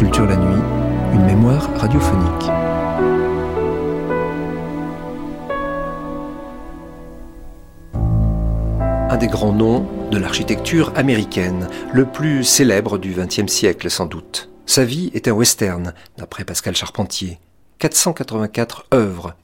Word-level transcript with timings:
Culture 0.00 0.24
la 0.24 0.36
nuit, 0.36 0.62
une 1.12 1.26
mémoire 1.26 1.68
radiophonique. 1.76 2.48
Un 9.10 9.16
des 9.18 9.26
grands 9.26 9.52
noms 9.52 9.86
de 10.10 10.16
l'architecture 10.16 10.90
américaine, 10.96 11.68
le 11.92 12.06
plus 12.06 12.44
célèbre 12.44 12.96
du 12.96 13.12
XXe 13.12 13.52
siècle 13.52 13.90
sans 13.90 14.06
doute. 14.06 14.48
Sa 14.64 14.86
vie 14.86 15.10
est 15.12 15.28
un 15.28 15.32
western, 15.32 15.92
d'après 16.16 16.46
Pascal 16.46 16.74
Charpentier. 16.74 17.38
484 17.78 18.86
œuvres 18.94 19.34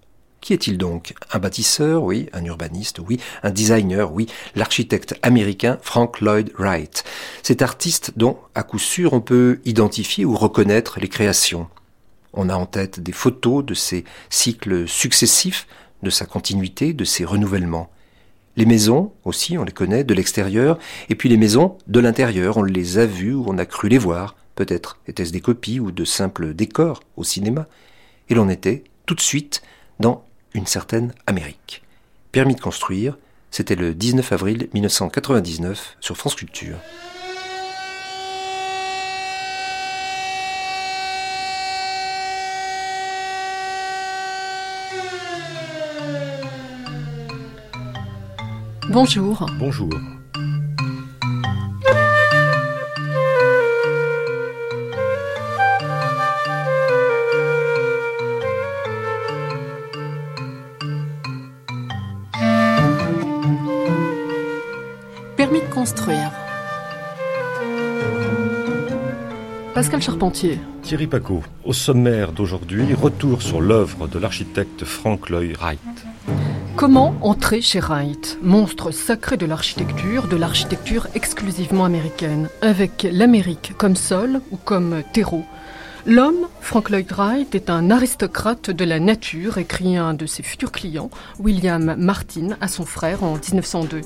qui 0.41 0.53
est-il 0.53 0.79
donc? 0.79 1.15
Un 1.33 1.39
bâtisseur, 1.39 2.05
oui, 2.05 2.29
un 2.33 2.45
urbaniste, 2.45 3.01
oui, 3.01 3.19
un 3.43 3.51
designer, 3.51 4.13
oui, 4.13 4.27
l'architecte 4.55 5.15
américain 5.23 5.79
Frank 5.83 6.21
Lloyd 6.21 6.53
Wright. 6.59 7.05
Cet 7.43 7.63
artiste 7.63 8.13
dont, 8.17 8.39
à 8.55 8.63
coup 8.63 8.79
sûr, 8.79 9.13
on 9.13 9.21
peut 9.21 9.61
identifier 9.65 10.25
ou 10.25 10.37
reconnaître 10.37 11.01
les 11.01 11.09
créations. 11.09 11.69
On 12.33 12.49
a 12.49 12.55
en 12.55 12.67
tête 12.67 13.01
des 13.01 13.13
photos 13.13 13.65
de 13.65 13.75
ses 13.75 14.05
cycles 14.31 14.87
successifs, 14.87 15.67
de 16.03 16.11
sa 16.11 16.27
continuité, 16.27 16.93
de 16.93 17.05
ses 17.05 17.25
renouvellements. 17.25 17.91
Les 18.57 18.67
maisons 18.67 19.13
aussi, 19.25 19.59
on 19.59 19.65
les 19.65 19.73
connaît 19.73 20.05
de 20.05 20.15
l'extérieur, 20.15 20.79
et 21.09 21.15
puis 21.15 21.29
les 21.29 21.37
maisons 21.37 21.77
de 21.87 22.01
l'intérieur, 22.01 22.57
on 22.57 22.63
les 22.63 22.99
a 22.99 23.07
vues 23.07 23.35
ou 23.35 23.45
on 23.49 23.59
a 23.59 23.67
cru 23.67 23.89
les 23.89 23.99
voir. 23.99 24.37
Peut-être 24.55 24.99
étaient-ce 25.07 25.33
des 25.33 25.41
copies 25.41 25.81
ou 25.81 25.93
de 25.93 26.05
simples 26.05 26.55
décors 26.55 27.03
au 27.17 27.25
cinéma. 27.25 27.67
Et 28.29 28.35
l'on 28.35 28.49
était, 28.49 28.85
tout 29.05 29.15
de 29.15 29.21
suite, 29.21 29.63
dans 30.01 30.26
une 30.57 30.67
certaine 30.67 31.13
Amérique. 31.27 31.83
Permis 32.33 32.55
de 32.55 32.61
construire, 32.61 33.19
c'était 33.51 33.77
le 33.77 33.95
19 33.95 34.33
avril 34.33 34.69
1999 34.73 35.99
sur 36.01 36.17
France 36.17 36.35
Culture. 36.35 36.79
Bonjour. 48.91 49.47
Bonjour. 49.59 50.16
Pascal 69.73 70.03
Charpentier. 70.03 70.59
Thierry 70.83 71.07
Paco, 71.07 71.45
au 71.65 71.73
sommaire 71.73 72.33
d'aujourd'hui, 72.33 72.93
retour 72.95 73.41
sur 73.41 73.61
l'œuvre 73.61 74.09
de 74.09 74.19
l'architecte 74.19 74.85
Frank 74.85 75.31
Lloyd 75.31 75.57
Wright. 75.57 75.79
Comment 76.75 77.15
entrer 77.21 77.61
chez 77.61 77.79
Wright, 77.79 78.39
monstre 78.43 78.91
sacré 78.91 79.37
de 79.37 79.47
l'architecture, 79.47 80.27
de 80.27 80.37
l'architecture 80.37 81.07
exclusivement 81.15 81.85
américaine, 81.85 82.49
avec 82.63 83.07
l'Amérique 83.09 83.75
comme 83.79 83.95
sol 83.95 84.41
ou 84.51 84.57
comme 84.57 85.03
terreau? 85.13 85.45
L'homme, 86.09 86.47
Frank 86.61 86.91
Lloyd 86.91 87.11
Wright, 87.11 87.53
est 87.57 87.69
un 87.69 87.91
aristocrate 87.91 88.71
de 88.71 88.85
la 88.85 89.01
nature, 89.01 89.59
écrit 89.59 89.97
un 89.97 90.15
de 90.15 90.25
ses 90.25 90.45
futurs 90.45 90.71
clients, 90.71 91.11
William 91.41 91.97
Martin, 91.99 92.57
à 92.61 92.69
son 92.69 92.85
frère 92.85 93.25
en 93.25 93.35
1902. 93.35 94.03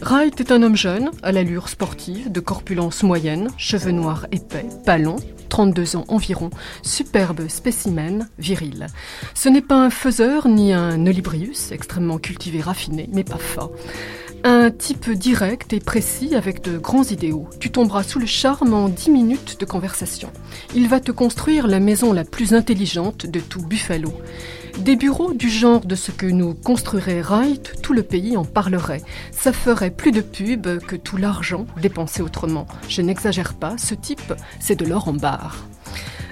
Wright 0.00 0.40
est 0.40 0.52
un 0.52 0.62
homme 0.62 0.76
jeune, 0.76 1.10
à 1.24 1.32
l'allure 1.32 1.68
sportive, 1.68 2.30
de 2.30 2.38
corpulence 2.38 3.02
moyenne, 3.02 3.48
cheveux 3.56 3.90
noirs 3.90 4.28
épais, 4.30 4.66
pas 4.86 4.98
32 5.48 5.96
ans 5.96 6.04
environ, 6.06 6.50
superbe 6.82 7.48
spécimen 7.48 8.28
viril. 8.38 8.86
Ce 9.34 9.48
n'est 9.48 9.60
pas 9.60 9.76
un 9.76 9.90
faiseur 9.90 10.46
ni 10.46 10.72
un 10.72 11.04
olibrius, 11.04 11.72
extrêmement 11.72 12.18
cultivé, 12.18 12.60
raffiné, 12.60 13.08
mais 13.12 13.24
pas 13.24 13.38
fin. 13.38 13.70
Un 14.46 14.70
type 14.70 15.10
direct 15.10 15.72
et 15.72 15.80
précis 15.80 16.34
avec 16.34 16.62
de 16.62 16.76
grands 16.76 17.04
idéaux. 17.04 17.48
Tu 17.60 17.70
tomberas 17.70 18.02
sous 18.02 18.18
le 18.18 18.26
charme 18.26 18.74
en 18.74 18.90
dix 18.90 19.10
minutes 19.10 19.58
de 19.58 19.64
conversation. 19.64 20.30
Il 20.74 20.86
va 20.86 21.00
te 21.00 21.12
construire 21.12 21.66
la 21.66 21.80
maison 21.80 22.12
la 22.12 22.24
plus 22.24 22.52
intelligente 22.52 23.24
de 23.24 23.40
tout 23.40 23.62
Buffalo. 23.62 24.12
Des 24.78 24.96
bureaux 24.96 25.32
du 25.32 25.48
genre 25.48 25.86
de 25.86 25.94
ce 25.94 26.10
que 26.10 26.26
nous 26.26 26.52
construirait 26.52 27.22
Wright, 27.22 27.80
tout 27.82 27.92
le 27.92 28.02
pays 28.02 28.36
en 28.36 28.44
parlerait. 28.44 29.02
Ça 29.30 29.52
ferait 29.52 29.90
plus 29.90 30.10
de 30.10 30.20
pub 30.20 30.66
que 30.80 30.96
tout 30.96 31.16
l'argent 31.16 31.66
dépensé 31.80 32.22
autrement. 32.22 32.66
Je 32.88 33.00
n'exagère 33.00 33.54
pas, 33.54 33.78
ce 33.78 33.94
type, 33.94 34.34
c'est 34.58 34.76
de 34.76 34.84
l'or 34.84 35.08
en 35.08 35.12
barre. 35.14 35.64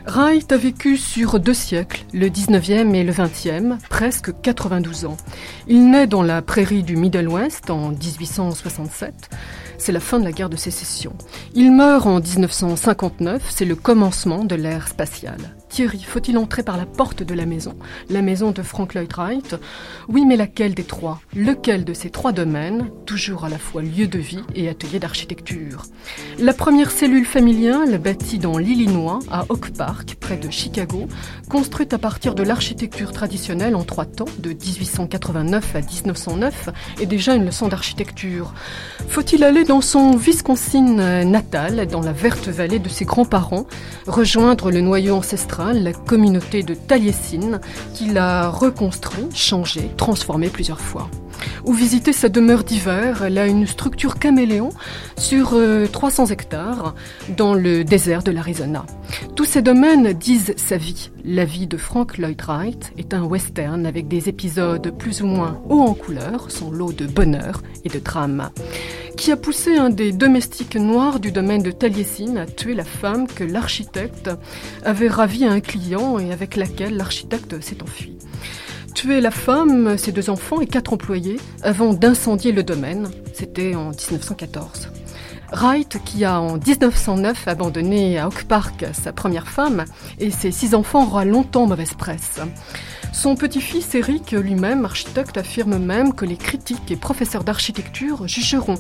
Wright 0.06 0.50
a 0.50 0.56
vécu 0.56 0.96
sur 0.96 1.38
deux 1.38 1.54
siècles, 1.54 2.04
le 2.12 2.28
19e 2.28 2.92
et 2.94 3.04
le 3.04 3.12
20e, 3.12 3.78
presque 3.88 4.32
92 4.42 5.04
ans. 5.04 5.16
Il 5.68 5.90
naît 5.90 6.08
dans 6.08 6.24
la 6.24 6.42
prairie 6.42 6.82
du 6.82 6.96
Middle 6.96 7.28
West 7.28 7.70
en 7.70 7.90
1867. 7.90 9.30
C'est 9.78 9.92
la 9.92 10.00
fin 10.00 10.18
de 10.18 10.24
la 10.24 10.32
guerre 10.32 10.50
de 10.50 10.56
sécession. 10.56 11.12
Il 11.54 11.70
meurt 11.70 12.06
en 12.06 12.18
1959, 12.20 13.42
c'est 13.48 13.64
le 13.64 13.76
commencement 13.76 14.44
de 14.44 14.56
l'ère 14.56 14.88
spatiale. 14.88 15.54
Thierry, 15.72 16.02
faut-il 16.06 16.36
entrer 16.36 16.62
par 16.62 16.76
la 16.76 16.84
porte 16.84 17.22
de 17.22 17.32
la 17.32 17.46
maison? 17.46 17.74
La 18.10 18.20
maison 18.20 18.50
de 18.50 18.60
Frank 18.60 18.92
Lloyd 18.92 19.10
Wright? 19.16 19.56
Oui, 20.06 20.26
mais 20.26 20.36
laquelle 20.36 20.74
des 20.74 20.84
trois? 20.84 21.22
Lequel 21.34 21.86
de 21.86 21.94
ces 21.94 22.10
trois 22.10 22.32
domaines, 22.32 22.90
toujours 23.06 23.46
à 23.46 23.48
la 23.48 23.56
fois 23.56 23.80
lieu 23.80 24.06
de 24.06 24.18
vie 24.18 24.42
et 24.54 24.68
atelier 24.68 24.98
d'architecture? 24.98 25.84
La 26.38 26.52
première 26.52 26.90
cellule 26.90 27.24
familiale, 27.24 27.96
bâtie 27.96 28.38
dans 28.38 28.58
l'Illinois, 28.58 29.20
à 29.30 29.46
Oak 29.48 29.70
Park, 29.70 30.18
près 30.20 30.36
de 30.36 30.50
Chicago, 30.50 31.08
construite 31.48 31.94
à 31.94 31.98
partir 31.98 32.34
de 32.34 32.42
l'architecture 32.42 33.10
traditionnelle 33.10 33.74
en 33.74 33.84
trois 33.84 34.04
temps, 34.04 34.26
de 34.40 34.50
1889 34.50 35.74
à 35.74 35.80
1909, 35.80 36.68
est 37.00 37.06
déjà 37.06 37.34
une 37.34 37.46
leçon 37.46 37.68
d'architecture. 37.68 38.52
Faut-il 39.08 39.42
aller 39.42 39.64
dans 39.64 39.80
son 39.80 40.16
Wisconsin 40.16 41.24
natal, 41.24 41.86
dans 41.86 42.02
la 42.02 42.12
verte 42.12 42.48
vallée 42.48 42.78
de 42.78 42.90
ses 42.90 43.06
grands-parents, 43.06 43.64
rejoindre 44.06 44.70
le 44.70 44.82
noyau 44.82 45.14
ancestral 45.14 45.61
la 45.72 45.92
communauté 45.92 46.62
de 46.62 46.74
Taliesin, 46.74 47.60
qu'il 47.94 48.18
a 48.18 48.48
reconstruit, 48.48 49.28
changé, 49.34 49.90
transformé 49.96 50.48
plusieurs 50.48 50.80
fois 50.80 51.08
ou 51.64 51.72
visiter 51.72 52.12
sa 52.12 52.28
demeure 52.28 52.64
d'hiver. 52.64 53.22
Elle 53.24 53.38
a 53.38 53.46
une 53.46 53.66
structure 53.66 54.18
caméléon 54.18 54.70
sur 55.16 55.56
300 55.92 56.24
euh, 56.24 56.26
hectares 56.32 56.94
dans 57.36 57.54
le 57.54 57.84
désert 57.84 58.22
de 58.22 58.30
l'Arizona. 58.30 58.84
Tous 59.36 59.44
ces 59.44 59.62
domaines 59.62 60.12
disent 60.12 60.54
sa 60.56 60.76
vie. 60.76 61.10
La 61.24 61.44
vie 61.44 61.66
de 61.66 61.76
Frank 61.76 62.18
Lloyd 62.18 62.40
Wright 62.42 62.92
est 62.98 63.14
un 63.14 63.22
western 63.22 63.86
avec 63.86 64.08
des 64.08 64.28
épisodes 64.28 64.92
plus 64.98 65.22
ou 65.22 65.26
moins 65.26 65.60
hauts 65.68 65.82
en 65.82 65.94
couleur, 65.94 66.50
son 66.50 66.70
lot 66.70 66.92
de 66.92 67.06
bonheur 67.06 67.62
et 67.84 67.88
de 67.88 67.98
drame 67.98 68.50
qui 69.16 69.30
a 69.30 69.36
poussé 69.36 69.76
un 69.76 69.90
des 69.90 70.10
domestiques 70.10 70.74
noirs 70.74 71.20
du 71.20 71.32
domaine 71.32 71.62
de 71.62 71.70
Taliesin 71.70 72.36
à 72.36 72.46
tuer 72.46 72.74
la 72.74 72.84
femme 72.84 73.26
que 73.26 73.44
l'architecte 73.44 74.30
avait 74.84 75.08
ravie 75.08 75.44
à 75.44 75.52
un 75.52 75.60
client 75.60 76.18
et 76.18 76.32
avec 76.32 76.56
laquelle 76.56 76.96
l'architecte 76.96 77.60
s'est 77.60 77.82
enfui 77.82 78.16
tuer 78.92 79.20
la 79.20 79.30
femme, 79.30 79.96
ses 79.98 80.12
deux 80.12 80.30
enfants 80.30 80.60
et 80.60 80.66
quatre 80.66 80.92
employés 80.92 81.38
avant 81.62 81.94
d'incendier 81.94 82.52
le 82.52 82.62
domaine. 82.62 83.10
C'était 83.32 83.74
en 83.74 83.90
1914. 83.90 84.88
Wright, 85.52 85.98
qui 86.04 86.24
a 86.24 86.40
en 86.40 86.56
1909 86.56 87.46
abandonné 87.46 88.18
à 88.18 88.26
Oak 88.28 88.44
Park 88.44 88.86
sa 88.92 89.12
première 89.12 89.48
femme 89.48 89.84
et 90.18 90.30
ses 90.30 90.50
six 90.50 90.74
enfants, 90.74 91.04
aura 91.04 91.24
longtemps 91.24 91.66
mauvaise 91.66 91.94
presse. 91.94 92.40
Son 93.12 93.36
petit-fils 93.36 93.94
Eric, 93.94 94.32
lui-même 94.32 94.86
architecte, 94.86 95.36
affirme 95.36 95.76
même 95.76 96.14
que 96.14 96.24
les 96.24 96.36
critiques 96.36 96.90
et 96.90 96.96
professeurs 96.96 97.44
d'architecture 97.44 98.26
jugeront 98.26 98.78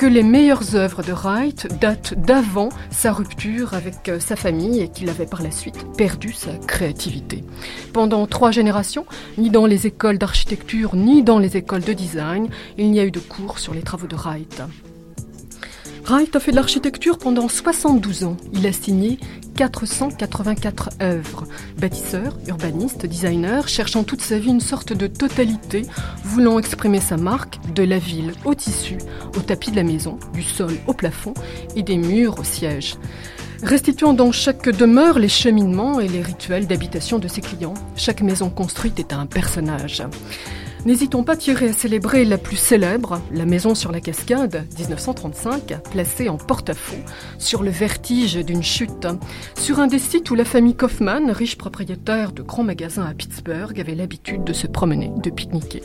que 0.00 0.06
les 0.06 0.22
meilleures 0.22 0.76
œuvres 0.76 1.02
de 1.02 1.12
Wright 1.12 1.68
datent 1.78 2.14
d'avant 2.14 2.70
sa 2.90 3.12
rupture 3.12 3.74
avec 3.74 4.08
euh, 4.08 4.18
sa 4.18 4.34
famille 4.34 4.80
et 4.80 4.88
qu'il 4.88 5.10
avait 5.10 5.26
par 5.26 5.42
la 5.42 5.50
suite 5.50 5.84
perdu 5.94 6.32
sa 6.32 6.52
créativité. 6.52 7.44
Pendant 7.92 8.26
trois 8.26 8.50
générations, 8.50 9.04
ni 9.36 9.50
dans 9.50 9.66
les 9.66 9.86
écoles 9.86 10.16
d'architecture 10.16 10.96
ni 10.96 11.22
dans 11.22 11.38
les 11.38 11.58
écoles 11.58 11.82
de 11.82 11.92
design, 11.92 12.48
il 12.78 12.90
n'y 12.90 12.98
a 12.98 13.04
eu 13.04 13.10
de 13.10 13.20
cours 13.20 13.58
sur 13.58 13.74
les 13.74 13.82
travaux 13.82 14.06
de 14.06 14.16
Wright. 14.16 14.62
Wright 16.06 16.34
a 16.34 16.40
fait 16.40 16.50
de 16.50 16.56
l'architecture 16.56 17.18
pendant 17.18 17.48
72 17.48 18.24
ans. 18.24 18.36
Il 18.52 18.66
a 18.66 18.72
signé 18.72 19.18
484 19.56 20.90
œuvres. 21.02 21.44
Bâtisseur, 21.78 22.36
urbaniste, 22.48 23.06
designer, 23.06 23.68
cherchant 23.68 24.04
toute 24.04 24.22
sa 24.22 24.38
vie 24.38 24.50
une 24.50 24.60
sorte 24.60 24.92
de 24.92 25.06
totalité, 25.06 25.82
voulant 26.24 26.58
exprimer 26.58 27.00
sa 27.00 27.16
marque 27.16 27.58
de 27.74 27.82
la 27.82 27.98
ville 27.98 28.32
au 28.44 28.54
tissu, 28.54 28.98
au 29.36 29.40
tapis 29.40 29.70
de 29.70 29.76
la 29.76 29.82
maison, 29.82 30.18
du 30.32 30.42
sol 30.42 30.72
au 30.86 30.94
plafond 30.94 31.34
et 31.76 31.82
des 31.82 31.96
murs 31.96 32.38
au 32.38 32.44
siège. 32.44 32.96
Restituant 33.62 34.14
dans 34.14 34.32
chaque 34.32 34.70
demeure 34.70 35.18
les 35.18 35.28
cheminements 35.28 36.00
et 36.00 36.08
les 36.08 36.22
rituels 36.22 36.66
d'habitation 36.66 37.18
de 37.18 37.28
ses 37.28 37.42
clients, 37.42 37.74
chaque 37.94 38.22
maison 38.22 38.48
construite 38.48 38.98
est 38.98 39.12
un 39.12 39.26
personnage. 39.26 40.02
N'hésitons 40.86 41.24
pas, 41.24 41.36
Thierry, 41.36 41.66
à 41.66 41.72
célébrer 41.74 42.24
la 42.24 42.38
plus 42.38 42.56
célèbre, 42.56 43.20
La 43.32 43.44
Maison 43.44 43.74
sur 43.74 43.92
la 43.92 44.00
Cascade, 44.00 44.66
1935, 44.78 45.78
placée 45.90 46.30
en 46.30 46.38
porte-à-faux, 46.38 46.96
sur 47.38 47.62
le 47.62 47.70
vertige 47.70 48.36
d'une 48.36 48.62
chute, 48.62 49.06
sur 49.58 49.78
un 49.78 49.88
des 49.88 49.98
sites 49.98 50.30
où 50.30 50.34
la 50.34 50.46
famille 50.46 50.74
Kaufman, 50.74 51.30
riche 51.32 51.58
propriétaire 51.58 52.32
de 52.32 52.40
grands 52.40 52.64
magasins 52.64 53.04
à 53.04 53.12
Pittsburgh, 53.12 53.78
avait 53.78 53.94
l'habitude 53.94 54.42
de 54.42 54.54
se 54.54 54.66
promener, 54.66 55.12
de 55.22 55.28
pique-niquer, 55.28 55.82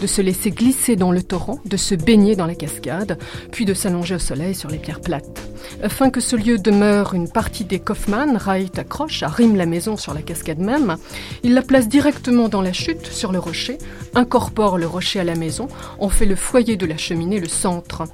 de 0.00 0.06
se 0.06 0.22
laisser 0.22 0.50
glisser 0.50 0.96
dans 0.96 1.12
le 1.12 1.22
torrent, 1.22 1.58
de 1.66 1.76
se 1.76 1.94
baigner 1.94 2.34
dans 2.34 2.46
la 2.46 2.54
cascade, 2.54 3.18
puis 3.52 3.66
de 3.66 3.74
s'allonger 3.74 4.14
au 4.14 4.18
soleil 4.18 4.54
sur 4.54 4.70
les 4.70 4.78
pierres 4.78 5.02
plates. 5.02 5.42
Afin 5.82 6.08
que 6.08 6.20
ce 6.20 6.36
lieu 6.36 6.56
demeure 6.56 7.12
une 7.12 7.30
partie 7.30 7.66
des 7.66 7.80
Kaufman, 7.80 8.38
Wright 8.38 8.78
accroche, 8.78 9.20
la 9.20 9.66
maison 9.66 9.98
sur 9.98 10.14
la 10.14 10.22
cascade 10.22 10.58
même, 10.58 10.96
il 11.42 11.52
la 11.52 11.62
place 11.62 11.86
directement 11.86 12.48
dans 12.48 12.62
la 12.62 12.72
chute, 12.72 13.06
sur 13.06 13.30
le 13.30 13.38
rocher, 13.38 13.76
incorpore 14.38 14.78
le 14.78 14.86
rocher 14.86 15.18
à 15.18 15.24
la 15.24 15.34
maison, 15.34 15.66
en 15.98 16.08
fait 16.08 16.24
le 16.24 16.36
foyer 16.36 16.76
de 16.76 16.86
la 16.86 16.96
cheminée 16.96 17.40
le 17.40 17.48
centre. 17.48 18.04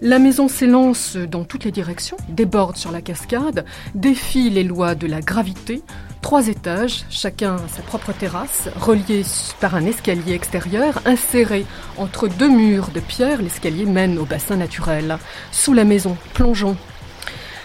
La 0.00 0.18
maison 0.18 0.48
s'élance 0.48 1.16
dans 1.16 1.44
toutes 1.44 1.64
les 1.64 1.72
directions, 1.72 2.16
déborde 2.30 2.78
sur 2.78 2.90
la 2.90 3.02
cascade, 3.02 3.66
défie 3.94 4.48
les 4.48 4.64
lois 4.64 4.94
de 4.94 5.06
la 5.06 5.20
gravité. 5.20 5.82
Trois 6.22 6.48
étages, 6.48 7.04
chacun 7.10 7.58
sa 7.76 7.82
propre 7.82 8.12
terrasse, 8.12 8.70
reliés 8.80 9.24
par 9.60 9.74
un 9.74 9.84
escalier 9.84 10.32
extérieur, 10.32 11.02
inséré 11.04 11.66
entre 11.98 12.28
deux 12.28 12.48
murs 12.48 12.88
de 12.88 13.00
pierre, 13.00 13.42
l'escalier 13.42 13.84
mène 13.84 14.18
au 14.18 14.24
bassin 14.24 14.56
naturel. 14.56 15.18
Sous 15.52 15.74
la 15.74 15.84
maison, 15.84 16.16
plongeons 16.32 16.78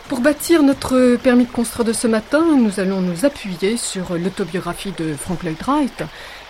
pour 0.09 0.19
bâtir 0.19 0.61
notre 0.61 1.15
permis 1.15 1.45
de 1.45 1.51
construire 1.51 1.85
de 1.85 1.93
ce 1.93 2.07
matin, 2.07 2.43
nous 2.57 2.79
allons 2.79 3.01
nous 3.01 3.25
appuyer 3.25 3.77
sur 3.77 4.15
l'autobiographie 4.15 4.93
de 4.95 5.13
Frank 5.13 5.41
Lloyd 5.43 5.57
Wright. 5.65 6.03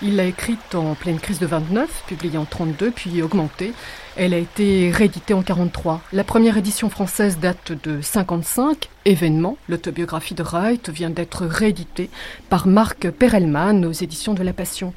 Il 0.06 0.18
l'a 0.18 0.26
écrite 0.26 0.76
en 0.76 0.96
pleine 0.96 1.18
crise 1.18 1.40
de 1.40 1.46
29, 1.46 2.04
publiée 2.08 2.38
en 2.38 2.44
32, 2.44 2.92
puis 2.92 3.22
augmentée. 3.22 3.72
Elle 4.18 4.34
a 4.34 4.38
été 4.38 4.92
rééditée 4.92 5.34
en 5.34 5.42
43. 5.42 6.02
La 6.12 6.26
première 6.26 6.58
édition 6.58 6.90
française 6.90 7.40
date 7.40 7.72
de 7.72 8.02
55. 8.02 8.90
Événement, 9.06 9.58
l'autobiographie 9.68 10.34
de 10.34 10.44
Wright 10.44 10.90
vient 10.90 11.10
d'être 11.10 11.46
rééditée 11.46 12.10
par 12.50 12.68
Marc 12.68 13.10
Perelman 13.10 13.86
aux 13.86 13.92
éditions 13.92 14.34
de 14.34 14.44
La 14.44 14.54
Passion. 14.54 14.94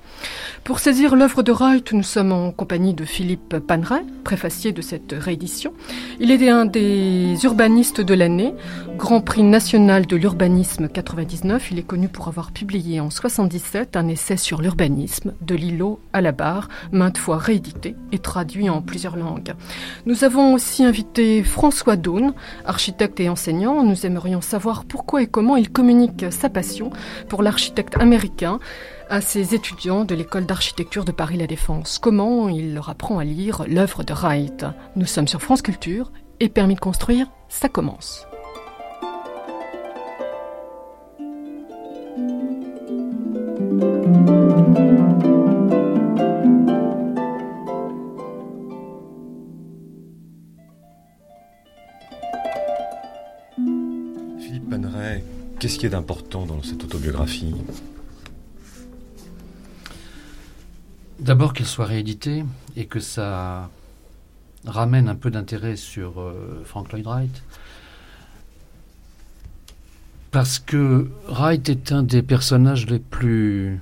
Pour 0.62 0.79
saisir 0.79 1.17
l'œuvre 1.17 1.43
de 1.43 1.50
Wright, 1.50 1.93
nous 1.93 2.05
sommes 2.05 2.31
en 2.31 2.53
compagnie 2.53 2.94
de 2.94 3.05
Philippe 3.05 3.58
Paneret, 3.58 4.05
préfacier 4.23 4.70
de 4.70 4.81
cette 4.81 5.12
réédition. 5.19 5.73
Il 6.20 6.31
est 6.31 6.49
un 6.49 6.67
des 6.67 7.37
urbanistes 7.43 8.00
de 8.00 8.14
l'année, 8.14 8.55
Grand 8.97 9.20
Prix 9.20 9.43
national 9.43 10.06
de 10.06 10.17
l'urbanisme 10.17 10.88
99. 10.88 11.73
Il 11.73 11.79
est 11.81 11.82
connu 11.82 12.08
pour 12.08 12.29
avoir 12.29 12.53
publié 12.53 13.00
en 13.00 13.11
77 13.11 13.97
un 13.97 14.06
essai 14.06 14.37
sur 14.37 14.62
l'urbanisme, 14.62 15.35
de 15.41 15.55
l'îlot 15.56 15.99
à 16.12 16.20
la 16.20 16.32
barre, 16.32 16.69
maintes 16.93 17.19
fois 17.19 17.38
réédité 17.38 17.97
et 18.12 18.19
traduit 18.19 18.70
en 18.70 18.82
plusieurs 18.82 19.17
langues. 19.17 19.55
Nous 20.06 20.23
avons 20.23 20.55
aussi 20.55 20.85
invité 20.85 21.43
François 21.43 21.97
Daune, 21.97 22.35
architecte 22.64 23.19
et 23.19 23.29
enseignant. 23.29 23.82
Aimerions 24.04 24.40
savoir 24.40 24.84
pourquoi 24.84 25.22
et 25.22 25.26
comment 25.26 25.56
il 25.56 25.70
communique 25.70 26.26
sa 26.31 26.48
passion 26.48 26.90
pour 27.28 27.43
l'architecte 27.43 27.96
américain 27.98 28.58
à 29.08 29.20
ses 29.20 29.54
étudiants 29.54 30.04
de 30.04 30.14
l'école 30.14 30.46
d'architecture 30.46 31.04
de 31.04 31.12
Paris 31.12 31.37
La 31.37 31.46
Défense. 31.46 31.98
Comment 31.98 32.48
il 32.48 32.75
leur 32.75 32.88
apprend 32.88 33.19
à 33.19 33.25
lire 33.25 33.64
l'œuvre 33.69 34.04
de 34.04 34.12
Wright? 34.12 34.66
Nous 34.96 35.06
sommes 35.06 35.28
sur 35.28 35.40
France 35.40 35.62
Culture 35.62 36.12
et 36.40 36.48
permis 36.48 36.75
de 36.75 36.81
construire, 36.81 37.28
ça 37.48 37.69
commence. 37.69 38.26
Qu'est-ce 55.67 55.81
qui 55.81 55.87
est 55.87 55.97
important 55.97 56.47
dans 56.47 56.63
cette 56.63 56.85
autobiographie 56.85 57.53
D'abord 61.19 61.55
qu'elle 61.55 61.67
soit 61.67 61.87
rééditée 61.87 62.45
et 62.77 62.87
que 62.87 63.01
ça 63.01 63.69
ramène 64.65 65.09
un 65.09 65.17
peu 65.17 65.29
d'intérêt 65.29 65.75
sur 65.75 66.21
euh, 66.21 66.63
Frank 66.65 66.93
Lloyd 66.93 67.05
Wright. 67.05 67.43
Parce 70.31 70.61
que 70.61 71.11
Wright 71.27 71.69
est 71.69 71.91
un 71.91 72.05
des 72.05 72.23
personnages 72.23 72.87
les 72.87 73.01
plus, 73.01 73.81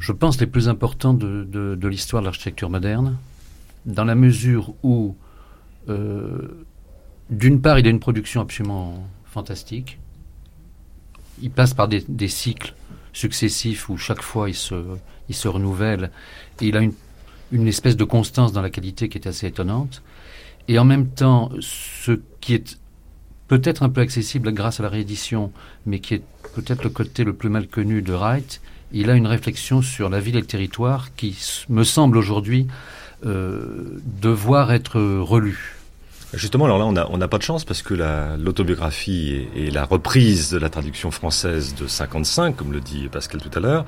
je 0.00 0.10
pense, 0.10 0.40
les 0.40 0.48
plus 0.48 0.68
importants 0.68 1.14
de, 1.14 1.78
l'histoire 1.86 2.22
de 2.22 2.26
l'architecture 2.26 2.70
moderne, 2.70 3.18
dans 3.86 4.04
la 4.04 4.16
mesure 4.16 4.74
où, 4.82 5.14
euh, 5.88 6.66
d'une 7.30 7.60
part, 7.60 7.78
il 7.78 7.86
a 7.86 7.90
une 7.90 8.00
production 8.00 8.40
absolument 8.40 9.08
fantastique, 9.26 10.00
il 11.42 11.50
passe 11.50 11.74
par 11.74 11.88
des, 11.88 12.28
cycles 12.28 12.74
successifs 13.12 13.88
où 13.88 13.96
chaque 13.96 14.22
fois 14.22 14.48
il 14.48 14.54
se, 14.54 15.48
renouvelle 15.48 16.10
et 16.60 16.66
il 16.66 16.76
a 16.76 16.80
une, 16.80 16.92
une 17.52 17.66
espèce 17.66 17.96
de 17.96 18.04
constance 18.04 18.52
dans 18.52 18.62
la 18.62 18.70
qualité 18.70 19.08
qui 19.08 19.18
est 19.18 19.26
assez 19.26 19.46
étonnante. 19.46 20.02
Et 20.68 20.78
en 20.78 20.84
même 20.84 21.08
temps, 21.08 21.50
ce 21.60 22.20
qui 22.40 22.54
est 22.54 22.78
peut-être 23.48 23.82
un 23.82 23.88
peu 23.88 24.00
accessible 24.00 24.52
grâce 24.52 24.78
à 24.78 24.84
la 24.84 24.88
réédition, 24.88 25.52
mais 25.86 25.98
qui 25.98 26.14
est 26.14 26.22
peut-être 26.54 26.84
le 26.84 26.90
côté 26.90 27.24
le 27.24 27.32
plus 27.32 27.48
mal 27.48 27.66
connu 27.66 28.02
de 28.02 28.12
Wright, 28.12 28.60
il 28.92 29.10
a 29.10 29.14
une 29.14 29.26
réflexion 29.26 29.82
sur 29.82 30.08
la 30.08 30.20
ville 30.20 30.36
et 30.36 30.40
le 30.40 30.46
territoire 30.46 31.14
qui 31.14 31.36
me 31.68 31.84
semble 31.84 32.16
aujourd'hui 32.16 32.66
euh, 33.26 34.00
devoir 34.20 34.72
être 34.72 35.00
relue. 35.00 35.79
Justement, 36.32 36.66
alors 36.66 36.92
là, 36.92 37.08
on 37.10 37.18
n'a 37.18 37.28
pas 37.28 37.38
de 37.38 37.42
chance 37.42 37.64
parce 37.64 37.82
que 37.82 37.94
l'autobiographie 38.38 39.48
et, 39.56 39.70
la 39.70 39.84
reprise 39.84 40.50
de 40.50 40.58
la 40.58 40.70
traduction 40.70 41.10
française 41.10 41.74
de 41.74 41.86
55, 41.86 42.56
comme 42.56 42.72
le 42.72 42.80
dit 42.80 43.08
Pascal 43.08 43.40
tout 43.40 43.50
à 43.56 43.60
l'heure, 43.60 43.84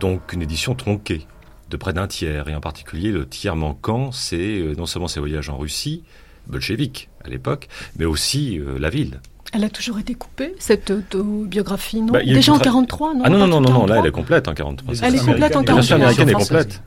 donc 0.00 0.32
une 0.32 0.42
édition 0.42 0.74
tronquée 0.74 1.26
de 1.70 1.76
près 1.76 1.92
d'un 1.92 2.06
tiers, 2.06 2.48
et 2.48 2.54
en 2.54 2.60
particulier 2.60 3.10
le 3.10 3.26
tiers 3.26 3.56
manquant, 3.56 4.12
c'est 4.12 4.60
euh, 4.60 4.74
non 4.76 4.86
seulement 4.86 5.08
ses 5.08 5.20
voyages 5.20 5.48
en 5.48 5.56
Russie, 5.56 6.02
bolchevique 6.46 7.08
à 7.24 7.28
l'époque, 7.28 7.68
mais 7.98 8.04
aussi 8.04 8.58
euh, 8.58 8.78
la 8.78 8.88
ville. 8.88 9.20
Elle 9.52 9.64
a 9.64 9.70
toujours 9.70 9.98
été 9.98 10.14
coupée, 10.14 10.54
cette 10.58 10.90
autobiographie, 10.90 12.02
non? 12.02 12.12
Bah, 12.12 12.24
Déjà 12.24 12.52
en 12.52 12.58
43, 12.58 13.14
non? 13.14 13.22
Ah 13.24 13.30
non, 13.30 13.46
non, 13.46 13.60
non, 13.60 13.70
non, 13.70 13.86
là 13.86 13.98
elle 14.00 14.06
est 14.06 14.12
complète 14.12 14.48
en 14.48 14.54
43. 14.54 14.94
Elle 15.02 15.14
est 15.14 15.24
complète 15.24 15.56
en 15.56 15.62
43. 15.62 15.96
américaine 15.96 16.28
est 16.28 16.32
complète. 16.32 16.82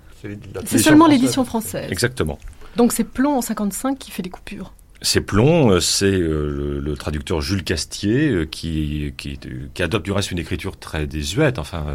C'est 0.66 0.78
seulement 0.78 1.08
l'édition 1.08 1.46
française. 1.46 1.90
Exactement. 1.90 2.38
Donc 2.76 2.92
c'est 2.92 3.04
Plomb 3.04 3.38
en 3.38 3.42
55 3.42 3.98
qui 3.98 4.12
fait 4.12 4.22
des 4.22 4.30
coupures. 4.30 4.74
C'est 5.02 5.22
Plomb, 5.22 5.72
euh, 5.72 5.80
c'est 5.80 6.12
euh, 6.12 6.82
le, 6.84 6.94
traducteur 6.96 7.40
Jules 7.40 7.64
Castier 7.64 8.28
euh, 8.28 8.46
qui, 8.46 9.14
qui, 9.18 9.40
qui, 9.74 9.84
adopte 9.84 10.04
du 10.04 10.12
reste 10.12 10.32
une 10.32 10.40
écriture 10.40 10.78
très 10.78 11.08
désuète, 11.08 11.58
enfin 11.58 11.86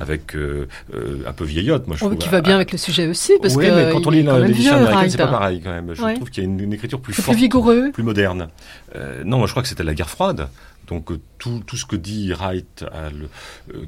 avec 0.00 0.34
un 1.26 1.32
peu 1.32 1.44
vieillotte. 1.44 1.86
Moi, 1.86 1.96
je 1.96 2.04
oh, 2.04 2.14
qui 2.16 2.28
va 2.28 2.40
bien 2.40 2.56
avec 2.56 2.72
le 2.72 2.78
sujet 2.78 3.06
aussi, 3.06 3.32
parce 3.40 3.54
oui, 3.54 3.66
que 3.66 3.70
mais 3.70 3.92
quand 3.92 4.06
on 4.06 4.10
lit 4.10 4.22
l'édition 4.22 4.74
américaine, 4.74 5.10
c'est 5.10 5.18
pas 5.18 5.28
pareil 5.28 5.60
quand 5.62 5.70
même. 5.70 5.94
Je 5.94 6.14
trouve 6.16 6.30
qu'il 6.30 6.42
y 6.42 6.46
a 6.46 6.50
une, 6.50 6.72
écriture 6.72 7.00
plus 7.00 7.12
forte, 7.12 7.28
plus 7.28 7.36
vigoureux, 7.36 7.90
plus 7.92 8.02
moderne. 8.02 8.48
non, 9.24 9.38
moi 9.38 9.46
je 9.46 9.52
crois 9.52 9.62
que 9.62 9.68
c'était 9.68 9.84
la 9.84 9.94
guerre 9.94 10.10
froide. 10.10 10.48
Donc 10.88 11.12
euh, 11.12 11.20
tout, 11.38 11.62
ce 11.76 11.84
que 11.84 11.96
dit 11.96 12.32
Wright, 12.32 12.84
euh, 12.92 13.10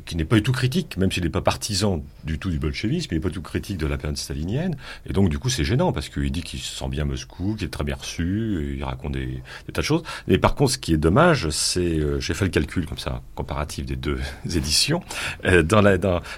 qui 0.04 0.16
n'est 0.16 0.24
pas 0.24 0.36
du 0.36 0.42
tout 0.42 0.52
critique, 0.52 0.96
même 0.98 1.10
s'il 1.10 1.24
n'est 1.24 1.30
pas 1.30 1.40
partisan 1.40 2.04
du 2.24 2.38
tout 2.38 2.50
du 2.50 2.58
bolchevisme, 2.58 3.08
il 3.10 3.14
n'est 3.14 3.20
pas 3.20 3.28
du 3.28 3.34
tout 3.34 3.42
critique 3.42 3.78
de 3.78 3.86
la 3.86 3.96
période 3.96 4.18
stalinienne. 4.18 4.76
Et 5.06 5.12
donc 5.12 5.30
du 5.30 5.38
coup 5.38 5.48
c'est 5.48 5.64
gênant 5.64 5.92
parce 5.92 6.10
qu'il 6.10 6.30
dit 6.30 6.42
qu'il 6.42 6.60
se 6.60 6.76
sent 6.76 6.88
bien 6.88 7.06
Moscou, 7.06 7.56
qu'il 7.56 7.66
est 7.66 7.70
très 7.70 7.84
bien 7.84 7.96
reçu, 7.96 8.74
il 8.76 8.84
raconte 8.84 9.12
des, 9.12 9.42
tas 9.72 9.80
de 9.80 9.86
choses. 9.86 10.02
Mais 10.28 10.38
par 10.38 10.54
contre 10.54 10.72
ce 10.72 10.78
qui 10.78 10.92
est 10.92 10.98
dommage, 10.98 11.48
c'est, 11.48 11.80
euh, 11.80 12.20
j'ai 12.20 12.34
fait 12.34 12.44
le 12.44 12.50
calcul 12.50 12.86
comme 12.86 12.98
ça, 12.98 13.22
comparatif 13.34 13.86
des 13.86 13.96
deux 13.96 14.20
éditions, 14.54 15.02
il 15.44 15.66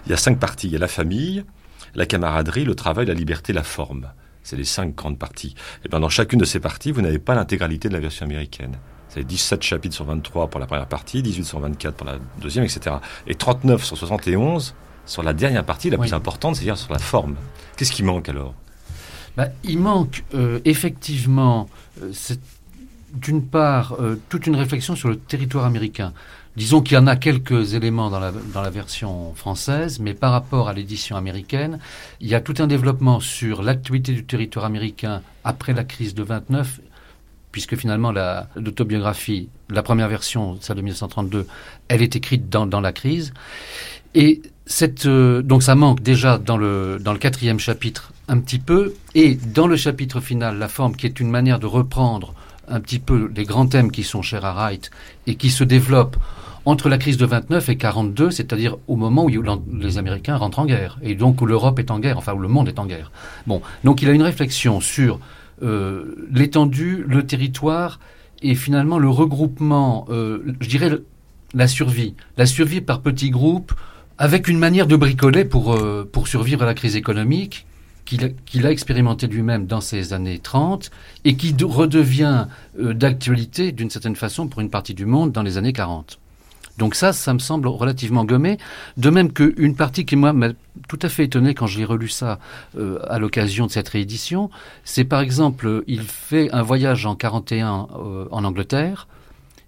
y 0.08 0.12
a 0.12 0.16
cinq 0.16 0.38
parties. 0.38 0.68
Il 0.68 0.72
y 0.72 0.76
a 0.76 0.78
la 0.78 0.88
famille, 0.88 1.44
la 1.94 2.06
camaraderie, 2.06 2.64
le 2.64 2.76
travail, 2.76 3.06
la 3.06 3.14
liberté, 3.14 3.52
la 3.52 3.64
forme. 3.64 4.08
C'est 4.44 4.56
les 4.56 4.64
cinq 4.64 4.94
grandes 4.94 5.18
parties. 5.18 5.54
Et 5.84 5.88
bien 5.88 6.00
dans 6.00 6.08
chacune 6.08 6.38
de 6.38 6.44
ces 6.44 6.60
parties, 6.60 6.92
vous 6.92 7.00
n'avez 7.00 7.18
pas 7.18 7.34
l'intégralité 7.34 7.88
de 7.88 7.94
la 7.94 8.00
version 8.00 8.26
américaine. 8.26 8.76
C'est 9.14 9.24
17 9.24 9.62
chapitres 9.62 9.94
sur 9.94 10.06
23 10.06 10.48
pour 10.48 10.58
la 10.58 10.66
première 10.66 10.86
partie, 10.86 11.22
18 11.22 11.44
sur 11.44 11.60
24 11.60 11.94
pour 11.94 12.06
la 12.06 12.16
deuxième, 12.40 12.64
etc. 12.64 12.96
Et 13.26 13.34
39 13.34 13.84
sur 13.84 13.98
71 13.98 14.74
sur 15.04 15.22
la 15.22 15.34
dernière 15.34 15.64
partie, 15.64 15.90
la 15.90 15.98
plus 15.98 16.14
importante, 16.14 16.56
c'est-à-dire 16.56 16.78
sur 16.78 16.92
la 16.92 16.98
forme. 16.98 17.34
Qu'est-ce 17.76 17.92
qui 17.92 18.02
manque 18.02 18.28
alors? 18.30 18.54
Bah, 19.36 19.48
Il 19.64 19.78
manque 19.80 20.24
euh, 20.34 20.60
effectivement, 20.64 21.68
euh, 22.02 22.12
d'une 23.12 23.44
part, 23.44 23.96
euh, 24.00 24.18
toute 24.30 24.46
une 24.46 24.56
réflexion 24.56 24.96
sur 24.96 25.10
le 25.10 25.18
territoire 25.18 25.66
américain. 25.66 26.14
Disons 26.56 26.80
qu'il 26.80 26.94
y 26.94 26.98
en 26.98 27.06
a 27.06 27.16
quelques 27.16 27.74
éléments 27.74 28.08
dans 28.08 28.20
la, 28.20 28.30
dans 28.30 28.62
la 28.62 28.70
version 28.70 29.34
française, 29.34 30.00
mais 30.00 30.14
par 30.14 30.32
rapport 30.32 30.68
à 30.68 30.72
l'édition 30.72 31.16
américaine, 31.16 31.78
il 32.20 32.28
y 32.28 32.34
a 32.34 32.40
tout 32.40 32.54
un 32.58 32.66
développement 32.66 33.20
sur 33.20 33.62
l'actualité 33.62 34.12
du 34.12 34.24
territoire 34.24 34.64
américain 34.64 35.22
après 35.44 35.74
la 35.74 35.84
crise 35.84 36.14
de 36.14 36.22
29 36.22 36.80
puisque 37.52 37.76
finalement 37.76 38.12
l'autobiographie, 38.56 39.48
la, 39.70 39.82
première 39.82 40.08
version, 40.08 40.56
celle 40.60 40.76
de 40.76 40.82
1932, 40.82 41.46
elle 41.88 42.02
est 42.02 42.16
écrite 42.16 42.48
dans, 42.48 42.80
la 42.80 42.92
crise. 42.92 43.32
Et 44.14 44.42
euh, 45.06 45.42
donc 45.42 45.62
ça 45.62 45.74
manque 45.74 46.00
déjà 46.02 46.38
dans 46.38 46.56
le, 46.56 46.98
dans 47.00 47.12
le 47.12 47.18
quatrième 47.18 47.58
chapitre 47.58 48.12
un 48.28 48.38
petit 48.40 48.58
peu, 48.58 48.94
et 49.14 49.34
dans 49.34 49.66
le 49.66 49.76
chapitre 49.76 50.20
final, 50.20 50.58
la 50.58 50.68
forme 50.68 50.96
qui 50.96 51.06
est 51.06 51.20
une 51.20 51.30
manière 51.30 51.58
de 51.58 51.66
reprendre 51.66 52.34
un 52.68 52.80
petit 52.80 52.98
peu 52.98 53.30
les 53.34 53.44
grands 53.44 53.66
thèmes 53.66 53.90
qui 53.90 54.04
sont 54.04 54.22
chers 54.22 54.44
à 54.44 54.54
Wright 54.54 54.90
et 55.26 55.34
qui 55.34 55.50
se 55.50 55.64
développent 55.64 56.16
entre 56.64 56.88
la 56.88 56.96
crise 56.96 57.16
de 57.16 57.26
29 57.26 57.68
et 57.68 57.76
42, 57.76 58.30
c'est-à-dire 58.30 58.76
au 58.86 58.96
moment 58.96 59.24
où 59.24 59.28
les 59.28 59.98
Américains 59.98 60.36
rentrent 60.36 60.60
en 60.60 60.66
guerre, 60.66 60.98
et 61.02 61.14
donc 61.14 61.40
où 61.40 61.46
l'Europe 61.46 61.78
est 61.78 61.90
en 61.90 61.98
guerre, 61.98 62.18
enfin 62.18 62.32
où 62.34 62.38
le 62.38 62.48
monde 62.48 62.68
est 62.68 62.78
en 62.78 62.86
guerre. 62.86 63.10
Bon, 63.46 63.62
donc 63.82 64.00
il 64.02 64.08
a 64.08 64.12
une 64.12 64.22
réflexion 64.22 64.80
sur 64.80 65.18
euh, 65.62 66.28
l'étendue, 66.30 67.04
le 67.06 67.26
territoire, 67.26 68.00
et 68.42 68.54
finalement 68.54 68.98
le 68.98 69.08
regroupement, 69.08 70.06
euh, 70.10 70.40
je 70.60 70.68
dirais 70.68 70.90
la 71.54 71.68
survie, 71.68 72.14
la 72.36 72.46
survie 72.46 72.80
par 72.80 73.00
petits 73.00 73.30
groupes, 73.30 73.72
avec 74.18 74.48
une 74.48 74.58
manière 74.58 74.86
de 74.86 74.96
bricoler 74.96 75.44
pour, 75.44 75.74
euh, 75.74 76.08
pour 76.10 76.28
survivre 76.28 76.62
à 76.62 76.66
la 76.66 76.74
crise 76.74 76.96
économique 76.96 77.66
qu'il 78.04 78.66
a, 78.66 78.70
expérimenté 78.70 79.26
lui-même 79.26 79.66
dans 79.66 79.80
ces 79.80 80.12
années 80.12 80.38
30 80.38 80.90
et 81.24 81.36
qui 81.36 81.54
redevient 81.62 82.46
euh, 82.78 82.94
d'actualité 82.94 83.72
d'une 83.72 83.90
certaine 83.90 84.16
façon 84.16 84.48
pour 84.48 84.60
une 84.60 84.70
partie 84.70 84.94
du 84.94 85.06
monde 85.06 85.32
dans 85.32 85.42
les 85.42 85.56
années 85.56 85.72
40. 85.72 86.18
Donc 86.78 86.94
ça, 86.94 87.12
ça 87.12 87.34
me 87.34 87.38
semble 87.38 87.68
relativement 87.68 88.24
gommé. 88.24 88.58
De 88.96 89.10
même 89.10 89.32
qu'une 89.32 89.76
partie 89.76 90.04
qui, 90.04 90.16
moi, 90.16 90.32
m'a 90.32 90.48
tout 90.88 90.98
à 91.02 91.08
fait 91.08 91.24
étonné 91.24 91.54
quand 91.54 91.66
j'ai 91.66 91.84
relu 91.84 92.08
ça 92.08 92.38
euh, 92.78 92.98
à 93.08 93.18
l'occasion 93.18 93.66
de 93.66 93.70
cette 93.70 93.88
réédition, 93.88 94.50
c'est 94.84 95.04
par 95.04 95.20
exemple, 95.20 95.84
il 95.86 96.02
fait 96.02 96.50
un 96.52 96.62
voyage 96.62 97.06
en 97.06 97.14
41 97.14 97.88
euh, 97.94 98.26
en 98.30 98.44
Angleterre, 98.44 99.06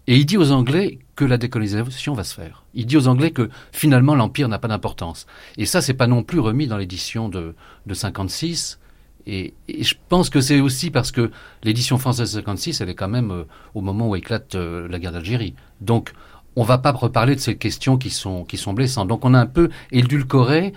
et 0.06 0.16
il 0.16 0.26
dit 0.26 0.36
aux 0.36 0.50
Anglais 0.50 0.98
que 1.16 1.24
la 1.24 1.38
décolonisation 1.38 2.12
va 2.12 2.24
se 2.24 2.34
faire. 2.34 2.64
Il 2.74 2.86
dit 2.86 2.96
aux 2.96 3.08
Anglais 3.08 3.30
que 3.30 3.48
finalement 3.72 4.14
l'empire 4.14 4.48
n'a 4.48 4.58
pas 4.58 4.68
d'importance. 4.68 5.26
Et 5.56 5.64
ça, 5.64 5.80
c'est 5.80 5.94
pas 5.94 6.06
non 6.06 6.22
plus 6.22 6.40
remis 6.40 6.66
dans 6.66 6.76
l'édition 6.76 7.28
de, 7.28 7.54
de 7.86 7.94
56. 7.94 8.78
Et, 9.26 9.54
je 9.68 9.94
pense 10.08 10.28
que 10.28 10.40
c'est 10.40 10.60
aussi 10.60 10.90
parce 10.90 11.10
que 11.10 11.30
l'édition 11.62 11.96
française 11.96 12.32
de 12.32 12.38
56, 12.38 12.80
elle 12.80 12.90
est 12.90 12.94
quand 12.94 13.08
même 13.08 13.30
euh, 13.30 13.44
au 13.74 13.80
moment 13.80 14.08
où 14.08 14.16
éclate 14.16 14.54
euh, 14.54 14.86
la 14.88 14.98
guerre 14.98 15.12
d'Algérie. 15.12 15.54
Donc, 15.80 16.12
on 16.56 16.62
va 16.62 16.78
pas 16.78 16.92
reparler 16.92 17.34
de 17.34 17.40
ces 17.40 17.56
questions 17.56 17.96
qui 17.96 18.10
sont, 18.10 18.44
qui 18.44 18.56
sont 18.56 18.72
blessantes. 18.72 19.08
Donc, 19.08 19.24
on 19.24 19.34
a 19.34 19.40
un 19.40 19.46
peu 19.46 19.70
édulcoré. 19.92 20.72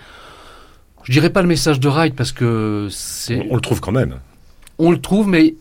Je 1.04 1.12
dirais 1.12 1.30
pas 1.30 1.42
le 1.42 1.48
message 1.48 1.80
de 1.80 1.88
Wright 1.88 2.14
parce 2.14 2.32
que 2.32 2.88
c'est. 2.90 3.46
On, 3.50 3.54
le 3.54 3.60
trouve 3.60 3.80
quand 3.80 3.92
même. 3.92 4.18
On 4.78 4.90
le 4.90 5.00
trouve, 5.00 5.28
mais 5.28 5.54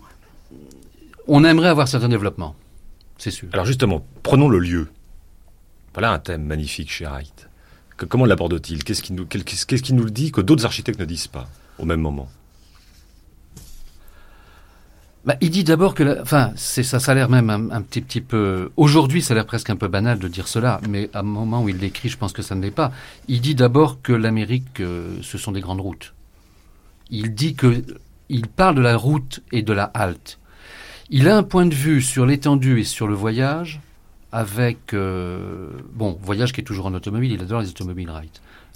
on 1.27 1.43
aimerait 1.43 1.69
avoir 1.69 1.88
certains 1.88 2.09
développements 2.09 2.55
c'est 3.17 3.31
sûr. 3.31 3.50
Alors 3.53 3.65
justement, 3.65 4.05
prenons 4.24 4.50
le 4.50 4.59
lieu. 4.59 4.88
Voilà 5.93 6.12
un 6.12 6.19
thème 6.19 6.43
magnifique 6.43 6.91
chez 6.91 7.05
Wright. 7.05 7.50
comment 8.07 8.25
l'aborde-t-il? 8.25 8.83
Qu'est-ce 8.83 9.01
qui, 9.01 9.13
nous, 9.13 9.25
qu'est-ce 9.25 9.93
nous 9.93 10.03
le 10.03 10.12
dit 10.12 10.31
que 10.31 10.41
d'autres 10.41 10.65
architectes 10.65 11.00
ne 11.00 11.05
disent 11.05 11.27
pas 11.27 11.47
au 11.79 11.86
même 11.86 12.01
moment? 12.01 12.29
Bah, 15.27 15.36
il 15.41 15.50
dit 15.50 15.65
d'abord 15.65 15.93
que, 15.93 16.22
enfin, 16.22 16.53
c'est 16.55 16.84
ça, 16.84 17.01
ça 17.01 17.12
a 17.12 17.15
l'air 17.15 17.29
même 17.29 17.50
un, 17.50 17.81
petit, 17.81 18.00
petit 18.00 18.22
peu. 18.22 18.72
Aujourd'hui, 18.77 19.22
ça 19.22 19.34
a 19.34 19.36
l'air 19.36 19.46
presque 19.46 19.69
un 19.69 19.75
peu 19.75 19.89
banal 19.89 20.19
de 20.19 20.27
dire 20.29 20.48
cela, 20.48 20.79
mais 20.88 21.10
à 21.13 21.19
un 21.19 21.24
moment 21.24 21.62
où 21.62 21.67
il 21.67 21.79
l'écrit, 21.79 22.07
je 22.07 22.17
pense 22.17 22.31
que 22.31 22.41
ça 22.41 22.55
ne 22.55 22.62
l'est 22.62 22.72
pas. 22.72 22.93
Il 23.27 23.41
dit 23.41 23.53
d'abord 23.53 24.01
que 24.01 24.13
l'Amérique, 24.13 24.79
euh, 24.79 25.17
ce 25.22 25.38
sont 25.38 25.51
des 25.51 25.60
grandes 25.60 25.81
routes. 25.81 26.13
Il 27.10 27.36
dit 27.36 27.55
que, 27.55 27.84
il 28.29 28.48
parle 28.48 28.75
de 28.75 28.81
la 28.81 28.96
route 28.96 29.41
et 29.51 29.63
de 29.63 29.74
la 29.74 29.84
halte. 29.84 30.39
Il 31.10 31.27
a 31.27 31.36
un 31.36 31.43
point 31.43 31.65
de 31.65 31.75
vue 31.75 32.01
sur 32.01 32.25
l'étendue 32.25 32.79
et 32.79 32.86
sur 32.86 33.10
le 33.10 33.13
voyage, 33.13 33.81
avec 34.31 34.93
euh, 34.93 35.72
bon 35.93 36.17
voyage 36.22 36.53
qui 36.53 36.62
est 36.62 36.63
toujours 36.63 36.86
en 36.86 36.93
automobile. 36.93 37.34
Il 37.34 37.41
adore 37.41 37.60
les 37.60 37.69
automobiles 37.69 38.10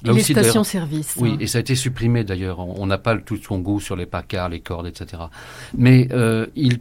Les 0.04 0.24
stations-service. 0.24 1.16
Oui, 1.18 1.38
et 1.40 1.48
ça 1.48 1.60
a 1.60 1.62
été 1.62 1.76
supprimé 1.76 2.24
d'ailleurs. 2.24 2.60
On 2.60 2.86
n'a 2.86 2.98
pas 2.98 3.18
tout 3.18 3.38
son 3.38 3.60
goût 3.60 3.80
sur 3.80 3.96
les 3.96 4.06
pacards, 4.06 4.50
les 4.50 4.60
cordes, 4.60 4.88
etc. 4.88 5.24
Mais 5.78 6.08
euh, 6.12 6.48
il 6.56 6.80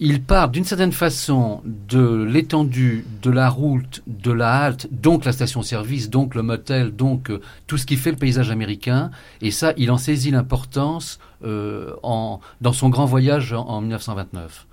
il 0.00 0.22
part 0.22 0.48
d'une 0.48 0.62
certaine 0.62 0.92
façon 0.92 1.60
de 1.64 2.22
l'étendue 2.22 3.04
de 3.20 3.32
la 3.32 3.50
route, 3.50 4.00
de 4.06 4.30
la 4.30 4.54
halte, 4.54 4.86
donc 4.92 5.24
la 5.24 5.32
station-service, 5.32 6.08
donc 6.08 6.36
le 6.36 6.42
motel, 6.42 6.92
donc 6.94 7.30
euh, 7.30 7.40
tout 7.66 7.78
ce 7.78 7.84
qui 7.84 7.96
fait 7.96 8.12
le 8.12 8.16
paysage 8.16 8.52
américain. 8.52 9.10
Et 9.40 9.50
ça, 9.50 9.72
il 9.76 9.90
en 9.90 9.98
saisit 9.98 10.30
l'importance 10.30 11.18
euh, 11.44 11.94
dans 12.04 12.72
son 12.72 12.90
grand 12.90 13.06
voyage 13.06 13.52
en, 13.52 13.80
1929 13.80 14.66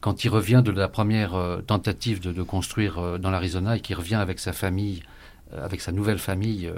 quand 0.00 0.24
il 0.24 0.28
revient 0.28 0.62
de 0.64 0.70
la 0.70 0.88
première 0.88 1.36
tentative 1.66 2.20
de, 2.20 2.42
construire 2.42 3.18
dans 3.18 3.30
l'Arizona 3.30 3.76
et 3.76 3.80
qu'il 3.80 3.96
revient 3.96 4.14
avec 4.14 4.38
sa 4.38 4.54
famille, 4.54 5.02
avec 5.56 5.80
sa 5.80 5.92
nouvelle 5.92 6.18
famille 6.18 6.70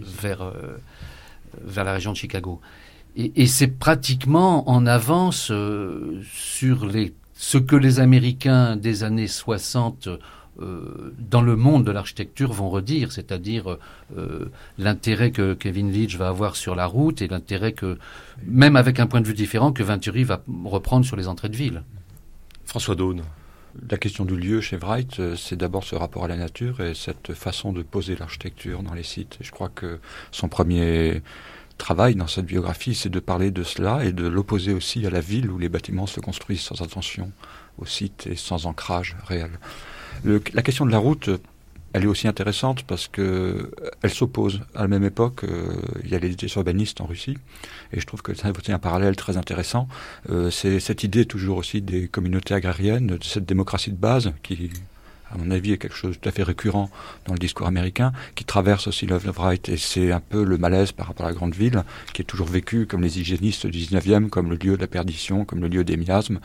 vers, 0.00 0.52
vers 1.62 1.84
la 1.84 1.92
région 1.92 2.12
de 2.12 2.16
Chicago. 2.16 2.60
Et, 3.16 3.46
c'est 3.46 3.66
pratiquement 3.66 4.68
en 4.70 4.86
avance 4.86 5.50
euh, 5.50 6.22
sur 6.32 6.86
les, 6.86 7.12
ce 7.34 7.58
que 7.58 7.74
les 7.74 7.98
Américains 7.98 8.76
des 8.76 9.02
années 9.02 9.26
60 9.26 10.08
euh, 10.60 11.12
dans 11.18 11.42
le 11.42 11.56
monde 11.56 11.84
de 11.84 11.90
l'architecture 11.90 12.52
vont 12.52 12.70
redire, 12.70 13.10
c'est-à-dire 13.10 13.78
euh, 14.16 14.50
l'intérêt 14.78 15.32
que 15.32 15.54
Kevin 15.54 15.90
Leach 15.90 16.16
va 16.16 16.28
avoir 16.28 16.54
sur 16.54 16.76
la 16.76 16.86
route 16.86 17.20
et 17.20 17.28
l'intérêt 17.28 17.72
que, 17.72 17.98
même 18.46 18.76
avec 18.76 19.00
un 19.00 19.06
point 19.06 19.20
de 19.20 19.26
vue 19.26 19.34
différent, 19.34 19.72
que 19.72 19.82
Venturi 19.82 20.22
va 20.22 20.42
reprendre 20.64 21.04
sur 21.04 21.16
les 21.16 21.26
entrées 21.26 21.48
de 21.48 21.56
ville. 21.56 21.82
François 22.64 22.94
Daune. 22.94 23.22
La 23.88 23.98
question 23.98 24.24
du 24.24 24.36
lieu 24.36 24.60
chez 24.60 24.76
Wright, 24.76 25.36
c'est 25.36 25.56
d'abord 25.56 25.84
ce 25.84 25.94
rapport 25.94 26.24
à 26.24 26.28
la 26.28 26.36
nature 26.36 26.80
et 26.80 26.94
cette 26.94 27.34
façon 27.34 27.72
de 27.72 27.82
poser 27.82 28.16
l'architecture 28.16 28.82
dans 28.82 28.94
les 28.94 29.04
sites. 29.04 29.38
je 29.40 29.50
crois 29.52 29.68
que 29.68 30.00
son 30.32 30.48
premier 30.48 31.22
travail 31.78 32.14
dans 32.14 32.26
cette 32.26 32.46
biographie, 32.46 32.94
c'est 32.94 33.08
de 33.08 33.20
parler 33.20 33.50
de 33.50 33.62
cela 33.62 34.04
et 34.04 34.12
de 34.12 34.26
l'opposer 34.26 34.72
aussi 34.72 35.06
à 35.06 35.10
la 35.10 35.20
ville 35.20 35.50
où 35.50 35.58
les 35.58 35.68
bâtiments 35.68 36.06
se 36.06 36.20
construisent 36.20 36.60
sans 36.60 36.82
attention 36.82 37.30
au 37.78 37.86
site 37.86 38.26
et 38.26 38.36
sans 38.36 38.66
ancrage 38.66 39.16
réel. 39.26 39.50
la 40.24 40.62
question 40.62 40.84
de 40.84 40.90
la 40.90 40.98
route, 40.98 41.30
elle 41.92 42.04
est 42.04 42.06
aussi 42.06 42.28
intéressante 42.28 42.84
parce 42.84 43.08
que 43.08 43.70
elle 44.02 44.10
s'oppose. 44.10 44.60
À 44.74 44.82
la 44.82 44.88
même 44.88 45.04
époque, 45.04 45.44
euh, 45.44 45.72
il 46.04 46.10
y 46.10 46.14
a 46.14 46.18
les 46.18 46.30
idées 46.30 46.48
urbanistes 46.54 47.00
en 47.00 47.06
Russie, 47.06 47.36
et 47.92 48.00
je 48.00 48.06
trouve 48.06 48.22
que 48.22 48.32
c'est 48.34 48.72
un 48.72 48.78
parallèle 48.78 49.16
très 49.16 49.36
intéressant. 49.36 49.88
Euh, 50.30 50.50
c'est 50.50 50.80
cette 50.80 51.04
idée 51.04 51.24
toujours 51.24 51.56
aussi 51.56 51.82
des 51.82 52.08
communautés 52.08 52.54
agrariennes, 52.54 53.08
de 53.08 53.24
cette 53.24 53.46
démocratie 53.46 53.90
de 53.90 53.96
base 53.96 54.32
qui 54.42 54.70
à 55.32 55.38
mon 55.38 55.50
avis, 55.50 55.72
est 55.72 55.78
quelque 55.78 55.96
chose 55.96 56.16
de 56.16 56.20
tout 56.20 56.28
à 56.28 56.32
fait 56.32 56.42
récurrent 56.42 56.90
dans 57.26 57.34
le 57.34 57.38
discours 57.38 57.66
américain, 57.66 58.12
qui 58.34 58.44
traverse 58.44 58.88
aussi 58.88 59.06
l'œuvre 59.06 59.30
Wright. 59.30 59.68
Et 59.68 59.76
c'est 59.76 60.10
un 60.10 60.20
peu 60.20 60.42
le 60.42 60.58
malaise 60.58 60.92
par 60.92 61.06
rapport 61.06 61.26
à 61.26 61.28
la 61.28 61.34
grande 61.34 61.54
ville, 61.54 61.84
qui 62.12 62.22
est 62.22 62.24
toujours 62.24 62.48
vécu 62.48 62.86
comme 62.86 63.02
les 63.02 63.20
hygiénistes 63.20 63.66
du 63.66 63.78
19e, 63.78 64.28
comme 64.28 64.50
le 64.50 64.56
lieu 64.56 64.76
de 64.76 64.80
la 64.80 64.88
perdition, 64.88 65.44
comme 65.44 65.60
le 65.60 65.68
lieu 65.68 65.84
des 65.84 65.96
miasmes 65.96 66.40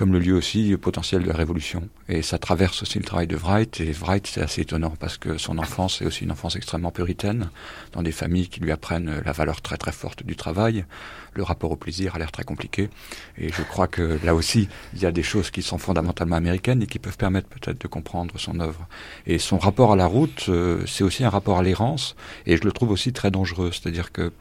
comme 0.00 0.14
le 0.14 0.18
lieu 0.18 0.32
aussi 0.32 0.74
potentiel 0.78 1.24
de 1.24 1.28
la 1.28 1.36
révolution. 1.36 1.86
Et 2.08 2.22
ça 2.22 2.38
traverse 2.38 2.80
aussi 2.80 2.98
le 2.98 3.04
travail 3.04 3.26
de 3.26 3.36
Wright. 3.36 3.82
Et 3.82 3.92
Wright, 3.92 4.26
c'est 4.26 4.40
assez 4.40 4.62
étonnant 4.62 4.94
parce 4.98 5.18
que 5.18 5.36
son 5.36 5.58
enfance 5.58 6.00
est 6.00 6.06
aussi 6.06 6.24
une 6.24 6.32
enfance 6.32 6.56
extrêmement 6.56 6.90
puritaine, 6.90 7.50
dans 7.92 8.02
des 8.02 8.10
familles 8.10 8.48
qui 8.48 8.60
lui 8.60 8.72
apprennent 8.72 9.20
la 9.22 9.32
valeur 9.32 9.60
très 9.60 9.76
très 9.76 9.92
forte 9.92 10.22
du 10.22 10.36
travail. 10.36 10.86
Le 11.34 11.42
rapport 11.42 11.70
au 11.70 11.76
plaisir 11.76 12.14
a 12.14 12.18
l'air 12.18 12.32
très 12.32 12.44
compliqué. 12.44 12.88
Et 13.36 13.52
je 13.52 13.60
crois 13.60 13.88
que 13.88 14.18
là 14.24 14.34
aussi, 14.34 14.70
il 14.94 15.02
y 15.02 15.04
a 15.04 15.12
des 15.12 15.22
choses 15.22 15.50
qui 15.50 15.60
sont 15.60 15.76
fondamentalement 15.76 16.36
américaines 16.36 16.82
et 16.82 16.86
qui 16.86 16.98
peuvent 16.98 17.18
permettre 17.18 17.48
peut-être 17.48 17.78
de 17.78 17.86
comprendre 17.86 18.38
son 18.38 18.58
œuvre. 18.58 18.88
Et 19.26 19.38
son 19.38 19.58
rapport 19.58 19.92
à 19.92 19.96
la 19.96 20.06
route, 20.06 20.46
euh, 20.48 20.82
c'est 20.86 21.04
aussi 21.04 21.24
un 21.24 21.30
rapport 21.30 21.58
à 21.58 21.62
l'errance. 21.62 22.16
Et 22.46 22.56
je 22.56 22.64
le 22.64 22.72
trouve 22.72 22.90
aussi 22.90 23.12
très 23.12 23.30
dangereux. 23.30 23.70
C'est-à-dire 23.70 24.12
que 24.12 24.32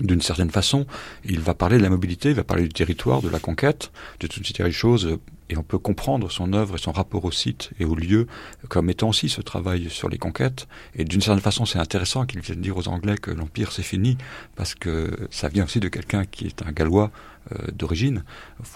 d'une 0.00 0.20
certaine 0.20 0.50
façon, 0.50 0.86
il 1.24 1.40
va 1.40 1.54
parler 1.54 1.78
de 1.78 1.82
la 1.82 1.90
mobilité, 1.90 2.30
il 2.30 2.34
va 2.34 2.44
parler 2.44 2.64
du 2.64 2.68
territoire, 2.68 3.22
de 3.22 3.28
la 3.28 3.40
conquête, 3.40 3.90
de 4.20 4.26
toutes 4.26 4.46
ces 4.46 4.70
choses, 4.70 5.18
et 5.50 5.56
on 5.56 5.62
peut 5.62 5.78
comprendre 5.78 6.30
son 6.30 6.52
œuvre 6.52 6.76
et 6.76 6.78
son 6.78 6.92
rapport 6.92 7.24
au 7.24 7.30
site 7.30 7.70
et 7.78 7.84
au 7.84 7.94
lieu 7.94 8.26
comme 8.68 8.90
étant 8.90 9.08
aussi 9.08 9.28
ce 9.28 9.40
travail 9.40 9.88
sur 9.88 10.08
les 10.08 10.18
conquêtes. 10.18 10.68
Et 10.94 11.04
d'une 11.04 11.20
certaine 11.20 11.42
façon, 11.42 11.64
c'est 11.64 11.78
intéressant 11.78 12.26
qu'il 12.26 12.40
vienne 12.40 12.60
dire 12.60 12.76
aux 12.76 12.88
Anglais 12.88 13.16
que 13.16 13.30
l'Empire 13.30 13.72
c'est 13.72 13.82
fini, 13.82 14.18
parce 14.56 14.74
que 14.74 15.28
ça 15.30 15.48
vient 15.48 15.64
aussi 15.64 15.80
de 15.80 15.88
quelqu'un 15.88 16.24
qui 16.24 16.46
est 16.46 16.62
un 16.62 16.72
Gallois 16.72 17.10
euh, 17.52 17.70
d'origine, 17.72 18.24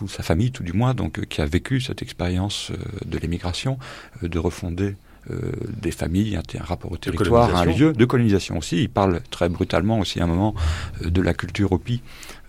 ou 0.00 0.08
sa 0.08 0.22
famille 0.22 0.50
tout 0.50 0.62
du 0.62 0.72
moins, 0.72 0.94
donc 0.94 1.18
euh, 1.18 1.24
qui 1.24 1.40
a 1.40 1.46
vécu 1.46 1.80
cette 1.80 2.00
expérience 2.00 2.70
euh, 2.70 2.76
de 3.04 3.18
l'émigration, 3.18 3.78
de 4.22 4.38
refonder 4.38 4.96
euh, 5.30 5.52
des 5.80 5.92
familles, 5.92 6.36
un, 6.36 6.42
un, 6.58 6.64
rapport 6.64 6.90
au 6.90 6.96
territoire, 6.96 7.54
un 7.54 7.64
lieu 7.64 7.92
de 7.92 8.04
colonisation 8.04 8.58
aussi. 8.58 8.82
Il 8.82 8.88
parle 8.88 9.20
très 9.30 9.48
brutalement 9.48 10.00
aussi 10.00 10.20
à 10.20 10.24
un 10.24 10.26
moment 10.26 10.54
euh, 11.02 11.10
de 11.10 11.22
la 11.22 11.32
culture 11.32 11.70
Hopi 11.70 12.02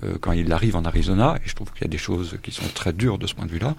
euh, 0.03 0.17
quand 0.19 0.31
il 0.31 0.51
arrive 0.51 0.75
en 0.75 0.85
Arizona, 0.85 1.37
et 1.43 1.47
je 1.47 1.55
trouve 1.55 1.71
qu'il 1.71 1.81
y 1.81 1.87
a 1.87 1.89
des 1.89 1.97
choses 1.97 2.37
qui 2.43 2.51
sont 2.51 2.67
très 2.73 2.93
dures 2.93 3.17
de 3.17 3.27
ce 3.27 3.33
point 3.35 3.45
de 3.45 3.51
vue-là. 3.51 3.75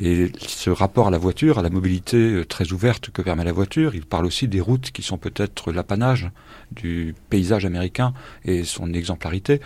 Et 0.00 0.32
ce 0.38 0.70
rapport 0.70 1.08
à 1.08 1.10
la 1.10 1.18
voiture, 1.18 1.58
à 1.58 1.62
la 1.62 1.70
mobilité 1.70 2.42
très 2.48 2.72
ouverte 2.72 3.10
que 3.10 3.22
permet 3.22 3.44
la 3.44 3.52
voiture, 3.52 3.94
il 3.94 4.04
parle 4.04 4.26
aussi 4.26 4.48
des 4.48 4.60
routes 4.60 4.90
qui 4.90 5.02
sont 5.02 5.18
peut-être 5.18 5.72
l'apanage 5.72 6.30
du 6.72 7.14
paysage 7.30 7.64
américain 7.64 8.12
et 8.44 8.64
son 8.64 8.92
exemplarité. 8.92 9.60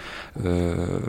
Euh, 0.45 1.01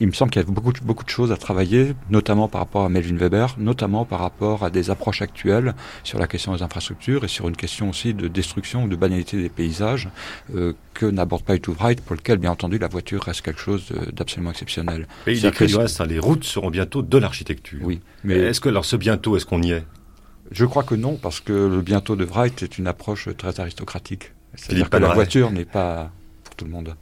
il 0.00 0.06
me 0.06 0.12
semble 0.12 0.30
qu'il 0.30 0.42
y 0.42 0.44
a 0.44 0.48
beaucoup, 0.48 0.72
beaucoup 0.82 1.04
de 1.04 1.10
choses 1.10 1.32
à 1.32 1.36
travailler, 1.36 1.94
notamment 2.10 2.48
par 2.48 2.60
rapport 2.60 2.84
à 2.84 2.88
Melvin 2.88 3.16
Weber, 3.16 3.54
notamment 3.58 4.04
par 4.04 4.20
rapport 4.20 4.64
à 4.64 4.70
des 4.70 4.90
approches 4.90 5.22
actuelles 5.22 5.74
sur 6.04 6.18
la 6.18 6.26
question 6.26 6.54
des 6.54 6.62
infrastructures 6.62 7.24
et 7.24 7.28
sur 7.28 7.48
une 7.48 7.56
question 7.56 7.90
aussi 7.90 8.14
de 8.14 8.28
destruction 8.28 8.84
ou 8.84 8.88
de 8.88 8.96
banalité 8.96 9.40
des 9.40 9.48
paysages 9.48 10.08
euh, 10.54 10.72
que 10.94 11.06
n'aborde 11.06 11.42
pas 11.42 11.56
du 11.56 11.70
Wright, 11.70 12.00
pour 12.00 12.16
lequel, 12.16 12.38
bien 12.38 12.50
entendu, 12.50 12.78
la 12.78 12.88
voiture 12.88 13.22
reste 13.22 13.42
quelque 13.42 13.60
chose 13.60 13.92
d'absolument 14.12 14.31
exceptionnel. 14.50 15.06
Et 15.26 15.32
il 15.32 15.44
écrit 15.46 15.66
du 15.66 15.76
reste, 15.76 16.00
hein, 16.00 16.06
les 16.06 16.18
routes 16.18 16.44
seront 16.44 16.70
bientôt 16.70 17.02
de 17.02 17.18
l'architecture. 17.18 17.80
Oui. 17.82 18.00
Mais 18.24 18.36
est-ce 18.36 18.60
que, 18.60 18.68
alors 18.68 18.84
ce 18.84 18.96
bientôt, 18.96 19.36
est-ce 19.36 19.46
qu'on 19.46 19.62
y 19.62 19.72
est? 19.72 19.84
Je 20.50 20.64
crois 20.64 20.82
que 20.82 20.94
non, 20.94 21.16
parce 21.16 21.40
que 21.40 21.52
le 21.52 21.80
bientôt 21.80 22.16
de 22.16 22.24
Wright 22.24 22.62
est 22.62 22.78
une 22.78 22.86
approche 22.86 23.28
très 23.36 23.58
aristocratique. 23.60 24.32
C'est-à-dire 24.54 24.90
que 24.90 24.96
la 24.98 25.14
voiture 25.14 25.50
n'est 25.50 25.64
pas 25.64 26.10
pour 26.44 26.54
tout 26.54 26.64
le 26.64 26.70
monde. 26.70 26.94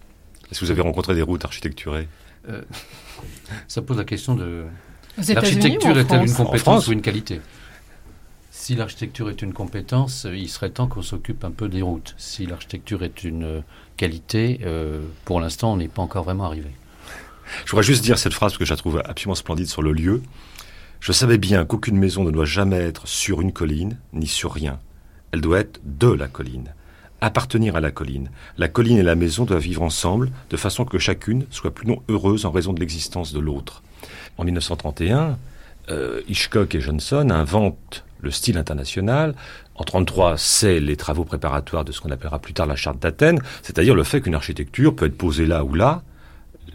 Est-ce 0.51 0.61
que 0.61 0.65
vous 0.65 0.71
avez 0.71 0.83
rencontré 0.83 1.15
des 1.15 1.23
routes 1.23 1.45
architecturées? 1.45 2.09
Euh, 2.49 2.63
Ça 3.69 3.83
pose 3.83 3.99
la 3.99 4.05
question 4.05 4.35
de 4.35 4.65
l'architecture 5.29 5.99
est-elle 5.99 6.23
une 6.23 6.35
compétence 6.35 6.89
ou 6.89 6.93
une 6.93 7.03
qualité? 7.03 7.41
Si 8.51 8.75
l'architecture 8.75 9.31
est 9.31 9.43
une 9.43 9.53
compétence, 9.53 10.27
il 10.31 10.49
serait 10.49 10.71
temps 10.71 10.87
qu'on 10.87 11.03
s'occupe 11.03 11.45
un 11.45 11.51
peu 11.51 11.69
des 11.69 11.83
routes. 11.83 12.15
Si 12.19 12.47
l'architecture 12.47 13.03
est 13.03 13.25
une 13.25 13.63
qualité, 13.97 14.61
euh, 14.65 15.03
pour 15.25 15.41
l'instant, 15.41 15.73
on 15.73 15.77
n'est 15.77 15.89
pas 15.89 16.03
encore 16.03 16.25
vraiment 16.25 16.45
arrivé. 16.45 16.71
Je 17.65 17.71
voudrais 17.71 17.85
juste 17.85 18.03
dire 18.03 18.19
cette 18.19 18.35
phrase 18.35 18.57
que 18.57 18.65
je 18.65 18.71
la 18.71 18.77
trouve 18.77 19.03
absolument 19.05 19.35
splendide 19.35 19.69
sur 19.69 19.83
le 19.83 19.93
lieu. 19.93 20.23
Je 21.01 21.13
savais 21.13 21.39
bien 21.39 21.65
qu'aucune 21.65 21.97
maison 21.97 22.25
ne 22.25 22.31
doit 22.31 22.45
jamais 22.45 22.79
être 22.79 23.09
sur 23.09 23.41
une 23.41 23.53
colline, 23.53 23.99
ni 24.13 24.27
sur 24.27 24.53
rien. 24.53 24.79
Elle 25.33 25.41
doit 25.41 25.61
être 25.61 25.81
de 25.85 26.09
la 26.09 26.29
colline 26.29 26.73
appartenir 27.21 27.77
à 27.77 27.81
la 27.81 27.91
colline. 27.91 28.31
La 28.59 28.69
colline 28.69 28.99
et 28.99 29.03
la 29.03 29.15
maison 29.15 29.45
doivent 29.45 29.61
vivre 29.61 29.83
ensemble, 29.83 30.31
de 30.51 30.57
façon 30.57 30.85
que 30.85 30.99
chacune 30.99 31.47
soit 31.51 31.73
plus 31.73 31.87
non 31.87 32.03
heureuse 32.09 32.47
en 32.47 32.51
raison 32.51 32.73
de 32.73 32.81
l'existence 32.81 33.33
de 33.33 33.41
l'autre. 33.41 33.83
En 34.39 34.45
1931, 34.45 35.39
euh, 35.91 36.23
Hitchcock 36.29 36.75
et 36.75 36.81
Johnson 36.81 37.29
inventent 37.31 38.05
le 38.21 38.31
style 38.31 38.59
international. 38.59 39.35
En 39.75 39.85
1933, 39.85 40.37
c'est 40.39 40.81
les 40.81 40.97
travaux 40.97 41.25
préparatoires 41.25 41.85
de 41.85 41.93
ce 41.93 42.01
qu'on 42.01 42.11
appellera 42.11 42.39
plus 42.39 42.53
tard 42.53 42.67
la 42.67 42.77
charte 42.77 42.99
d'Athènes, 42.99 43.41
c'est-à-dire 43.63 43.95
le 43.95 44.05
fait 44.05 44.21
qu'une 44.21 44.35
architecture 44.35 44.95
peut 44.95 45.07
être 45.07 45.17
posée 45.17 45.47
là 45.47 45.65
ou 45.65 45.75
là, 45.75 46.03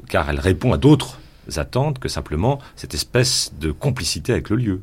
car 0.10 0.30
elle 0.30 0.40
répond 0.40 0.74
à 0.74 0.78
d'autres 0.78 1.20
attentes 1.58 2.00
que 2.00 2.10
simplement 2.10 2.60
cette 2.76 2.94
espèce 2.94 3.54
de 3.60 3.72
complicité 3.72 4.32
avec 4.32 4.50
le 4.50 4.56
lieu. 4.56 4.82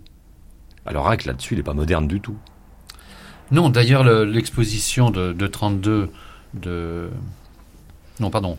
Alors 0.87 1.15
que 1.17 1.27
là-dessus, 1.27 1.55
il 1.55 1.59
n'est 1.59 1.63
pas 1.63 1.75
moderne 1.75 2.09
du 2.09 2.21
tout. 2.21 2.37
Non, 3.51 3.69
d'ailleurs, 3.69 4.05
l'exposition 4.25 5.11
de, 5.11 5.33
de, 5.33 5.47
32 5.47 6.11
de... 6.55 7.11
Non, 8.19 8.31
pardon. 8.31 8.59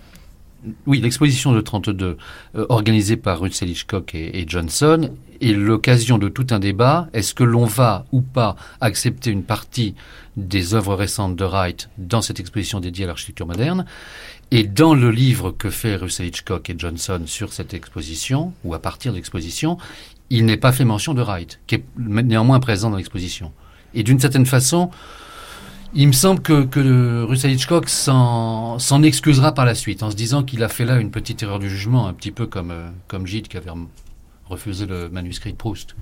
Oui, 0.85 1.01
l'exposition 1.01 1.51
de 1.51 1.59
32 1.59 2.17
euh, 2.55 2.65
organisée 2.69 3.17
par 3.17 3.41
Russell 3.41 3.69
Hitchcock 3.69 4.15
et, 4.15 4.45
Johnson 4.47 5.09
est 5.41 5.51
l'occasion 5.51 6.17
de 6.17 6.29
tout 6.29 6.47
un 6.51 6.59
débat. 6.59 7.09
Est-ce 7.11 7.33
que 7.33 7.43
l'on 7.43 7.65
va 7.65 8.05
ou 8.13 8.21
pas 8.21 8.55
accepter 8.79 9.29
une 9.29 9.43
partie 9.43 9.93
des 10.37 10.73
œuvres 10.73 10.95
récentes 10.95 11.35
de 11.35 11.43
Wright 11.43 11.89
dans 11.97 12.21
cette 12.21 12.39
exposition 12.39 12.79
dédiée 12.79 13.03
à 13.03 13.07
l'architecture 13.07 13.45
moderne? 13.45 13.85
Et 14.55 14.65
dans 14.65 14.93
le 14.93 15.09
livre 15.09 15.49
que 15.49 15.71
fait 15.71 15.95
Russell 15.95 16.27
Hitchcock 16.27 16.69
et 16.69 16.75
Johnson 16.77 17.23
sur 17.25 17.51
cette 17.51 17.73
exposition, 17.73 18.53
ou 18.63 18.75
à 18.75 18.79
partir 18.79 19.11
de 19.11 19.17
l'exposition, 19.17 19.79
il 20.29 20.45
n'est 20.45 20.57
pas 20.57 20.71
fait 20.71 20.85
mention 20.85 21.15
de 21.15 21.23
Wright, 21.23 21.59
qui 21.65 21.73
est 21.73 21.83
néanmoins 21.97 22.59
présent 22.59 22.91
dans 22.91 22.97
l'exposition. 22.97 23.51
Et 23.95 24.03
d'une 24.03 24.19
certaine 24.19 24.45
façon, 24.45 24.91
il 25.95 26.05
me 26.05 26.13
semble 26.13 26.43
que, 26.43 26.65
que 26.65 27.23
Russell 27.23 27.49
Hitchcock 27.49 27.89
s'en 27.89 29.01
excusera 29.01 29.55
par 29.55 29.65
la 29.65 29.73
suite, 29.73 30.03
en 30.03 30.11
se 30.11 30.15
disant 30.15 30.43
qu'il 30.43 30.61
a 30.61 30.69
fait 30.69 30.85
là 30.85 30.99
une 30.99 31.09
petite 31.09 31.41
erreur 31.41 31.57
du 31.57 31.67
jugement, 31.67 32.05
un 32.05 32.13
petit 32.13 32.29
peu 32.29 32.45
comme, 32.45 32.69
euh, 32.69 32.89
comme 33.07 33.25
Gide 33.25 33.47
qui 33.47 33.57
avait 33.57 33.71
refusé 34.45 34.85
le 34.85 35.09
manuscrit 35.09 35.53
de 35.53 35.57
Proust. 35.57 35.95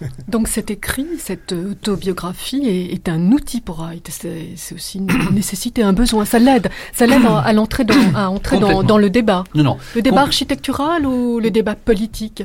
Donc 0.28 0.48
cet 0.48 0.70
écrit, 0.70 1.06
cette 1.18 1.52
autobiographie 1.52 2.66
est, 2.66 3.08
un 3.08 3.32
outil 3.32 3.60
pour 3.60 3.78
Wright. 3.78 4.08
C'est 4.10 4.74
aussi 4.74 4.98
une 4.98 5.08
nécessité, 5.32 5.82
un 5.82 5.92
besoin. 5.92 6.24
Ça 6.24 6.38
l'aide. 6.38 6.70
Ça 6.92 7.06
l'aide 7.06 7.22
à, 7.26 7.52
l'entrer 7.52 7.84
dans, 7.84 8.14
à 8.14 8.28
entrer 8.28 8.58
dans, 8.58 8.82
dans, 8.82 8.98
le 8.98 9.10
débat. 9.10 9.44
Non, 9.54 9.64
non. 9.64 9.78
Le 9.94 10.02
débat 10.02 10.22
architectural 10.22 11.06
ou 11.06 11.40
le 11.40 11.50
débat 11.50 11.74
politique? 11.74 12.44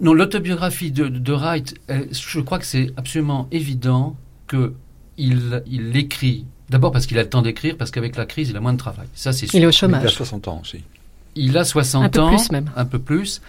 Non, 0.00 0.12
l'autobiographie 0.12 0.92
de, 0.92 1.32
Wright, 1.32 1.74
je 1.88 2.40
crois 2.40 2.58
que 2.58 2.66
c'est 2.66 2.92
absolument 2.96 3.48
évident 3.50 4.16
qu'il 4.48 5.62
il 5.66 5.96
écrit. 5.96 6.46
D'abord 6.68 6.92
parce 6.92 7.06
qu'il 7.06 7.18
a 7.18 7.22
le 7.22 7.28
temps 7.28 7.42
d'écrire, 7.42 7.76
parce 7.76 7.90
qu'avec 7.90 8.14
la 8.16 8.26
crise, 8.26 8.50
il 8.50 8.56
a 8.56 8.60
moins 8.60 8.72
de 8.72 8.78
travail. 8.78 9.06
Ça, 9.14 9.32
c'est 9.32 9.52
Il 9.52 9.62
est 9.62 9.66
au 9.66 9.72
chômage. 9.72 10.02
Il 10.02 10.06
a 10.06 10.10
60 10.10 10.48
ans 10.48 10.60
aussi. 10.62 10.84
Il 11.34 11.58
a 11.58 11.64
60 11.64 12.16
ans. 12.16 12.26
Un 12.26 12.30
peu 12.30 12.36
plus 12.36 12.52
même. 12.52 12.70
Un 12.76 12.84
peu 12.84 12.98
plus. 13.00 13.42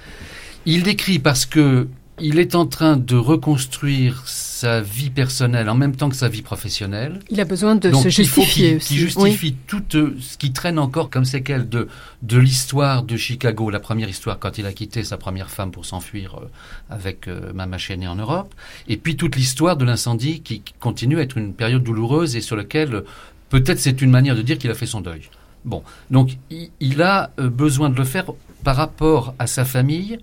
Il 0.65 0.87
écrit 0.87 1.19
parce 1.19 1.45
que 1.45 1.87
il 2.21 2.39
est 2.39 2.55
en 2.55 2.65
train 2.65 2.97
de 2.97 3.15
reconstruire 3.15 4.23
sa 4.25 4.79
vie 4.79 5.09
personnelle 5.09 5.69
en 5.69 5.75
même 5.75 5.95
temps 5.95 6.09
que 6.09 6.15
sa 6.15 6.29
vie 6.29 6.43
professionnelle. 6.43 7.19
Il 7.29 7.39
a 7.41 7.45
besoin 7.45 7.75
de 7.75 7.91
se 7.91 8.09
justifier 8.09 8.75
aussi. 8.75 8.93
Il 8.93 8.99
justifie 8.99 9.55
tout 9.67 9.83
euh, 9.95 10.15
ce 10.19 10.37
qui 10.37 10.53
traîne 10.53 10.77
encore 10.77 11.09
comme 11.09 11.25
séquelle 11.25 11.67
de, 11.67 11.87
de 12.21 12.37
l'histoire 12.37 13.03
de 13.03 13.17
Chicago, 13.17 13.71
la 13.71 13.79
première 13.79 14.07
histoire 14.07 14.37
quand 14.37 14.59
il 14.59 14.65
a 14.67 14.73
quitté 14.73 15.03
sa 15.03 15.17
première 15.17 15.49
femme 15.49 15.71
pour 15.71 15.85
s'enfuir 15.85 16.35
euh, 16.35 16.47
avec 16.89 17.27
euh, 17.27 17.51
Mama 17.53 17.79
Cheney 17.79 18.07
en 18.07 18.15
Europe, 18.15 18.53
et 18.87 18.97
puis 18.97 19.15
toute 19.15 19.35
l'histoire 19.35 19.77
de 19.77 19.85
l'incendie 19.85 20.41
qui, 20.41 20.61
continue 20.79 21.19
à 21.19 21.23
être 21.23 21.37
une 21.37 21.53
période 21.53 21.83
douloureuse 21.83 22.35
et 22.35 22.41
sur 22.41 22.55
laquelle 22.55 23.03
peut-être 23.49 23.79
c'est 23.79 24.01
une 24.01 24.11
manière 24.11 24.35
de 24.35 24.41
dire 24.41 24.57
qu'il 24.57 24.69
a 24.69 24.75
fait 24.75 24.85
son 24.85 25.01
deuil. 25.01 25.23
Bon, 25.65 25.83
donc 26.09 26.37
il 26.79 27.01
a 27.01 27.31
besoin 27.37 27.89
de 27.89 27.95
le 27.95 28.03
faire 28.03 28.25
par 28.63 28.75
rapport 28.75 29.35
à 29.37 29.47
sa 29.47 29.65
famille, 29.65 30.19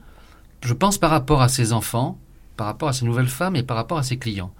je 0.62 0.74
pense 0.74 0.98
par 0.98 1.10
rapport 1.10 1.42
à 1.42 1.48
ses 1.48 1.72
enfants, 1.72 2.18
par 2.56 2.66
rapport 2.66 2.88
à 2.88 2.92
ses 2.92 3.04
nouvelles 3.04 3.28
femmes 3.28 3.56
et 3.56 3.62
par 3.62 3.76
rapport 3.76 3.98
à 3.98 4.02
ses 4.02 4.18
clients. 4.18 4.52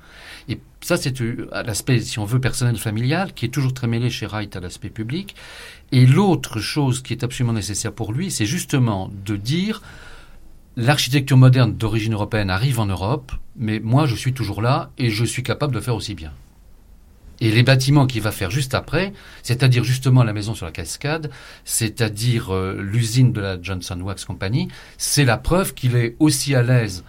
Et 0.49 0.61
ça, 0.81 0.97
c'est 0.97 1.21
euh, 1.21 1.49
l'aspect, 1.65 2.01
si 2.01 2.19
on 2.19 2.25
veut, 2.25 2.41
personnel 2.41 2.77
familial, 2.77 3.35
qui 3.35 3.45
est 3.45 3.51
toujours 3.51 3.75
très 3.75 3.87
mêlé 3.87 4.09
chez 4.09 4.27
Wright 4.27 4.55
à 4.57 4.61
l'aspect 4.61 4.89
public. 4.89 5.35
Et 5.93 6.07
l'autre 6.07 6.61
chose 6.61 7.03
qui 7.03 7.13
est 7.13 7.25
absolument 7.25 7.53
nécessaire 7.53 7.93
pour 7.93 8.13
lui, 8.13 8.31
c'est 8.31 8.47
justement 8.47 9.11
de 9.27 9.37
dire 9.37 9.83
l'architecture 10.77 11.37
moderne 11.37 11.75
d'origine 11.75 12.15
européenne 12.15 12.51
arrive 12.51 12.79
en 12.79 12.87
Europe, 12.87 13.33
mais 13.57 13.81
moi, 13.81 14.07
je 14.07 14.15
suis 14.15 14.33
toujours 14.33 14.63
là 14.63 14.91
et 14.97 15.11
je 15.11 15.25
suis 15.25 15.43
capable 15.43 15.75
de 15.75 15.81
faire 15.81 15.97
aussi 15.97 16.15
bien. 16.15 16.33
Et 17.41 17.51
les 17.51 17.63
bâtiments 17.63 18.07
qu'il 18.07 18.23
va 18.23 18.33
faire 18.33 18.51
juste 18.51 18.75
après, 18.75 19.13
c'est-à-dire 19.43 19.85
justement 19.85 20.25
la 20.25 20.33
maison 20.33 20.55
sur 20.55 20.67
la 20.67 20.73
cascade, 20.73 21.31
c'est-à-dire 21.65 22.53
euh, 22.53 22.81
l'usine 22.81 23.33
de 23.33 23.41
la 23.41 23.61
Johnson 23.61 24.01
Wax 24.01 24.25
Company, 24.25 24.69
c'est 24.97 25.25
la 25.25 25.37
preuve 25.37 25.75
qu'il 25.75 25.95
est 25.95 26.17
aussi 26.19 26.55
à 26.55 26.63
l'aise, 26.63 27.05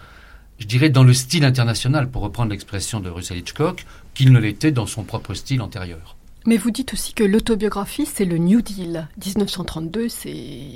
je 0.58 0.66
dirais, 0.66 0.88
dans 0.88 1.02
le 1.02 1.14
style 1.14 1.44
international, 1.44 2.10
pour 2.10 2.22
reprendre 2.22 2.52
l'expression 2.52 3.00
de 3.00 3.10
Russell 3.10 3.38
Hitchcock, 3.38 3.84
qu'il 4.14 4.32
ne 4.32 4.38
l'était 4.38 4.70
dans 4.70 4.86
son 4.86 5.02
propre 5.02 5.34
style 5.34 5.62
antérieur. 5.62 6.16
Mais 6.46 6.56
vous 6.56 6.70
dites 6.70 6.92
aussi 6.92 7.12
que 7.12 7.24
l'autobiographie, 7.24 8.06
c'est 8.06 8.24
le 8.24 8.38
New 8.38 8.62
Deal. 8.62 9.08
1932, 9.24 10.08
c'est 10.08 10.32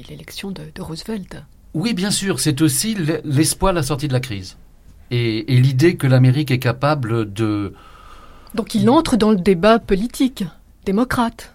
l'élection 0.09 0.51
de, 0.51 0.63
Roosevelt. 0.79 1.43
Oui, 1.75 1.95
bien 1.95 2.11
sûr, 2.11 2.41
c'est 2.41 2.61
aussi 2.61 2.97
l'espoir 3.25 3.73
de 3.73 3.79
la 3.79 3.83
sortie 3.83 4.09
de 4.09 4.13
la 4.13 4.21
crise. 4.21 4.57
et 5.11 5.45
l'idée 5.49 5.97
que 5.97 6.09
l'Amérique 6.09 6.51
est 6.51 6.59
capable 6.59 7.33
de 7.33 7.73
donc 8.55 8.75
il 8.75 8.89
entre 8.89 9.17
dans 9.17 9.31
le 9.31 9.37
débat 9.37 9.79
politique, 9.79 10.45
démocrate. 10.85 11.55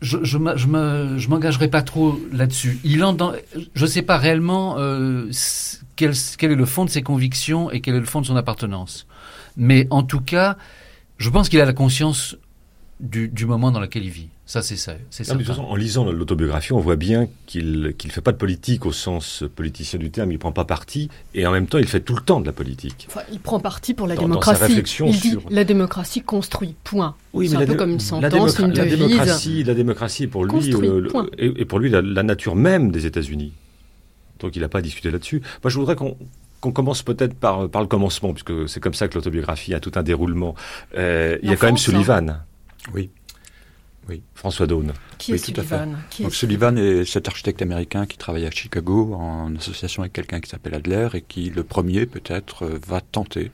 Je 0.00 0.18
je 0.22 1.28
m'engagerai 1.28 1.68
pas 1.68 1.82
trop 1.82 2.18
là-dessus. 2.32 2.78
Il 2.84 3.04
je 3.74 3.82
ne 3.82 3.86
sais 3.86 4.02
pas 4.02 4.16
réellement 4.16 4.76
euh, 4.78 5.30
quel, 5.96 6.12
quel 6.38 6.52
est 6.52 6.56
le 6.56 6.64
fond 6.66 6.84
de 6.84 6.90
ses 6.90 7.02
convictions 7.02 7.70
et 7.70 7.80
quel 7.80 7.96
est 7.96 8.00
le 8.00 8.06
fond 8.06 8.20
de 8.20 8.26
son 8.26 8.36
appartenance. 8.36 9.06
Mais 9.56 9.88
en 9.90 10.04
tout 10.04 10.20
cas, 10.20 10.56
je 11.18 11.28
pense 11.30 11.48
qu'il 11.48 11.60
a 11.60 11.64
la 11.64 11.72
conscience 11.72 12.36
du, 13.00 13.28
du 13.28 13.44
moment 13.44 13.72
dans 13.72 13.80
lequel 13.80 14.04
il 14.04 14.10
vit. 14.10 14.28
Ça, 14.48 14.62
c'est 14.62 14.76
ça. 14.76 14.94
C'est. 15.10 15.30
En 15.30 15.76
lisant 15.76 16.10
l'autobiographie, 16.10 16.72
on 16.72 16.80
voit 16.80 16.96
bien 16.96 17.28
qu'il 17.44 17.82
ne 17.82 18.10
fait 18.10 18.22
pas 18.22 18.32
de 18.32 18.38
politique 18.38 18.86
au 18.86 18.92
sens 18.92 19.44
politicien 19.54 19.98
du 19.98 20.10
terme. 20.10 20.32
Il 20.32 20.38
prend 20.38 20.52
pas 20.52 20.64
parti 20.64 21.10
et 21.34 21.46
en 21.46 21.52
même 21.52 21.66
temps, 21.66 21.76
il 21.76 21.86
fait 21.86 22.00
tout 22.00 22.16
le 22.16 22.22
temps 22.22 22.40
de 22.40 22.46
la 22.46 22.54
politique. 22.54 23.08
Enfin, 23.10 23.20
il 23.30 23.40
prend 23.40 23.60
parti 23.60 23.92
pour 23.92 24.06
la 24.06 24.16
démocratie. 24.16 24.82
il 25.04 25.20
dit 25.20 25.36
la 25.50 25.64
démocratie 25.64 26.22
construit. 26.22 26.74
Point. 26.82 27.14
Oui, 27.34 27.50
c'est 27.50 27.56
un 27.56 27.66
peu 27.66 27.74
comme 27.74 27.90
une 27.90 28.00
sentence, 28.00 28.58
une 28.58 28.72
la 28.72 28.86
Démocratie, 28.86 29.64
la 29.64 29.74
démocratie 29.74 30.26
pour 30.26 30.46
lui 30.46 30.70
et, 31.36 31.64
pour 31.66 31.78
lui 31.78 31.90
la, 31.90 32.22
nature 32.22 32.56
même 32.56 32.90
des 32.90 33.04
États-Unis. 33.04 33.52
Donc, 34.40 34.56
il 34.56 34.62
n'a 34.62 34.68
pas 34.70 34.80
discuté 34.80 35.10
là-dessus. 35.10 35.42
Moi, 35.62 35.70
je 35.70 35.78
voudrais 35.78 35.94
qu'on 35.94 36.72
commence 36.72 37.02
peut-être 37.02 37.34
par, 37.34 37.68
par 37.68 37.82
le 37.82 37.88
commencement, 37.88 38.32
puisque 38.32 38.66
c'est 38.66 38.80
comme 38.80 38.94
ça 38.94 39.08
que 39.08 39.14
l'autobiographie 39.16 39.74
a 39.74 39.80
tout 39.80 39.92
un 39.96 40.02
déroulement. 40.02 40.54
Euh, 40.96 41.36
il 41.42 41.50
y 41.50 41.52
a 41.52 41.56
quand 41.56 41.66
même 41.66 41.76
Sullivan. 41.76 42.40
Oui. 42.94 43.10
Oui. 44.08 44.22
François 44.34 44.66
Daune. 44.66 44.92
Qui 45.18 45.32
Oui, 45.32 45.38
est 45.38 45.52
tout 45.52 45.60
à 45.60 45.64
fait. 45.64 45.76
Sullivan? 45.76 45.98
Qui 46.10 46.22
est 46.22 46.24
Donc 46.24 46.34
Sullivan? 46.34 46.78
Est 46.78 47.04
cet 47.04 47.28
architecte 47.28 47.60
américain 47.62 48.06
qui 48.06 48.16
travaille 48.16 48.46
à 48.46 48.50
Chicago 48.50 49.14
en 49.14 49.54
association 49.56 50.02
avec 50.02 50.12
quelqu'un 50.14 50.40
qui 50.40 50.48
s'appelle 50.48 50.74
Adler 50.74 51.08
et 51.14 51.20
qui, 51.22 51.50
le 51.50 51.62
premier 51.64 52.06
peut-être, 52.06 52.64
euh, 52.64 52.78
va 52.86 53.00
tenter 53.00 53.50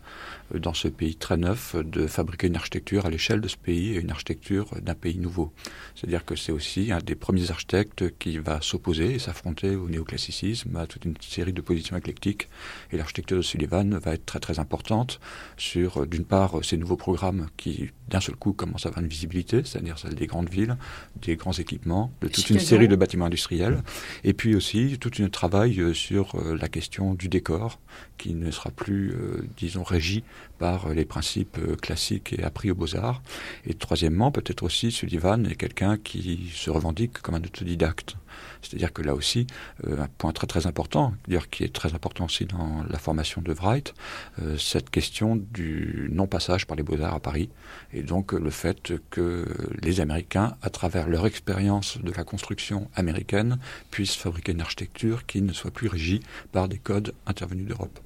euh, 0.55 0.59
dans 0.59 0.75
ce 0.75 0.89
pays 0.89 1.17
très 1.17 1.37
neuf 1.37 1.75
de 1.77 2.07
fabriquer 2.07 2.47
une 2.47 2.57
architecture 2.57 3.07
à 3.07 3.11
l'échelle 3.11 3.41
de 3.41 3.49
ce 3.49 3.57
pays 3.57 3.95
et 3.95 4.01
une 4.01 4.11
architecture 4.11 4.67
d'un 4.81 4.95
pays 4.95 5.19
nouveau. 5.19 5.53
C'est-à-dire 5.95 6.25
que 6.25 6.37
c'est 6.37 6.53
aussi 6.53 6.93
un 6.93 6.99
des 6.99 7.15
premiers 7.17 7.51
architectes 7.51 8.17
qui 8.19 8.39
va 8.39 8.61
s'opposer 8.61 9.15
et 9.15 9.19
s'affronter 9.19 9.75
au 9.75 9.89
néoclassicisme, 9.89 10.77
à 10.77 10.87
toute 10.87 11.05
une 11.05 11.15
série 11.21 11.53
de 11.53 11.61
positions 11.63 11.97
éclectiques. 11.97 12.49
Et 12.93 12.97
l'architecture 12.97 13.39
de 13.39 13.43
Sullivan 13.43 13.99
va 13.99 14.15
être 14.15 14.27
très 14.27 14.39
très 14.41 14.59
importante 14.61 15.19
sur, 15.57 16.03
euh, 16.03 16.07
d'une 16.07 16.25
part, 16.25 16.53
ces 16.63 16.77
nouveaux 16.77 16.97
programmes 16.97 17.49
qui, 17.57 17.91
d'un 18.09 18.21
seul 18.21 18.37
coup, 18.37 18.53
commencent 18.53 18.87
à 18.87 18.89
avoir 18.91 19.03
une 19.03 19.09
visibilité, 19.09 19.63
c'est-à-dire 19.65 19.99
celle 19.99 20.15
des 20.15 20.27
grandes 20.27 20.51
villes, 20.51 20.77
des 21.23 21.37
grands 21.37 21.53
équipements, 21.53 22.13
de 22.21 22.29
toute 22.29 22.51
une 22.51 22.61
série 22.61 22.89
de 22.89 22.97
bâtiments 22.97 23.27
industriels, 23.27 23.83
et 24.25 24.33
puis 24.33 24.55
aussi 24.55 24.99
tout 25.01 25.11
un 25.21 25.29
travail 25.29 25.81
euh, 25.81 25.95
sur 25.95 26.35
euh, 26.35 26.57
la 26.61 26.69
question 26.69 27.15
du 27.15 27.29
décor, 27.29 27.81
qui 28.19 28.35
ne 28.35 28.51
sera 28.51 28.71
plus, 28.71 29.13
euh, 29.13 29.47
disons, 29.57 29.83
régi 29.83 30.23
par 30.59 30.91
les 30.91 31.05
principes 31.05 31.59
classiques 31.81 32.33
et 32.33 32.43
appris 32.43 32.71
aux 32.71 32.75
beaux-arts. 32.75 33.23
Et 33.67 33.75
troisièmement, 33.75 34.31
peut-être 34.31 34.63
aussi, 34.63 34.93
Sullivan 34.93 35.47
est 35.47 35.57
quelqu'un 35.57 35.97
qui 35.97 36.51
se 36.55 36.71
revendique 36.71 37.19
comme 37.21 37.35
un 37.35 37.43
autodidacte. 37.43 38.17
C'est-à-dire 38.63 38.93
que 38.93 39.03
là 39.03 39.15
aussi, 39.15 39.47
euh, 39.87 40.03
un 40.03 40.09
point 40.19 40.33
très 40.33 40.47
très 40.47 40.67
important, 40.67 41.15
d'ailleurs 41.27 41.49
qui 41.49 41.65
est 41.65 41.73
très 41.73 41.95
important 41.95 42.25
aussi 42.25 42.47
dans 42.47 42.85
la 42.89 42.99
formation 42.99 43.43
de 43.43 43.53
Wright, 43.53 43.95
euh, 44.41 44.57
cette 44.59 44.91
question 44.91 45.37
du 45.37 46.09
non-passage 46.13 46.67
par 46.67 46.77
les 46.77 46.83
beaux-arts 46.83 47.15
à 47.15 47.21
Paris, 47.21 47.51
et 47.95 48.03
donc 48.03 48.33
le 48.33 48.51
fait 48.51 48.93
que 49.11 49.47
les 49.83 50.01
Américains, 50.01 50.57
à 50.63 50.69
travers 50.69 51.09
leur 51.09 51.27
expérience 51.27 51.99
de 51.99 52.11
la 52.11 52.25
construction 52.25 52.91
américaine, 52.95 53.59
puissent 53.91 54.17
fabriquer 54.17 54.53
une 54.53 54.61
architecture 54.61 55.25
qui 55.27 55.41
ne 55.41 55.53
soit 55.53 55.71
plus 55.71 55.89
régie 55.89 56.21
par 56.53 56.69
des 56.69 56.79
codes 56.79 57.15
intervenus 57.27 57.69
d'Europe. 57.69 57.99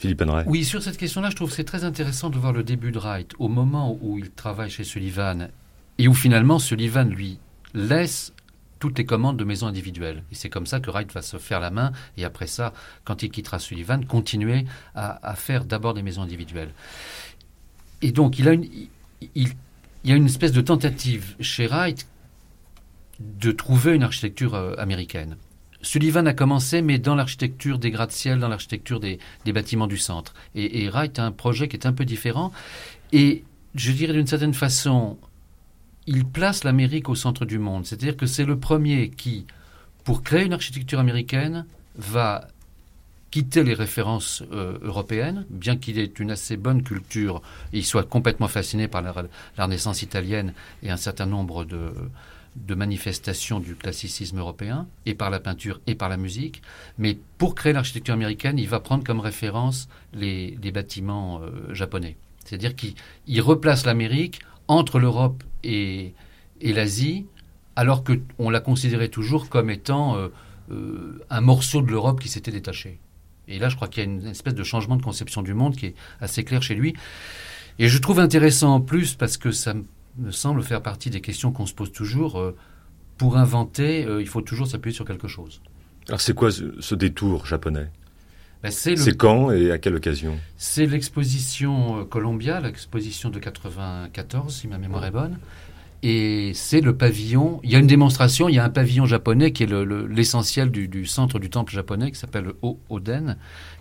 Philippe 0.00 0.22
Henry. 0.22 0.44
Oui, 0.46 0.64
sur 0.64 0.82
cette 0.82 0.96
question-là, 0.96 1.30
je 1.30 1.36
trouve 1.36 1.50
que 1.50 1.56
c'est 1.56 1.64
très 1.64 1.84
intéressant 1.84 2.30
de 2.30 2.38
voir 2.38 2.52
le 2.52 2.62
début 2.62 2.90
de 2.90 2.98
Wright, 2.98 3.32
au 3.38 3.48
moment 3.48 3.98
où 4.00 4.18
il 4.18 4.30
travaille 4.30 4.70
chez 4.70 4.84
Sullivan, 4.84 5.48
et 5.98 6.08
où 6.08 6.14
finalement 6.14 6.58
Sullivan 6.58 7.08
lui 7.08 7.38
laisse 7.74 8.32
toutes 8.78 8.98
les 8.98 9.06
commandes 9.06 9.38
de 9.38 9.44
maisons 9.44 9.66
individuelles. 9.66 10.22
Et 10.30 10.34
c'est 10.34 10.50
comme 10.50 10.66
ça 10.66 10.80
que 10.80 10.90
Wright 10.90 11.10
va 11.12 11.22
se 11.22 11.38
faire 11.38 11.60
la 11.60 11.70
main, 11.70 11.92
et 12.16 12.24
après 12.24 12.46
ça, 12.46 12.72
quand 13.04 13.22
il 13.22 13.30
quittera 13.30 13.58
Sullivan, 13.58 14.04
continuer 14.04 14.66
à, 14.94 15.26
à 15.26 15.34
faire 15.34 15.64
d'abord 15.64 15.94
des 15.94 16.02
maisons 16.02 16.22
individuelles. 16.22 16.72
Et 18.02 18.12
donc, 18.12 18.38
il, 18.38 18.48
a 18.48 18.52
une, 18.52 18.64
il, 19.34 19.48
il 20.04 20.10
y 20.10 20.12
a 20.12 20.16
une 20.16 20.26
espèce 20.26 20.52
de 20.52 20.60
tentative 20.60 21.34
chez 21.40 21.66
Wright 21.66 22.06
de 23.20 23.50
trouver 23.50 23.94
une 23.94 24.02
architecture 24.02 24.54
euh, 24.54 24.74
américaine. 24.78 25.36
Sullivan 25.82 26.26
a 26.26 26.34
commencé, 26.34 26.82
mais 26.82 26.98
dans 26.98 27.14
l'architecture 27.14 27.78
des 27.78 27.90
gratte-ciel, 27.90 28.38
dans 28.38 28.48
l'architecture 28.48 29.00
des, 29.00 29.18
des 29.44 29.52
bâtiments 29.52 29.86
du 29.86 29.98
centre. 29.98 30.34
Et, 30.54 30.82
et 30.82 30.88
Wright 30.88 31.18
a 31.18 31.24
un 31.24 31.32
projet 31.32 31.68
qui 31.68 31.76
est 31.76 31.86
un 31.86 31.92
peu 31.92 32.04
différent. 32.04 32.52
Et 33.12 33.44
je 33.74 33.92
dirais 33.92 34.12
d'une 34.12 34.26
certaine 34.26 34.54
façon, 34.54 35.18
il 36.06 36.24
place 36.24 36.64
l'Amérique 36.64 37.08
au 37.08 37.14
centre 37.14 37.44
du 37.44 37.58
monde. 37.58 37.86
C'est-à-dire 37.86 38.16
que 38.16 38.26
c'est 38.26 38.44
le 38.44 38.58
premier 38.58 39.10
qui, 39.10 39.46
pour 40.04 40.22
créer 40.22 40.44
une 40.44 40.52
architecture 40.52 40.98
américaine, 40.98 41.66
va 41.96 42.48
quitter 43.36 43.64
les 43.64 43.74
références 43.74 44.42
euh, 44.52 44.78
européennes, 44.80 45.44
bien 45.50 45.76
qu'il 45.76 45.98
ait 45.98 46.10
une 46.18 46.30
assez 46.30 46.56
bonne 46.56 46.82
culture 46.82 47.42
et 47.74 47.78
il 47.80 47.84
soit 47.84 48.08
complètement 48.08 48.48
fasciné 48.48 48.88
par 48.88 49.02
la, 49.02 49.12
Renaissance 49.58 50.00
italienne 50.00 50.54
et 50.82 50.88
un 50.90 50.96
certain 50.96 51.26
nombre 51.26 51.66
de, 51.66 52.74
manifestations 52.74 53.60
du 53.60 53.74
classicisme 53.76 54.38
européen, 54.38 54.86
et 55.04 55.12
par 55.12 55.28
la 55.28 55.38
peinture 55.38 55.82
et 55.86 55.94
par 55.94 56.08
la 56.08 56.16
musique. 56.16 56.62
Mais 56.96 57.18
pour 57.36 57.54
créer 57.54 57.74
l'architecture 57.74 58.14
américaine, 58.14 58.58
il 58.58 58.70
va 58.70 58.80
prendre 58.80 59.04
comme 59.04 59.20
référence 59.20 59.86
les, 60.14 60.56
bâtiments 60.72 61.42
euh, 61.42 61.74
japonais. 61.74 62.16
C'est-à-dire 62.46 62.74
qu'il 62.74 62.94
il 63.26 63.42
replace 63.42 63.84
l'Amérique 63.84 64.40
entre 64.66 64.98
l'Europe 64.98 65.44
et, 65.62 66.14
l'Asie, 66.62 67.26
alors 67.82 68.02
qu'on 68.02 68.48
la 68.48 68.60
considérait 68.60 69.10
toujours 69.10 69.50
comme 69.50 69.68
étant 69.68 70.16
euh, 70.70 71.18
un 71.28 71.42
morceau 71.42 71.82
de 71.82 71.90
l'Europe 71.90 72.18
qui 72.18 72.30
s'était 72.30 72.50
détaché. 72.50 72.98
Et 73.48 73.58
là, 73.58 73.68
je 73.68 73.76
crois 73.76 73.88
qu'il 73.88 74.02
y 74.04 74.06
a 74.06 74.10
une 74.10 74.26
espèce 74.26 74.54
de 74.54 74.64
changement 74.64 74.96
de 74.96 75.02
conception 75.02 75.42
du 75.42 75.54
monde 75.54 75.76
qui 75.76 75.86
est 75.86 75.94
assez 76.20 76.42
clair 76.44 76.62
chez 76.62 76.74
lui. 76.74 76.94
Et 77.78 77.88
je 77.88 77.98
trouve 77.98 78.18
intéressant 78.20 78.74
en 78.74 78.80
plus 78.80 79.14
parce 79.14 79.36
que 79.36 79.50
ça 79.52 79.74
me 80.18 80.30
semble 80.30 80.62
faire 80.62 80.82
partie 80.82 81.10
des 81.10 81.20
questions 81.20 81.52
qu'on 81.52 81.66
se 81.66 81.74
pose 81.74 81.92
toujours. 81.92 82.38
Euh, 82.38 82.56
pour 83.18 83.36
inventer, 83.36 84.04
euh, 84.04 84.20
il 84.20 84.28
faut 84.28 84.40
toujours 84.42 84.66
s'appuyer 84.66 84.94
sur 84.94 85.04
quelque 85.04 85.28
chose. 85.28 85.60
Alors 86.08 86.20
c'est 86.20 86.34
quoi 86.34 86.50
ce, 86.50 86.74
ce 86.80 86.94
détour 86.94 87.46
japonais? 87.46 87.88
Ben, 88.62 88.70
c'est 88.72 88.90
le- 88.90 88.96
C'est 88.96 89.16
quand 89.16 89.50
et 89.52 89.70
à 89.70 89.78
quelle 89.78 89.94
occasion? 89.94 90.38
C'est 90.56 90.86
l'exposition 90.86 92.00
euh, 92.00 92.04
Columbia, 92.04 92.60
l'exposition 92.60 93.28
de 93.30 93.38
94, 93.38 94.54
si 94.54 94.68
ma 94.68 94.78
mémoire 94.78 95.04
est 95.04 95.10
bonne. 95.10 95.38
Et 96.08 96.52
c'est 96.54 96.80
le 96.82 96.96
pavillon. 96.96 97.58
Il 97.64 97.70
y 97.72 97.74
a 97.74 97.80
une 97.80 97.88
démonstration, 97.88 98.48
il 98.48 98.54
y 98.54 98.60
a 98.60 98.64
un 98.64 98.70
pavillon 98.70 99.06
japonais 99.06 99.50
qui 99.50 99.64
est 99.64 99.66
le- 99.66 99.84
le- 99.84 100.06
l'essentiel 100.06 100.70
du, 100.70 101.04
centre 101.04 101.40
du 101.40 101.50
temple 101.50 101.72
japonais, 101.72 102.12
qui 102.12 102.18
s'appelle 102.18 102.44
le 102.44 102.56
O-Oden, 102.62 103.36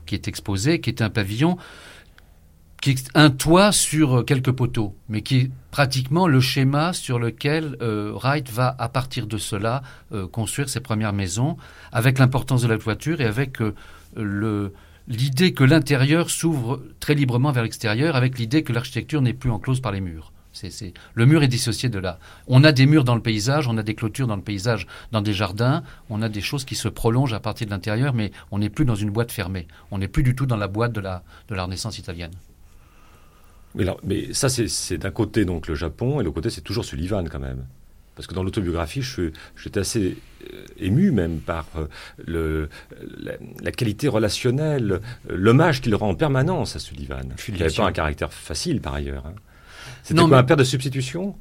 qui 0.08 0.16
est 0.16 0.28
exposé, 0.28 0.80
qui 0.82 0.90
est 0.90 1.02
un 1.04 1.12
pavillon 1.12 1.58
qui 2.82 2.92
est 2.92 3.10
un 3.16 3.30
toit 3.32 3.72
sur 3.72 4.24
quelques 4.26 4.52
poteaux, 4.52 4.96
mais 5.10 5.22
qui 5.22 5.36
est 5.38 5.52
pratiquement 5.72 6.28
le 6.28 6.40
schéma 6.40 6.94
sur 6.94 7.18
lequel 7.20 7.78
euh, 7.82 8.12
Wright 8.16 8.48
va, 8.52 8.76
à 8.78 8.90
partir 8.90 9.26
de 9.28 9.38
cela, 9.38 9.82
euh, 10.12 10.28
construire 10.28 10.70
ses 10.70 10.82
premières 10.82 11.14
maisons, 11.14 11.58
avec 11.92 12.20
l'importance 12.20 12.62
de 12.62 12.68
la 12.68 12.78
toiture 12.78 13.22
et 13.22 13.26
avec 13.26 13.60
euh, 13.62 14.70
l'idée 15.08 15.54
que 15.54 15.64
l'intérieur 15.64 16.30
s'ouvre 16.30 16.82
très 17.00 17.16
librement 17.16 17.52
vers 17.52 17.64
l'extérieur, 17.64 18.16
avec 18.16 18.38
l'idée 18.38 18.62
que 18.64 18.74
l'architecture 18.74 19.22
n'est 19.22 19.34
plus 19.34 19.50
enclose 19.52 19.80
par 19.80 19.92
les 19.92 20.02
murs. 20.02 20.32
C'est, 20.56 20.70
c'est- 20.72 20.94
Le 21.14 21.26
mur 21.26 21.44
est 21.44 21.48
dissocié 21.50 21.90
de 21.90 22.00
là. 22.00 22.18
On 22.48 22.64
a 22.64 22.72
des 22.72 22.86
murs 22.86 23.04
dans 23.04 23.14
le 23.16 23.22
paysage, 23.22 23.68
on 23.68 23.78
a 23.78 23.84
des 23.84 23.94
clôtures 23.94 24.26
dans 24.26 24.38
le 24.38 24.42
paysage, 24.42 24.88
dans 25.12 25.22
des 25.22 25.34
jardins, 25.34 25.84
on 26.10 26.22
a 26.22 26.30
des 26.30 26.40
choses 26.42 26.64
qui 26.64 26.76
se 26.76 26.88
prolongent 26.88 27.34
à 27.34 27.42
partir 27.42 27.68
de 27.68 27.72
l'intérieur, 27.72 28.14
mais 28.14 28.32
on 28.52 28.60
n'est 28.60 28.70
plus 28.70 28.86
dans 28.86 28.96
une 28.96 29.10
boîte 29.12 29.32
fermée. 29.34 29.68
On 29.92 29.98
n'est 29.98 30.08
plus 30.08 30.24
du 30.24 30.34
tout 30.34 30.46
dans 30.46 30.56
la 30.58 30.70
boîte 30.70 30.94
de 30.94 31.02
la, 31.02 31.24
de 31.50 31.56
la 31.56 31.64
Renaissance 31.66 32.00
italienne. 32.00 32.32
mais, 33.76 33.84
alors- 33.84 34.00
mais 34.06 34.34
ça, 34.34 34.48
c'est- 34.48 34.70
c'est 34.70 34.98
d'un 34.98 35.12
côté 35.12 35.44
donc 35.44 35.68
le 35.68 35.76
Japon, 35.76 36.16
et 36.16 36.18
de 36.20 36.24
l'autre 36.24 36.36
côté, 36.36 36.50
c'est 36.50 36.62
toujours 36.62 36.86
Sullivan 36.86 37.28
quand 37.30 37.40
même. 37.40 37.66
Parce 38.16 38.28
que 38.28 38.34
dans 38.34 38.44
l'autobiographie, 38.44 39.02
je- 39.02 39.32
j'étais 39.62 39.82
assez 39.82 40.16
euh, 40.54 40.64
ému 40.78 41.12
même 41.12 41.40
par 41.40 41.66
euh, 41.76 41.88
le, 42.26 42.70
la, 43.18 43.34
la 43.62 43.72
qualité 43.72 44.08
relationnelle, 44.08 44.92
euh, 44.94 45.00
l'hommage 45.36 45.82
qu'il 45.82 45.94
rend 45.96 46.12
en 46.12 46.16
permanence 46.16 46.78
à 46.78 46.80
Sullivan. 46.80 47.24
Il 47.50 47.56
n'avait 47.56 47.74
pas 47.74 47.88
un 47.88 47.92
caractère 47.92 48.32
facile 48.32 48.80
par 48.80 48.94
ailleurs. 48.94 49.26
hein. 49.26 49.34
C'était 50.06 50.22
Non, 50.22 50.28
quoi, 50.28 50.38
mais- 50.38 50.42
un 50.42 50.44
père 50.44 50.58
de 50.58 50.64
substitution? 50.64 51.36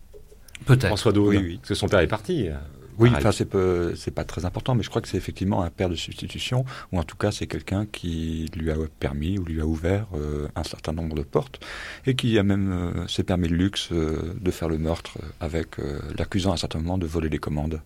Peut-être. 0.65 0.87
François 0.87 1.13
Daune 1.13 1.29
Oui, 1.29 1.37
oui. 1.37 1.57
Parce 1.59 1.69
que 1.69 1.75
son 1.75 1.87
père 1.87 2.01
est 2.01 2.07
parti. 2.07 2.49
Oui, 2.97 3.11
enfin 3.15 3.33
c'est 3.33 3.49
c'est 3.97 4.13
pas 4.13 4.25
très 4.25 4.45
important, 4.45 4.75
mais 4.75 4.83
je 4.85 4.89
crois 4.89 5.03
que 5.03 5.09
c'est 5.09 5.17
effectivement 5.17 5.63
un 5.63 5.69
père 5.71 5.89
de 5.89 5.97
substitution, 5.97 6.65
ou 6.93 6.99
en 6.99 7.03
tout 7.03 7.17
cas 7.17 7.33
c'est 7.33 7.49
quelqu'un 7.49 7.87
qui 7.87 8.49
lui 8.57 8.71
a 8.71 8.77
permis 9.01 9.37
ou 9.37 9.45
lui 9.45 9.61
a 9.61 9.67
ouvert 9.67 10.07
euh, 10.15 10.47
un 10.55 10.63
certain 10.63 10.93
nombre 10.93 11.17
de 11.17 11.23
portes, 11.23 11.59
et 12.07 12.15
qui 12.15 12.39
a 12.39 12.45
même 12.45 12.71
euh, 12.73 13.09
s'est 13.09 13.25
permis 13.25 13.49
le 13.49 13.57
luxe 13.57 13.89
euh, 13.91 14.35
de 14.41 14.51
faire 14.53 14.69
le 14.69 14.79
meurtre 14.79 15.19
avec 15.41 15.77
l'accusant 16.17 16.53
à 16.53 16.55
un 16.55 16.57
certain 16.57 16.79
moment 16.79 16.97
de 16.97 17.07
voler 17.07 17.29
les 17.29 17.39
commandes 17.39 17.83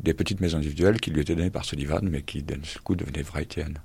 des 0.00 0.12
petites 0.12 0.40
maisons 0.40 0.58
individuelles 0.58 1.00
qui 1.00 1.10
lui 1.10 1.22
étaient 1.22 1.34
données 1.34 1.50
par 1.50 1.64
Sullivan, 1.64 2.00
mais 2.02 2.22
qui 2.22 2.42
d'un 2.42 2.56
seul 2.62 2.82
coup 2.82 2.94
devenaient 2.94 3.22
Wrightiennes. 3.22 3.78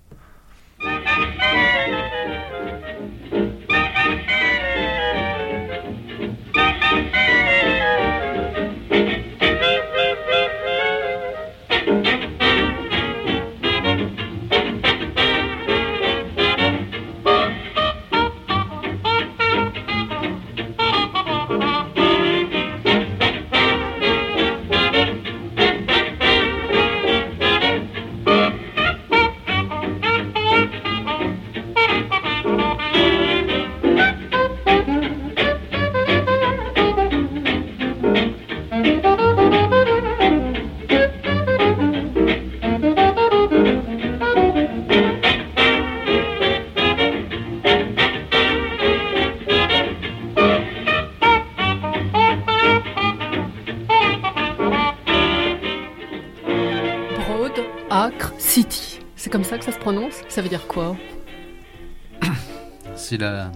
La... 63.22 63.52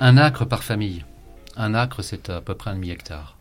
un 0.00 0.16
acre 0.16 0.44
par 0.44 0.62
famille. 0.62 1.04
Un 1.56 1.74
acre, 1.74 2.02
c'est 2.02 2.30
à 2.30 2.40
peu 2.40 2.54
près 2.54 2.70
un 2.70 2.74
demi-hectare. 2.74 3.36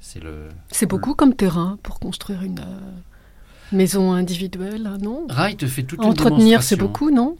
C'est 0.00 0.22
le... 0.22 0.48
C'est 0.70 0.86
beaucoup 0.86 1.14
comme 1.14 1.34
terrain 1.34 1.78
pour 1.82 1.98
construire 1.98 2.42
une 2.42 2.58
euh, 2.58 3.72
maison 3.72 4.12
individuelle, 4.12 4.90
non? 5.00 5.26
Wright 5.28 5.66
fait 5.66 5.84
toute 5.84 6.00
Entretenir, 6.00 6.62
c'est 6.62 6.76
beaucoup, 6.76 7.10
non? 7.10 7.36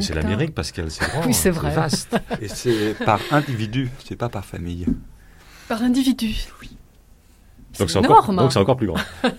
C'est 0.00 0.14
l'Amérique, 0.14 0.54
Pascal, 0.54 0.90
c'est 0.90 1.04
Oui, 1.26 1.34
c'est 1.34 1.50
vrai. 1.50 1.74
vaste. 1.74 2.16
Et 2.40 2.48
c'est 2.48 2.94
par 3.04 3.20
individu, 3.30 3.90
c'est 4.04 4.16
pas 4.16 4.28
par 4.28 4.44
famille. 4.44 4.86
Par 5.68 5.82
individu 5.82 6.34
Oui. 6.62 6.76
Donc 7.78 7.90
c'est 7.90 7.98
encore, 7.98 8.30
encore 8.30 8.76
plus 8.76 8.86
grand. 8.86 9.00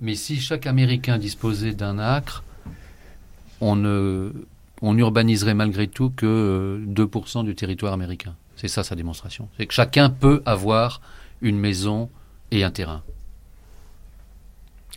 Mais 0.00 0.16
si 0.16 0.40
chaque 0.40 0.66
Américain 0.66 1.18
disposait 1.18 1.74
d'un 1.74 1.98
acre, 1.98 2.42
on, 3.60 3.76
ne, 3.76 4.32
on 4.84 4.96
urbaniserait 4.98 5.54
malgré 5.54 5.88
tout 5.88 6.10
que 6.10 6.80
2% 6.86 7.38
euh, 7.38 7.42
du 7.42 7.54
territoire 7.54 7.92
américain. 7.92 8.36
C'est 8.56 8.68
ça 8.68 8.84
sa 8.84 8.94
démonstration. 8.94 9.48
C'est 9.56 9.66
que 9.66 9.74
chacun 9.74 10.10
peut 10.10 10.42
avoir 10.46 11.00
une 11.40 11.58
maison 11.58 12.10
et 12.50 12.64
un 12.64 12.70
terrain. 12.70 13.02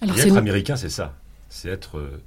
Alors 0.02 0.20
être 0.20 0.38
américain, 0.38 0.76
c'est 0.76 0.90
ça. 0.90 1.16
C'est 1.50 1.70
être 1.70 1.98
euh, 1.98 2.22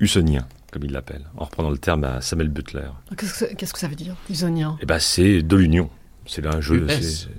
usonien 0.00 0.46
comme 0.72 0.84
il 0.84 0.92
l'appelle, 0.92 1.24
en 1.36 1.44
reprenant 1.44 1.70
le 1.70 1.78
terme 1.78 2.04
à 2.04 2.20
Samuel 2.20 2.48
Butler. 2.48 2.88
Qu'est-ce 3.16 3.72
que 3.72 3.78
ça 3.78 3.88
veut 3.88 3.94
dire, 3.94 4.14
usonien? 4.28 4.76
Eh 4.82 4.84
ben, 4.84 4.98
c'est 4.98 5.42
de 5.42 5.56
l'union. 5.56 5.88
C'est 6.26 6.44
un 6.44 6.60
jeu, 6.60 6.86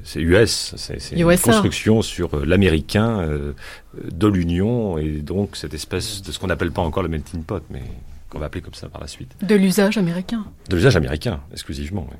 c'est 0.04 0.22
US, 0.22 0.74
c'est 0.78 1.12
une 1.12 1.38
construction 1.38 2.02
sur 2.02 2.34
euh, 2.34 2.46
l'américain 2.46 3.20
euh, 3.20 3.54
de 4.02 4.28
l'union 4.28 4.98
et 4.98 5.18
donc 5.18 5.58
cette 5.58 5.74
espèce 5.74 6.22
de 6.22 6.32
ce 6.32 6.40
qu'on 6.40 6.48
n'appelle 6.48 6.72
pas 6.72 6.82
encore 6.82 7.04
le 7.04 7.10
melting 7.10 7.44
pot, 7.44 7.62
mais 7.70 7.84
qu'on 8.30 8.40
va 8.40 8.48
appeler 8.48 8.62
comme 8.62 8.74
ça 8.74 8.90
par 8.90 9.02
la 9.02 9.08
suite. 9.08 9.36
De 9.42 9.56
l'usage 9.56 9.98
américain. 9.98 10.46
De 10.70 10.76
l'usage 10.76 10.96
américain, 10.96 11.42
exclusivement. 11.52 12.08
Oui. 12.12 12.18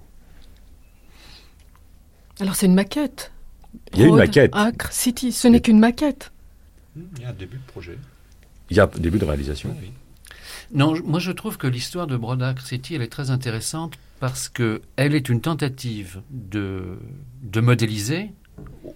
Alors 2.40 2.56
c'est 2.56 2.68
une 2.68 2.76
maquette. 2.76 3.32
Il 3.94 4.02
y 4.02 4.04
a 4.04 4.08
une 4.08 4.16
maquette. 4.16 4.52
Acre 4.54 4.92
City, 4.92 5.32
ce 5.32 5.48
n'est 5.48 5.62
qu'une 5.62 5.80
maquette. 5.80 6.32
Il 6.96 7.22
y 7.22 7.26
a 7.26 7.30
un 7.30 7.34
début 7.34 7.58
de 7.58 7.72
projet. 7.72 7.98
Il 8.70 8.78
y 8.78 8.80
a 8.80 8.84
un 8.84 9.00
début 9.00 9.20
de 9.20 9.26
réalisation. 9.26 9.76
Oui. 9.82 9.92
Non, 10.74 10.96
moi 11.04 11.20
je 11.20 11.32
trouve 11.32 11.58
que 11.58 11.68
l'histoire 11.68 12.08
de 12.08 12.18
Broad 12.18 12.60
City, 12.60 12.96
elle 12.96 13.02
est 13.02 13.08
très 13.08 13.32
intéressante 13.32 13.96
parce 14.20 14.50
que 14.50 14.82
elle 14.96 15.16
est 15.16 15.30
une 15.30 15.42
tentative 15.42 16.22
de, 16.30 17.00
de 17.44 17.62
modéliser, 17.62 18.32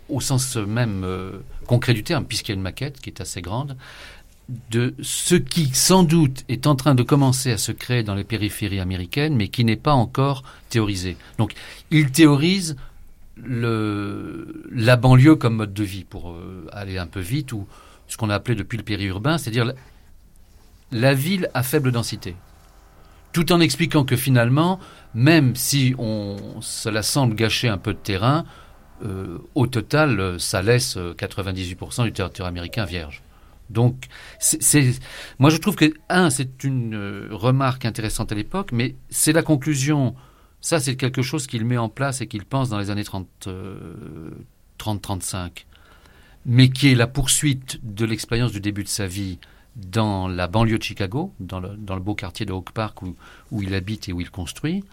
au 0.09 0.19
sens 0.19 0.57
même 0.57 1.03
euh, 1.03 1.39
concret 1.67 1.93
du 1.93 2.03
terme, 2.03 2.25
puisqu'il 2.25 2.51
y 2.51 2.53
a 2.53 2.55
une 2.55 2.61
maquette 2.61 2.99
qui 2.99 3.09
est 3.09 3.21
assez 3.21 3.41
grande, 3.41 3.77
de 4.69 4.93
ce 5.01 5.35
qui 5.35 5.67
sans 5.73 6.03
doute 6.03 6.43
est 6.49 6.67
en 6.67 6.75
train 6.75 6.95
de 6.95 7.03
commencer 7.03 7.51
à 7.51 7.57
se 7.57 7.71
créer 7.71 8.03
dans 8.03 8.15
les 8.15 8.23
périphéries 8.23 8.79
américaines, 8.79 9.35
mais 9.35 9.47
qui 9.47 9.63
n'est 9.63 9.75
pas 9.75 9.93
encore 9.93 10.43
théorisé. 10.69 11.17
Donc 11.37 11.53
il 11.89 12.11
théorise 12.11 12.75
la 13.37 14.95
banlieue 14.97 15.35
comme 15.35 15.55
mode 15.55 15.73
de 15.73 15.83
vie, 15.83 16.03
pour 16.03 16.31
euh, 16.31 16.67
aller 16.71 16.97
un 16.97 17.07
peu 17.07 17.19
vite, 17.19 17.53
ou 17.53 17.67
ce 18.07 18.17
qu'on 18.17 18.29
a 18.29 18.35
appelé 18.35 18.55
depuis 18.55 18.77
le 18.77 18.83
périurbain, 18.83 19.37
c'est-à-dire 19.37 19.73
la 20.91 21.13
ville 21.13 21.49
à 21.53 21.63
faible 21.63 21.91
densité. 21.91 22.35
Tout 23.31 23.51
en 23.53 23.61
expliquant 23.61 24.03
que 24.03 24.17
finalement, 24.17 24.79
même 25.15 25.55
si 25.55 25.95
on, 25.97 26.37
cela 26.61 27.01
semble 27.01 27.35
gâcher 27.35 27.69
un 27.69 27.77
peu 27.77 27.93
de 27.93 27.99
terrain, 27.99 28.45
euh, 29.05 29.37
au 29.55 29.65
total, 29.65 30.39
ça 30.39 30.61
laisse 30.61 30.97
98% 30.97 32.03
du 32.03 32.11
territoire 32.11 32.49
américain 32.49 32.85
vierge. 32.85 33.23
Donc, 33.71 34.05
moi 35.39 35.49
je 35.49 35.57
trouve 35.57 35.75
que, 35.75 35.93
un, 36.09 36.29
c'est 36.29 36.63
une 36.63 36.95
euh, 36.95 37.27
remarque 37.31 37.85
intéressante 37.85 38.31
à 38.31 38.35
l'époque, 38.35 38.71
mais 38.71 38.95
c'est 39.09 39.33
la 39.33 39.43
conclusion. 39.43 40.15
Ça, 40.59 40.79
c'est 40.79 40.95
quelque 40.95 41.21
chose 41.23 41.47
qu'il 41.47 41.65
met 41.65 41.77
en 41.77 41.89
place 41.89 42.21
et 42.21 42.27
qu'il 42.27 42.45
pense 42.45 42.69
dans 42.69 42.77
les 42.77 42.91
années 42.91 43.03
30, 43.03 43.27
30-35, 44.79 45.35
euh, 45.35 45.49
mais 46.45 46.69
qui 46.69 46.91
est 46.91 46.95
la 46.95 47.07
poursuite 47.07 47.79
de 47.83 48.05
l'expérience 48.05 48.51
du 48.51 48.59
début 48.59 48.83
de 48.83 48.89
sa 48.89 49.07
vie 49.07 49.39
dans 49.75 50.27
la 50.27 50.47
banlieue 50.47 50.77
de 50.77 50.83
Chicago, 50.83 51.33
dans 51.39 51.59
le, 51.59 51.99
beau 51.99 52.15
quartier 52.15 52.45
de 52.45 52.53
Oak 52.53 52.71
Park 52.71 53.01
où, 53.01 53.61
il 53.61 53.73
habite 53.73 54.09
et 54.09 54.13
où 54.13 54.21
il 54.21 54.29
construit. 54.29 54.83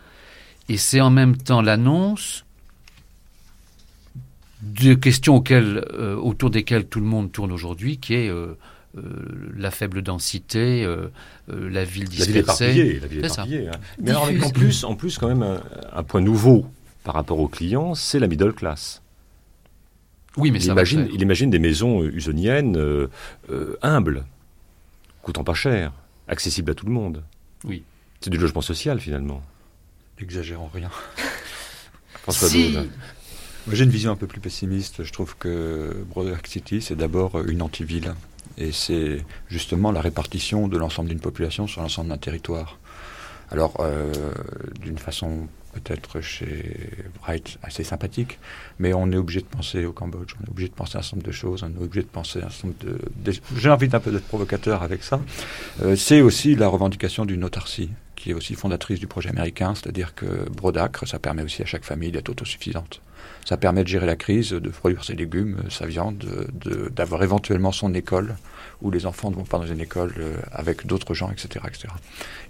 Et 0.68 0.76
c'est 0.76 1.00
en 1.00 1.10
même 1.10 1.36
temps 1.36 1.62
l'annonce 1.62 2.44
de 4.62 4.94
questions 4.94 5.36
auxquelles, 5.36 5.84
euh, 5.92 6.16
autour 6.16 6.50
desquelles 6.50 6.86
tout 6.86 7.00
le 7.00 7.06
monde 7.06 7.30
tourne 7.30 7.52
aujourd'hui, 7.52 7.98
qui 7.98 8.14
est 8.14 8.28
euh, 8.28 8.56
euh, 8.96 9.02
la 9.56 9.70
faible 9.70 10.02
densité, 10.02 10.86
la 11.48 11.84
ville 11.84 12.08
dispersée. 12.08 13.00
La 13.00 13.06
ville 13.06 13.24
éparpillée. 13.24 13.68
Hein. 13.68 13.80
Mais 14.00 14.10
alors, 14.10 14.28
en 14.44 14.50
plus, 14.50 14.84
en 14.84 14.96
plus, 14.96 15.18
quand 15.18 15.28
même, 15.28 15.42
un, 15.42 15.60
un 15.92 16.02
point 16.02 16.20
nouveau 16.20 16.66
par 17.04 17.14
rapport 17.14 17.38
aux 17.38 17.48
clients, 17.48 17.94
c'est 17.94 18.18
la 18.18 18.26
middle 18.26 18.52
class. 18.52 19.02
Oui, 20.36 20.50
mais 20.50 20.62
il, 20.62 20.70
imagine, 20.70 21.08
il 21.12 21.20
imagine 21.20 21.50
des 21.50 21.58
maisons 21.58 22.04
usoniennes 22.04 23.08
humbles 23.82 24.24
coûtant 25.22 25.44
pas 25.44 25.54
cher, 25.54 25.92
accessible 26.26 26.70
à 26.70 26.74
tout 26.74 26.86
le 26.86 26.92
monde. 26.92 27.22
Oui. 27.64 27.82
C'est 28.20 28.30
du 28.30 28.38
logement 28.38 28.62
social 28.62 28.98
finalement. 28.98 29.42
N'exagérons 30.18 30.70
rien. 30.72 30.90
François 32.22 32.48
si. 32.48 32.78
J'ai 33.72 33.84
une 33.84 33.90
vision 33.90 34.12
un 34.12 34.16
peu 34.16 34.26
plus 34.26 34.40
pessimiste. 34.40 35.04
Je 35.04 35.12
trouve 35.12 35.36
que 35.38 36.04
Broderick 36.08 36.46
City 36.46 36.80
c'est 36.80 36.96
d'abord 36.96 37.40
une 37.46 37.62
antiville. 37.62 38.12
Et 38.56 38.72
c'est 38.72 39.24
justement 39.48 39.92
la 39.92 40.00
répartition 40.00 40.66
de 40.68 40.76
l'ensemble 40.76 41.08
d'une 41.08 41.20
population 41.20 41.66
sur 41.66 41.80
l'ensemble 41.80 42.08
d'un 42.08 42.18
territoire. 42.18 42.78
Alors, 43.50 43.74
euh, 43.80 44.12
d'une 44.80 44.98
façon 44.98 45.48
peut-être 45.74 46.20
chez 46.20 46.90
Wright 47.22 47.58
assez 47.62 47.84
sympathique, 47.84 48.38
mais 48.78 48.92
on 48.94 49.10
est 49.12 49.16
obligé 49.16 49.40
de 49.40 49.46
penser 49.46 49.84
au 49.84 49.92
Cambodge, 49.92 50.34
on 50.40 50.46
est 50.46 50.50
obligé 50.50 50.68
de 50.68 50.74
penser 50.74 50.96
à 50.96 51.00
un 51.00 51.02
certain 51.02 51.16
nombre 51.16 51.26
de 51.26 51.32
choses, 51.32 51.62
on 51.62 51.68
est 51.68 51.84
obligé 51.84 52.02
de 52.02 52.10
penser 52.10 52.40
à 52.40 52.46
un 52.46 52.50
certain 52.50 52.74
de... 52.80 53.32
J'ai 53.56 53.70
envie 53.70 53.88
d'un 53.88 54.00
peu 54.00 54.18
provocateur 54.18 54.82
avec 54.82 55.02
ça. 55.02 55.20
Euh, 55.82 55.94
c'est 55.94 56.20
aussi 56.20 56.56
la 56.56 56.68
revendication 56.68 57.26
d'une 57.26 57.44
autarcie, 57.44 57.90
qui 58.16 58.30
est 58.30 58.34
aussi 58.34 58.54
fondatrice 58.54 58.98
du 58.98 59.06
projet 59.06 59.28
américain, 59.28 59.74
c'est-à-dire 59.74 60.14
que 60.14 60.48
Brodacre, 60.50 61.06
ça 61.06 61.18
permet 61.18 61.42
aussi 61.42 61.62
à 61.62 61.66
chaque 61.66 61.84
famille 61.84 62.10
d'être 62.10 62.28
autosuffisante. 62.30 63.00
Ça 63.48 63.56
permet 63.56 63.82
de 63.82 63.88
gérer 63.88 64.04
la 64.04 64.14
crise, 64.14 64.50
de 64.50 64.68
produire 64.68 65.02
ses 65.04 65.14
légumes, 65.14 65.56
sa 65.70 65.86
viande, 65.86 66.22
d'avoir 66.94 67.22
éventuellement 67.22 67.72
son 67.72 67.94
école 67.94 68.34
où 68.82 68.90
les 68.90 69.06
enfants 69.06 69.30
ne 69.30 69.36
vont 69.36 69.44
pas 69.44 69.56
dans 69.56 69.64
une 69.64 69.80
école 69.80 70.12
euh, 70.18 70.36
avec 70.52 70.86
d'autres 70.86 71.14
gens, 71.14 71.30
etc. 71.30 71.64
etc. 71.66 71.88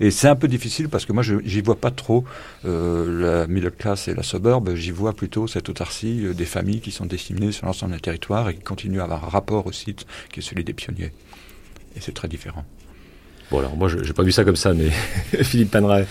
Et 0.01 0.11
c'est 0.11 0.27
un 0.27 0.35
peu 0.35 0.49
difficile 0.49 0.89
parce 0.89 1.07
que 1.07 1.13
moi, 1.13 1.23
j'y 1.23 1.61
vois 1.61 1.77
pas 1.81 1.93
trop 1.93 2.25
euh, 2.65 3.43
la 3.45 3.47
middle 3.47 3.71
class 3.71 4.09
et 4.09 4.15
la 4.15 4.25
suburb, 4.25 4.75
j'y 4.75 4.91
vois 4.91 5.13
plutôt 5.13 5.47
cette 5.47 5.69
autarcie 5.69 6.27
euh, 6.27 6.35
des 6.35 6.47
familles 6.47 6.81
qui 6.81 6.91
sont 6.91 7.07
disséminées 7.07 7.53
sur 7.53 7.67
l'ensemble 7.67 7.93
d'un 7.93 7.99
territoire 8.01 8.49
et 8.49 8.57
qui 8.57 8.63
continuent 8.63 8.99
à 8.99 9.05
avoir 9.05 9.25
un 9.25 9.29
rapport 9.29 9.69
au 9.69 9.73
site 9.73 10.05
qui 10.33 10.41
est 10.41 10.43
celui 10.43 10.65
des 10.65 10.73
pionniers. 10.73 11.13
Et 11.95 12.01
c'est 12.01 12.13
très 12.13 12.27
différent. 12.27 12.65
Bon 13.53 13.61
alors 13.61 13.77
moi 13.77 13.87
je 13.87 13.99
n'ai 13.99 14.13
pas 14.13 14.25
vu 14.25 14.33
ça 14.33 14.45
comme 14.45 14.57
ça, 14.57 14.75
mais 14.75 14.91
Philippe 15.45 15.71
Panray, 15.71 16.07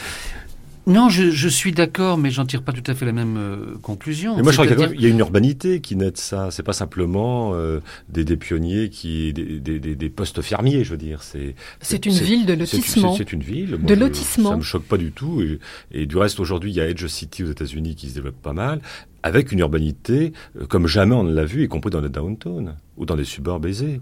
non, 0.87 1.09
je, 1.09 1.47
suis 1.49 1.73
d'accord, 1.73 2.17
mais 2.17 2.31
j'en 2.31 2.45
tire 2.45 2.63
pas 2.63 2.71
tout 2.71 2.89
à 2.89 2.95
fait 2.95 3.05
la 3.05 3.11
même 3.11 3.35
euh, 3.37 3.77
conclusion. 3.81 4.37
Mais 4.37 4.41
moi, 4.41 4.53
je 4.53 4.61
crois 4.61 4.87
qu'il 4.87 5.01
y, 5.01 5.05
a 5.05 5.09
une 5.09 5.19
urbanité 5.19 5.81
qui 5.81 5.97
naît 5.97 6.11
de 6.11 6.17
ça. 6.17 6.49
C'est 6.49 6.63
pas 6.63 6.71
simplement 6.71 7.51
euh, 7.53 7.81
des, 8.07 8.23
des, 8.23 8.37
pionniers 8.37 8.89
qui, 8.89 9.33
des, 9.33 9.59
des, 9.59 9.79
des, 9.79 10.09
postes 10.09 10.41
fermiers, 10.41 10.85
je 10.85 10.91
veux 10.91 10.97
dire. 10.97 11.23
C'est 11.23 11.55
c'est 11.81 12.05
une 12.05 12.13
ville 12.13 12.45
de 12.45 12.53
lotissement. 12.53 13.15
C'est 13.15 13.33
une 13.33 13.43
ville 13.43 13.77
de 13.83 13.93
lotissement. 13.93 14.51
Ça 14.51 14.55
me 14.55 14.61
choque 14.61 14.85
pas 14.85 14.97
du 14.97 15.11
tout. 15.11 15.41
Et, 15.41 15.59
et 15.91 16.05
du 16.05 16.15
reste, 16.15 16.39
aujourd'hui, 16.39 16.71
il 16.71 16.75
y 16.75 16.81
a 16.81 16.87
Edge 16.87 17.05
City 17.07 17.43
aux 17.43 17.51
États-Unis 17.51 17.95
qui 17.95 18.09
se 18.09 18.15
développe 18.15 18.41
pas 18.41 18.53
mal, 18.53 18.79
avec 19.23 19.51
une 19.51 19.59
urbanité 19.59 20.31
euh, 20.57 20.65
comme 20.67 20.87
jamais 20.87 21.15
on 21.15 21.23
ne 21.23 21.33
l'a 21.33 21.43
vu, 21.43 21.65
y 21.65 21.67
compris 21.67 21.91
dans 21.91 22.01
les 22.01 22.09
downtown 22.09 22.75
ou 22.95 23.05
dans 23.05 23.17
des 23.17 23.25
suburbs 23.25 23.65
aisés. 23.65 23.99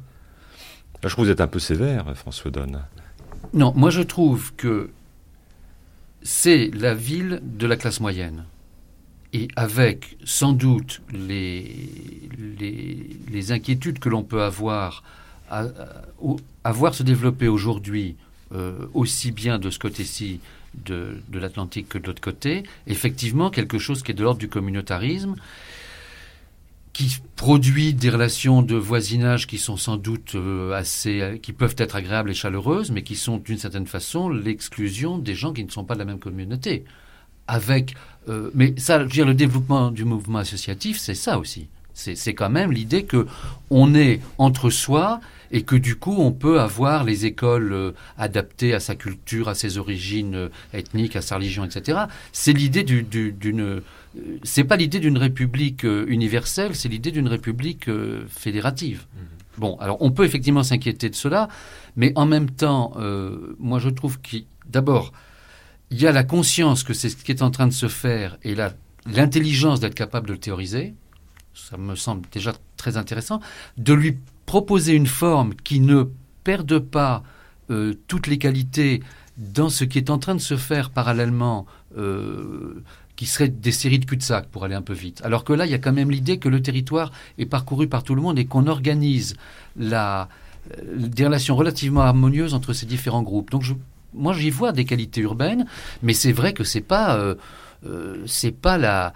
Là, 1.01 1.09
je 1.09 1.09
trouve 1.09 1.25
que 1.25 1.29
vous 1.29 1.33
êtes 1.33 1.41
un 1.41 1.47
peu 1.47 1.59
sévère, 1.59 2.05
François 2.15 2.51
Donne. 2.51 2.83
Non, 3.53 3.73
moi 3.75 3.89
je 3.89 4.01
trouve 4.01 4.53
que 4.55 4.89
c'est 6.25 6.71
la 6.73 6.95
ville 6.95 7.39
de 7.43 7.67
la 7.67 7.77
classe 7.77 7.99
moyenne. 7.99 8.45
Et 9.31 9.47
avec 9.55 10.17
sans 10.25 10.53
doute 10.53 11.01
les, 11.13 11.91
inquiétudes 13.51 13.99
que 13.99 14.09
l'on 14.09 14.23
peut 14.23 14.41
avoir 14.41 15.03
à, 15.51 15.67
voir 16.71 16.95
se 16.95 17.03
développer 17.03 17.47
aujourd'hui, 17.47 18.15
euh, 18.53 18.87
aussi 18.95 19.31
bien 19.31 19.59
de 19.59 19.69
ce 19.69 19.77
côté-ci 19.77 20.39
de 20.73 21.21
l'Atlantique 21.31 21.89
que 21.89 21.99
de 21.99 22.07
l'autre 22.07 22.21
côté, 22.21 22.63
effectivement 22.87 23.51
quelque 23.51 23.77
chose 23.77 24.01
qui 24.01 24.11
est 24.11 24.15
de 24.15 24.23
l'ordre 24.23 24.39
du 24.39 24.49
communautarisme 24.49 25.35
qui 26.95 27.17
produit 27.35 27.93
des 27.93 28.09
relations 28.09 28.61
de 28.61 28.77
voisinage 28.77 29.47
qui 29.47 29.57
sont 29.57 29.75
sans 29.75 29.97
doute 29.97 30.35
euh, 30.35 30.71
assez, 30.71 31.41
qui 31.43 31.51
peuvent 31.51 31.75
être 31.77 31.97
agréables 31.97 32.31
et 32.31 32.33
chaleureuses, 32.33 32.89
mais 32.89 33.01
qui 33.01 33.17
sont 33.17 33.35
d'une 33.35 33.57
certaine 33.57 33.85
façon 33.85 34.29
l'exclusion 34.29 35.17
des 35.17 35.35
gens 35.35 35.51
qui 35.51 35.65
ne 35.65 35.69
sont 35.69 35.83
pas 35.83 35.95
de 35.95 35.99
la 35.99 36.05
même 36.05 36.19
communauté. 36.19 36.85
Avec, 37.49 37.95
euh, 38.29 38.49
mais 38.55 38.73
ça, 38.77 38.99
je 38.99 39.03
veux 39.03 39.09
dire, 39.09 39.25
le 39.25 39.33
développement 39.33 39.91
du 39.91 40.05
mouvement 40.05 40.39
associatif, 40.39 40.97
c'est 40.97 41.15
ça 41.15 41.37
aussi. 41.37 41.67
C'est 41.95 42.33
quand 42.33 42.49
même 42.49 42.73
l'idée 42.73 43.03
que 43.03 43.25
on 43.69 43.95
est 43.95 44.19
entre 44.37 44.69
soi 44.69 45.21
et 45.51 45.63
que 45.63 45.77
du 45.77 45.95
coup 45.95 46.15
on 46.19 46.33
peut 46.33 46.59
avoir 46.59 47.05
les 47.05 47.25
écoles 47.25 47.71
euh, 47.71 47.91
adaptées 48.17 48.73
à 48.73 48.81
sa 48.81 48.95
culture, 48.95 49.47
à 49.47 49.55
ses 49.55 49.77
origines 49.77 50.35
euh, 50.35 50.49
ethniques, 50.73 51.15
à 51.15 51.21
sa 51.21 51.35
religion, 51.35 51.63
etc. 51.63 51.99
C'est 52.33 52.51
l'idée 52.51 52.83
d'une 52.83 53.61
euh, 53.61 53.83
c'est 54.43 54.63
pas 54.63 54.75
l'idée 54.77 54.99
d'une 54.99 55.17
république 55.17 55.83
universelle, 55.83 56.75
c'est 56.75 56.89
l'idée 56.89 57.11
d'une 57.11 57.27
république 57.27 57.89
fédérative. 58.27 59.05
Mmh. 59.13 59.19
Bon, 59.57 59.77
alors 59.77 59.97
on 60.01 60.11
peut 60.11 60.25
effectivement 60.25 60.63
s'inquiéter 60.63 61.09
de 61.09 61.15
cela, 61.15 61.47
mais 61.95 62.11
en 62.15 62.25
même 62.25 62.49
temps, 62.49 62.93
moi 63.59 63.79
je 63.79 63.89
trouve 63.89 64.19
qu'il 64.21 64.45
d'abord 64.69 65.11
il 65.91 66.01
y 66.01 66.07
a 66.07 66.11
la 66.11 66.23
conscience 66.23 66.83
que 66.83 66.93
c'est 66.93 67.09
ce 67.09 67.15
qui 67.15 67.31
est 67.31 67.41
en 67.41 67.51
train 67.51 67.67
de 67.67 67.73
se 67.73 67.87
faire 67.87 68.37
et 68.43 68.55
l'intelligence 69.05 69.79
d'être 69.79 69.93
capable 69.93 70.27
de 70.27 70.33
le 70.33 70.39
théoriser 70.39 70.95
ça 71.55 71.77
me 71.77 71.95
semble 71.95 72.27
déjà 72.31 72.53
très 72.77 72.97
intéressant, 72.97 73.39
de 73.77 73.93
lui 73.93 74.17
proposer 74.45 74.93
une 74.93 75.07
forme 75.07 75.55
qui 75.55 75.79
ne 75.79 76.03
perde 76.43 76.79
pas 76.79 77.23
euh, 77.71 77.93
toutes 78.07 78.27
les 78.27 78.37
qualités 78.37 79.01
dans 79.37 79.69
ce 79.69 79.83
qui 79.83 79.97
est 79.97 80.09
en 80.09 80.19
train 80.19 80.35
de 80.35 80.41
se 80.41 80.57
faire 80.57 80.91
parallèlement, 80.91 81.65
euh, 81.97 82.83
qui 83.15 83.25
serait 83.25 83.49
des 83.49 83.71
séries 83.71 83.99
de 83.99 84.05
cul-de-sac 84.05 84.47
pour 84.47 84.63
aller 84.63 84.75
un 84.75 84.81
peu 84.81 84.93
vite. 84.93 85.21
Alors 85.23 85.43
que 85.43 85.53
là, 85.53 85.65
il 85.65 85.71
y 85.71 85.75
a 85.75 85.79
quand 85.79 85.93
même 85.93 86.11
l'idée 86.11 86.37
que 86.37 86.49
le 86.49 86.61
territoire 86.61 87.11
est 87.37 87.45
parcouru 87.45 87.87
par 87.87 88.03
tout 88.03 88.15
le 88.15 88.21
monde 88.21 88.37
et 88.39 88.45
qu'on 88.45 88.67
organise 88.67 89.35
la, 89.77 90.29
euh, 90.77 91.07
des 91.07 91.25
relations 91.25 91.55
relativement 91.55 92.01
harmonieuses 92.01 92.53
entre 92.53 92.73
ces 92.73 92.85
différents 92.85 93.23
groupes. 93.23 93.51
Donc 93.51 93.63
moi, 94.13 94.33
j'y 94.33 94.49
vois 94.49 94.71
des 94.71 94.85
qualités 94.85 95.21
urbaines, 95.21 95.65
mais 96.03 96.13
c'est 96.13 96.31
vrai 96.31 96.53
que 96.53 96.63
c'est 96.63 96.79
pas, 96.79 97.19
c'est 98.25 98.53
pas 98.53 98.77
la 98.77 99.13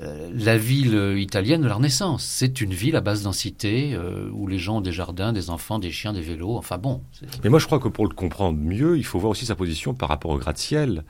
euh, 0.00 0.30
la 0.34 0.58
ville 0.58 1.14
italienne 1.16 1.62
de 1.62 1.68
la 1.68 1.74
Renaissance. 1.74 2.24
C'est 2.24 2.60
une 2.60 2.74
ville 2.74 2.96
à 2.96 3.00
basse 3.00 3.22
densité 3.22 3.94
euh, 3.94 4.28
où 4.32 4.48
les 4.48 4.58
gens 4.58 4.78
ont 4.78 4.80
des 4.80 4.90
jardins, 4.90 5.32
des 5.32 5.48
enfants, 5.48 5.78
des 5.78 5.92
chiens, 5.92 6.12
des 6.12 6.20
vélos. 6.20 6.56
Enfin 6.56 6.76
bon. 6.76 7.02
Mais 7.44 7.50
moi, 7.50 7.60
je 7.60 7.66
crois 7.66 7.78
que 7.78 7.88
pour 7.88 8.06
le 8.06 8.14
comprendre 8.14 8.58
mieux, 8.58 8.98
il 8.98 9.04
faut 9.04 9.20
voir 9.20 9.30
aussi 9.30 9.46
sa 9.46 9.54
position 9.54 9.94
par 9.94 10.08
rapport 10.08 10.32
au 10.32 10.38
gratte-ciel 10.38 11.04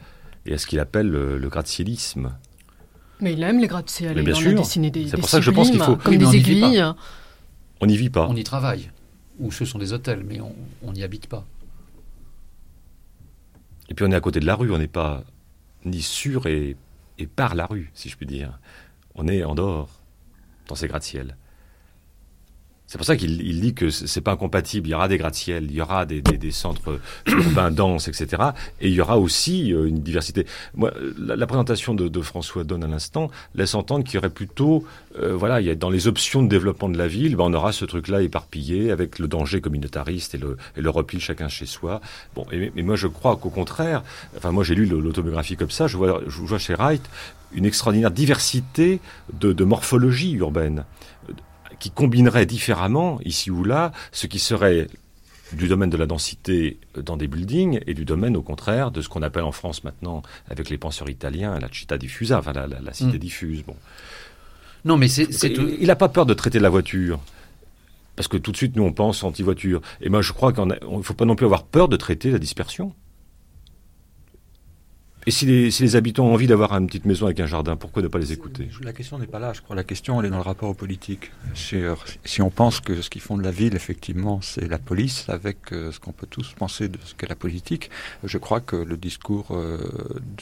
et 0.47 0.55
à 0.55 0.59
ce 0.59 0.67
qu'il 0.67 0.81
appelle 0.81 1.09
le, 1.09 1.49
gratte-cielisme. 1.49 2.37
Mais 3.21 3.33
il 3.33 3.43
aime 3.43 3.61
les 3.61 3.67
gratte-ciel. 3.67 4.15
Bien 4.15 4.35
il 4.35 4.37
sûr. 4.37 4.65
C'est 4.65 5.17
pour 5.17 5.29
ça 5.29 5.39
que 5.39 5.45
je 5.45 5.51
pense 5.51 5.71
qu'il 5.71 5.83
faut. 5.83 5.97
Comme 5.97 6.17
des 6.17 6.37
aiguilles. 6.37 6.85
On 7.81 7.87
n'y 7.87 7.97
vit 7.97 8.11
pas. 8.11 8.27
On 8.29 8.37
y 8.37 8.45
travaille. 8.45 8.91
Ou 9.39 9.53
ce 9.53 9.65
sont 9.65 9.79
des 9.79 9.93
hôtels, 9.93 10.25
mais 10.27 10.41
on 10.41 10.93
n'y 10.93 11.03
habite 11.03 11.27
pas. 11.27 11.45
Et 13.89 13.95
puis 13.95 14.05
on 14.05 14.11
est 14.11 14.17
à 14.17 14.21
côté 14.21 14.41
de 14.41 14.47
la 14.47 14.55
rue, 14.55 14.73
on 14.73 14.79
n'est 14.79 14.89
pas 14.89 15.23
ni 15.85 16.03
sur 16.03 16.47
et 16.47 16.77
et 17.19 17.27
par 17.27 17.55
la 17.55 17.67
rue, 17.67 17.91
si 17.95 18.09
je 18.09 18.17
puis 18.17 18.27
dire. 18.27 18.59
On 19.15 19.27
est 19.29 19.45
en 19.45 19.55
dehors, 19.55 19.89
dans 20.69 20.75
ces 20.75 20.89
gratte-ciels. 20.89 21.37
C'est 22.87 22.99
pour 22.99 23.07
ça 23.07 23.17
qu'il 23.17 23.61
dit 23.61 23.75
que 23.75 23.91
c'est 23.91 24.21
pas 24.21 24.33
incompatible. 24.33 24.87
Il 24.87 24.93
y 24.93 24.95
aura 24.95 25.09
des 25.09 25.19
gratte-ciels, 25.19 25.65
il 25.65 25.75
y 25.75 25.81
aura 25.81 26.07
des, 26.07 26.23
centres 26.53 27.01
urbains 27.27 27.73
denses, 27.73 28.07
etc. 28.07 28.43
Et 28.81 28.89
il 28.89 28.95
y 28.95 29.01
aura 29.01 29.19
aussi 29.19 29.73
euh, 29.73 29.89
une 29.89 30.03
diversité. 30.03 30.47
Moi, 30.75 30.93
la, 31.19 31.47
présentation 31.47 31.95
de, 31.95 32.21
François 32.21 32.63
Donne 32.63 32.85
à 32.85 32.87
l'instant 32.87 33.31
laisse 33.57 33.75
entendre 33.75 34.05
qu'il 34.05 34.15
y 34.15 34.19
aurait 34.19 34.31
plutôt, 34.31 34.85
euh, 35.21 35.35
voilà, 35.35 35.61
il 35.61 35.67
y 35.67 35.71
a 35.71 35.75
dans 35.75 35.91
les 35.91 36.07
options 36.07 36.43
de 36.43 36.49
développement 36.49 36.89
de 36.89 36.97
la 36.97 37.09
ville, 37.09 37.35
ben, 37.35 37.45
on 37.45 37.55
aura 37.55 37.73
ce 37.73 37.85
truc-là 37.85 38.23
éparpillé 38.23 38.93
avec 38.93 39.19
le 39.19 39.27
danger 39.27 39.61
communautariste 39.61 40.37
et 40.37 40.39
le, 40.39 40.57
et 40.77 40.81
le 40.81 40.91
repli 40.91 41.19
chacun 41.19 41.49
chez 41.49 41.67
soi. 41.67 42.01
Bon, 42.37 42.47
mais 42.53 42.83
moi 42.83 42.95
je 42.95 43.09
crois 43.09 43.37
qu'au 43.37 43.51
contraire, 43.51 44.05
enfin 44.37 44.53
moi 44.53 44.63
j'ai 44.63 44.77
lu 44.77 44.87
l'autobiographie 44.87 45.57
comme 45.57 45.71
ça, 45.71 45.89
je 45.89 45.97
vois, 45.97 46.21
je 46.27 46.41
vois 46.41 46.59
chez 46.59 46.75
Wright 46.75 47.03
une 47.53 47.65
extraordinaire 47.65 48.11
diversité 48.11 49.01
de, 49.33 49.53
de 49.53 49.65
morphologie 49.65 50.33
urbaine 50.33 50.85
qui 51.79 51.91
combinerait 51.91 52.47
différemment, 52.47 53.21
ici 53.25 53.51
ou 53.51 53.65
là, 53.65 53.93
ce 54.13 54.27
qui 54.27 54.39
serait 54.39 54.89
du 55.53 55.69
domaine 55.69 55.91
de 55.91 55.97
la 55.97 56.07
densité 56.07 56.79
dans 56.97 57.17
des 57.17 57.29
buildings 57.29 57.81
et 57.87 57.95
du 57.95 58.05
domaine, 58.05 58.37
au 58.37 58.43
contraire, 58.43 58.91
de 58.91 59.01
ce 59.01 59.09
qu'on 59.09 59.23
appelle 59.23 59.45
en 59.45 59.53
France 59.53 59.85
maintenant, 59.85 60.23
avec 60.51 60.71
les 60.71 60.79
penseurs 60.79 61.09
italiens, 61.09 61.59
la 61.59 61.69
città 61.73 61.99
diffusa, 61.99 62.39
enfin 62.39 62.53
la, 62.53 62.93
cité 62.93 63.17
mm. 63.17 63.21
diffuse. 63.21 63.63
Bon. 63.65 63.77
Non, 64.85 64.97
mais 64.97 65.09
c'est. 65.09 65.29
Il 65.81 65.87
n'a 65.87 65.97
pas 65.97 66.09
peur 66.09 66.27
de 66.27 66.35
traiter 66.35 66.59
la 66.59 66.71
voiture. 66.71 67.21
Parce 68.17 68.29
que 68.29 68.39
tout 68.39 68.51
de 68.51 68.57
suite, 68.57 68.77
nous, 68.77 68.83
on 68.83 68.93
pense 68.93 69.23
anti-voiture. 69.25 69.83
Et 70.01 70.09
moi, 70.09 70.23
je 70.23 70.33
crois 70.33 70.53
qu'il 70.53 70.65
ne 70.65 71.03
faut 71.03 71.15
pas 71.15 71.27
non 71.27 71.37
plus 71.37 71.45
avoir 71.45 71.65
peur 71.65 71.89
de 71.89 71.97
traiter 71.97 72.31
la 72.31 72.39
dispersion. 72.39 72.95
Et 75.29 75.33
si 75.33 75.45
les, 75.45 75.97
habitants 75.97 76.25
ont 76.25 76.35
envie 76.35 76.47
d'avoir 76.47 76.73
une 76.73 76.87
petite 76.87 77.05
maison 77.05 77.27
avec 77.27 77.41
un 77.41 77.47
jardin, 77.47 77.75
pourquoi 77.75 78.01
ne 78.01 78.07
pas 78.07 78.19
les 78.19 78.33
écouter? 78.33 78.69
La 78.81 78.93
question 78.93 79.19
n'est 79.19 79.27
pas 79.27 79.41
là, 79.41 79.53
je 79.53 79.61
crois. 79.61 79.75
La 79.75 79.83
question, 79.83 80.21
elle 80.21 80.27
est 80.27 80.31
dans 80.31 80.37
le 80.37 80.43
rapport 80.43 80.69
aux 80.69 80.75
politiques. 80.75 81.33
Si 81.55 82.43
on 82.43 82.51
pense 82.51 82.79
que 82.79 83.03
ce 83.03 83.11
qui 83.11 83.19
fonde 83.19 83.43
la 83.43 83.51
ville, 83.51 83.75
effectivement, 83.75 84.41
c'est 84.41 84.69
la 84.69 84.79
police, 84.79 85.29
avec 85.29 85.73
euh, 85.73 85.91
ce 85.91 85.99
qu'on 85.99 86.13
peut 86.13 86.29
tous 86.31 86.53
penser 86.53 86.89
de 86.89 86.99
ce 87.05 87.17
qu'est 87.17 87.27
la 87.27 87.35
politique, 87.35 87.91
je 88.23 88.39
crois 88.39 88.61
que 88.61 88.77
le 88.77 88.97
discours 88.97 89.49
euh, 89.51 89.79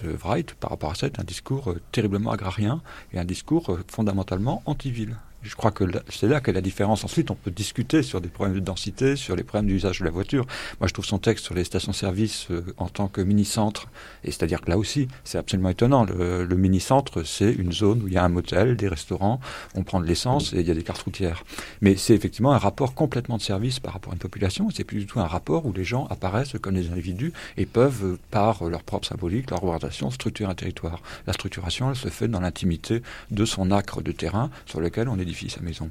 de 0.03 0.11
Wright, 0.23 0.53
par 0.53 0.69
rapport 0.69 0.91
à 0.91 0.95
ça, 0.97 1.07
est 1.07 1.19
un 1.19 1.25
discours 1.25 1.71
euh, 1.71 1.81
terriblement 1.91 2.31
agrarien 2.33 2.83
et 3.15 3.19
un 3.19 3.25
discours 3.25 3.79
fondamentalement 3.89 4.63
anti-ville. 4.67 5.17
Je 5.45 5.55
crois 5.57 5.71
que 5.71 5.85
c'est 6.09 6.27
là 6.27 6.41
que 6.41 6.51
la 6.51 6.63
différence. 6.63 7.05
Ensuite, 7.05 7.31
on 7.31 7.35
peut 7.35 7.51
discuter 7.51 8.03
sur 8.03 8.23
des 8.23 8.29
problèmes 8.29 8.55
de 8.55 8.65
densité, 8.65 9.15
sur 9.15 9.37
les 9.37 9.43
problèmes 9.43 9.69
d'usage 9.69 10.01
de 10.01 10.05
la 10.05 10.11
voiture. 10.11 10.47
Moi, 10.81 10.89
je 10.89 10.95
trouve 10.95 11.05
son 11.05 11.19
texte 11.19 11.45
sur 11.45 11.55
les 11.55 11.65
stations-service 11.65 12.47
euh, 12.51 12.63
en 12.79 12.89
tant 12.89 13.09
que 13.09 13.21
mini-centre, 13.21 13.89
et 14.25 14.31
c'est-à-dire 14.31 14.63
que 14.63 14.71
là 14.71 14.79
aussi, 14.79 15.07
c'est 15.23 15.37
absolument 15.37 15.69
étonnant. 15.69 16.05
Le, 16.05 16.57
mini-centre, 16.57 17.25
c'est 17.25 17.53
une 17.53 17.73
zone 17.73 18.03
où 18.03 18.09
il 18.09 18.15
y 18.15 18.17
a 18.17 18.25
un 18.25 18.31
motel, 18.31 18.77
des 18.77 18.89
restaurants, 18.89 19.39
on 19.75 19.83
prend 19.83 20.01
de 20.01 20.07
l'essence 20.07 20.55
et 20.55 20.61
il 20.61 20.67
y 20.67 20.71
a 20.71 20.75
des 20.75 20.83
cartes 20.83 21.03
routières. 21.03 21.45
Mais 21.83 21.97
c'est 21.97 22.15
effectivement 22.15 22.53
un 22.53 22.59
rapport 22.59 22.95
complètement 22.95 23.37
de 23.37 23.43
service 23.43 23.81
par 23.81 23.93
rapport 23.93 24.13
à 24.13 24.15
une 24.15 24.21
population. 24.21 24.69
C'est 24.71 24.85
plus 24.85 25.01
du 25.01 25.07
tout 25.07 25.21
un 25.21 25.27
rapport 25.27 25.67
où 25.67 25.73
les 25.73 25.85
gens 25.85 26.07
apparaissent 26.07 26.57
comme 26.61 26.75
des 26.75 26.91
individus 26.91 27.33
et 27.59 27.67
peuvent, 27.67 28.17
par 28.31 28.65
leur 28.65 28.83
propre 28.83 29.07
symbolique, 29.07 29.51
leur 29.51 29.61
représentation, 29.61 30.11
structurer 30.11 30.51
un 30.51 30.55
territoire. 30.55 31.03
La 31.27 31.35
structuration, 31.35 31.91
elle 31.91 31.97
se 31.97 32.09
fait 32.09 32.29
dans 32.29 32.41
l'intimité 32.41 33.03
de 33.31 33.45
son 33.45 33.71
acre 33.71 34.01
de 34.01 34.13
terrain 34.13 34.51
sur 34.65 34.81
lequel 34.81 35.09
on 35.09 35.19
est 35.19 35.25
sa 35.49 35.61
maison. 35.61 35.91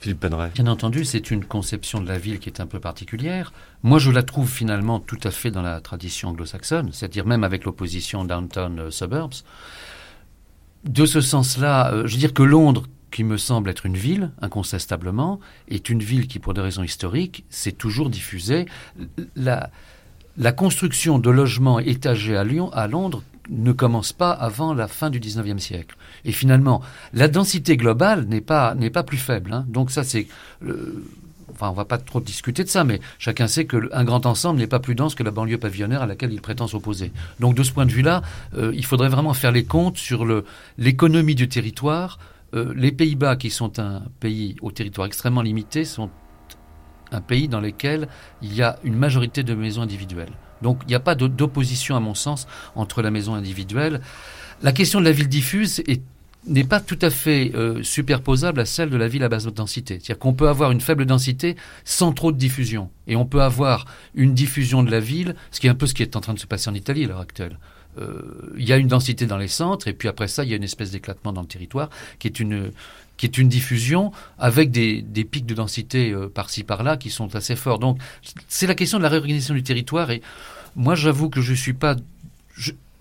Philippe 0.00 0.20
Penray. 0.20 0.50
Bien 0.54 0.66
entendu, 0.66 1.04
c'est 1.04 1.30
une 1.30 1.44
conception 1.44 2.00
de 2.00 2.08
la 2.08 2.18
ville 2.18 2.38
qui 2.38 2.48
est 2.48 2.60
un 2.60 2.66
peu 2.66 2.80
particulière. 2.80 3.52
Moi, 3.82 3.98
je 3.98 4.10
la 4.10 4.22
trouve 4.22 4.48
finalement 4.48 4.98
tout 4.98 5.18
à 5.24 5.30
fait 5.30 5.50
dans 5.50 5.60
la 5.60 5.80
tradition 5.82 6.30
anglo-saxonne, 6.30 6.90
c'est-à-dire 6.92 7.26
même 7.26 7.44
avec 7.44 7.64
l'opposition 7.64 8.24
downtown-suburbs. 8.24 9.34
Euh, 9.34 10.88
de 10.88 11.04
ce 11.04 11.20
sens-là, 11.20 11.92
euh, 11.92 12.06
je 12.06 12.14
veux 12.14 12.18
dire 12.18 12.32
que 12.32 12.42
Londres, 12.42 12.86
qui 13.10 13.24
me 13.24 13.36
semble 13.36 13.68
être 13.68 13.84
une 13.84 13.96
ville, 13.96 14.30
incontestablement, 14.40 15.38
est 15.68 15.90
une 15.90 16.02
ville 16.02 16.28
qui, 16.28 16.38
pour 16.38 16.54
des 16.54 16.62
raisons 16.62 16.82
historiques, 16.82 17.44
s'est 17.50 17.72
toujours 17.72 18.08
diffusée. 18.08 18.64
La, 19.36 19.70
la 20.38 20.52
construction 20.52 21.18
de 21.18 21.28
logements 21.28 21.78
étagés 21.78 22.36
à, 22.36 22.44
Lyon, 22.44 22.72
à 22.72 22.86
Londres 22.86 23.22
ne 23.50 23.72
commence 23.72 24.12
pas 24.12 24.30
avant 24.30 24.72
la 24.72 24.88
fin 24.88 25.10
du 25.10 25.20
19e 25.20 25.58
siècle. 25.58 25.96
Et 26.24 26.32
finalement, 26.32 26.80
la 27.12 27.28
densité 27.28 27.76
globale 27.76 28.24
n'est 28.26 28.40
pas, 28.40 28.74
plus 29.06 29.18
faible. 29.18 29.52
Hein. 29.52 29.66
Donc 29.68 29.90
ça, 29.90 30.04
c'est... 30.04 30.28
enfin, 30.62 31.68
on 31.68 31.72
va 31.72 31.84
pas 31.84 31.98
trop 31.98 32.20
discuter 32.20 32.64
de 32.64 32.68
ça, 32.68 32.84
mais 32.84 33.00
chacun 33.18 33.48
sait 33.48 33.66
qu'un 33.66 34.04
grand 34.04 34.24
ensemble 34.26 34.60
n'est 34.60 34.66
pas 34.66 34.78
plus 34.78 34.94
dense 34.94 35.14
que 35.14 35.22
la 35.22 35.32
banlieue 35.32 35.58
pavillonnaire 35.58 36.02
à 36.02 36.06
laquelle 36.06 36.32
il 36.32 36.40
prétend 36.40 36.68
s'opposer. 36.68 37.12
Donc 37.40 37.54
de 37.54 37.62
ce 37.62 37.72
point 37.72 37.86
de 37.86 37.92
vue-là, 37.92 38.22
euh, 38.56 38.72
il 38.74 38.84
faudrait 38.84 39.08
vraiment 39.08 39.34
faire 39.34 39.52
les 39.52 39.64
comptes 39.64 39.98
sur 39.98 40.24
l'économie 40.78 41.34
du 41.34 41.48
territoire. 41.48 42.18
Euh, 42.54 42.72
les 42.76 42.92
Pays-Bas, 42.92 43.36
qui 43.36 43.50
sont 43.50 43.78
un 43.78 44.02
pays 44.20 44.56
au 44.60 44.70
territoire 44.70 45.06
extrêmement 45.06 45.42
limité, 45.42 45.84
sont 45.84 46.10
un 47.12 47.20
pays 47.20 47.48
dans 47.48 47.60
lequel 47.60 48.08
il 48.42 48.54
y 48.54 48.62
a 48.62 48.78
une 48.84 48.94
majorité 48.94 49.42
de 49.42 49.54
maisons 49.54 49.82
individuelles. 49.82 50.32
Donc 50.62 50.80
il 50.82 50.88
n'y 50.88 50.94
a 50.94 51.00
pas 51.00 51.14
d'opposition, 51.14 51.96
à 51.96 52.00
mon 52.00 52.14
sens, 52.14 52.46
entre 52.74 53.02
la 53.02 53.10
maison 53.10 53.34
individuelle. 53.34 54.00
La 54.62 54.72
question 54.72 55.00
de 55.00 55.04
la 55.04 55.12
ville 55.12 55.28
diffuse 55.28 55.82
n'est 56.46 56.64
pas 56.64 56.80
tout 56.80 56.98
à 57.02 57.10
fait 57.10 57.52
euh, 57.54 57.82
superposable 57.82 58.60
à 58.60 58.64
celle 58.64 58.90
de 58.90 58.96
la 58.96 59.08
ville 59.08 59.22
à 59.24 59.28
basse 59.28 59.46
densité. 59.46 59.94
C'est-à-dire 59.94 60.18
qu'on 60.18 60.32
peut 60.32 60.48
avoir 60.48 60.70
une 60.70 60.80
faible 60.80 61.04
densité 61.06 61.56
sans 61.84 62.12
trop 62.12 62.32
de 62.32 62.38
diffusion. 62.38 62.90
Et 63.06 63.16
on 63.16 63.26
peut 63.26 63.42
avoir 63.42 63.84
une 64.14 64.34
diffusion 64.34 64.82
de 64.82 64.90
la 64.90 65.00
ville, 65.00 65.34
ce 65.50 65.60
qui 65.60 65.66
est 65.66 65.70
un 65.70 65.74
peu 65.74 65.86
ce 65.86 65.94
qui 65.94 66.02
est 66.02 66.16
en 66.16 66.20
train 66.20 66.34
de 66.34 66.38
se 66.38 66.46
passer 66.46 66.70
en 66.70 66.74
Italie 66.74 67.04
à 67.04 67.08
l'heure 67.08 67.20
actuelle. 67.20 67.58
Euh, 67.98 68.52
il 68.56 68.68
y 68.68 68.72
a 68.72 68.76
une 68.76 68.88
densité 68.88 69.26
dans 69.26 69.36
les 69.36 69.48
centres, 69.48 69.88
et 69.88 69.92
puis 69.92 70.08
après 70.08 70.28
ça, 70.28 70.44
il 70.44 70.50
y 70.50 70.52
a 70.52 70.56
une 70.56 70.62
espèce 70.62 70.90
d'éclatement 70.90 71.32
dans 71.32 71.40
le 71.42 71.46
territoire, 71.46 71.90
qui 72.18 72.28
est 72.28 72.38
une, 72.38 72.70
qui 73.20 73.26
est 73.26 73.36
une 73.36 73.50
diffusion 73.50 74.12
avec 74.38 74.70
des, 74.70 75.02
pics 75.30 75.44
de 75.44 75.52
densité 75.52 76.10
euh, 76.10 76.30
par-ci 76.30 76.64
par-là 76.64 76.96
qui 76.96 77.10
sont 77.10 77.36
assez 77.36 77.54
forts. 77.54 77.78
Donc 77.78 77.98
c'est 78.48 78.66
la 78.66 78.74
question 78.74 78.96
de 78.96 79.02
la 79.02 79.10
réorganisation 79.10 79.52
du 79.52 79.62
territoire 79.62 80.10
et 80.10 80.22
moi 80.74 80.94
j'avoue 80.94 81.28
que 81.28 81.42
je 81.42 81.52
suis 81.52 81.74
pas... 81.74 81.96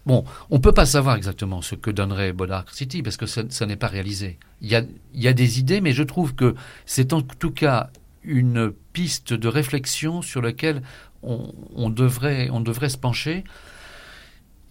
bon, 0.05 0.25
on 0.49 0.60
peut 0.60 0.73
pas 0.73 0.86
savoir 0.86 1.15
exactement 1.15 1.62
ce 1.62 1.75
que 1.75 1.89
donnerait 1.89 2.34
Bodark 2.34 2.69
City 2.69 3.01
parce 3.01 3.15
que 3.15 3.27
ça, 3.27 3.65
n'est 3.65 3.77
pas 3.77 3.88
réalisé. 3.88 4.39
Il 4.61 4.67
y, 4.67 4.76
a, 4.76 4.82
il 5.13 5.22
y 5.22 5.30
a 5.30 5.34
des 5.34 5.57
idées, 5.57 5.80
mais 5.80 5.93
je 5.93 6.03
trouve 6.03 6.36
que 6.36 6.53
c'est 6.86 7.13
en 7.13 7.22
tout 7.22 7.51
cas 7.51 7.89
une 8.22 8.74
piste 8.91 9.32
de 9.32 9.47
réflexion 9.47 10.22
sur 10.22 10.41
laquelle 10.41 10.82
on, 11.24 11.89
devrait, 11.89 12.49
on 12.51 12.59
devrait 12.59 12.89
se 12.89 12.97
pencher. 12.97 13.45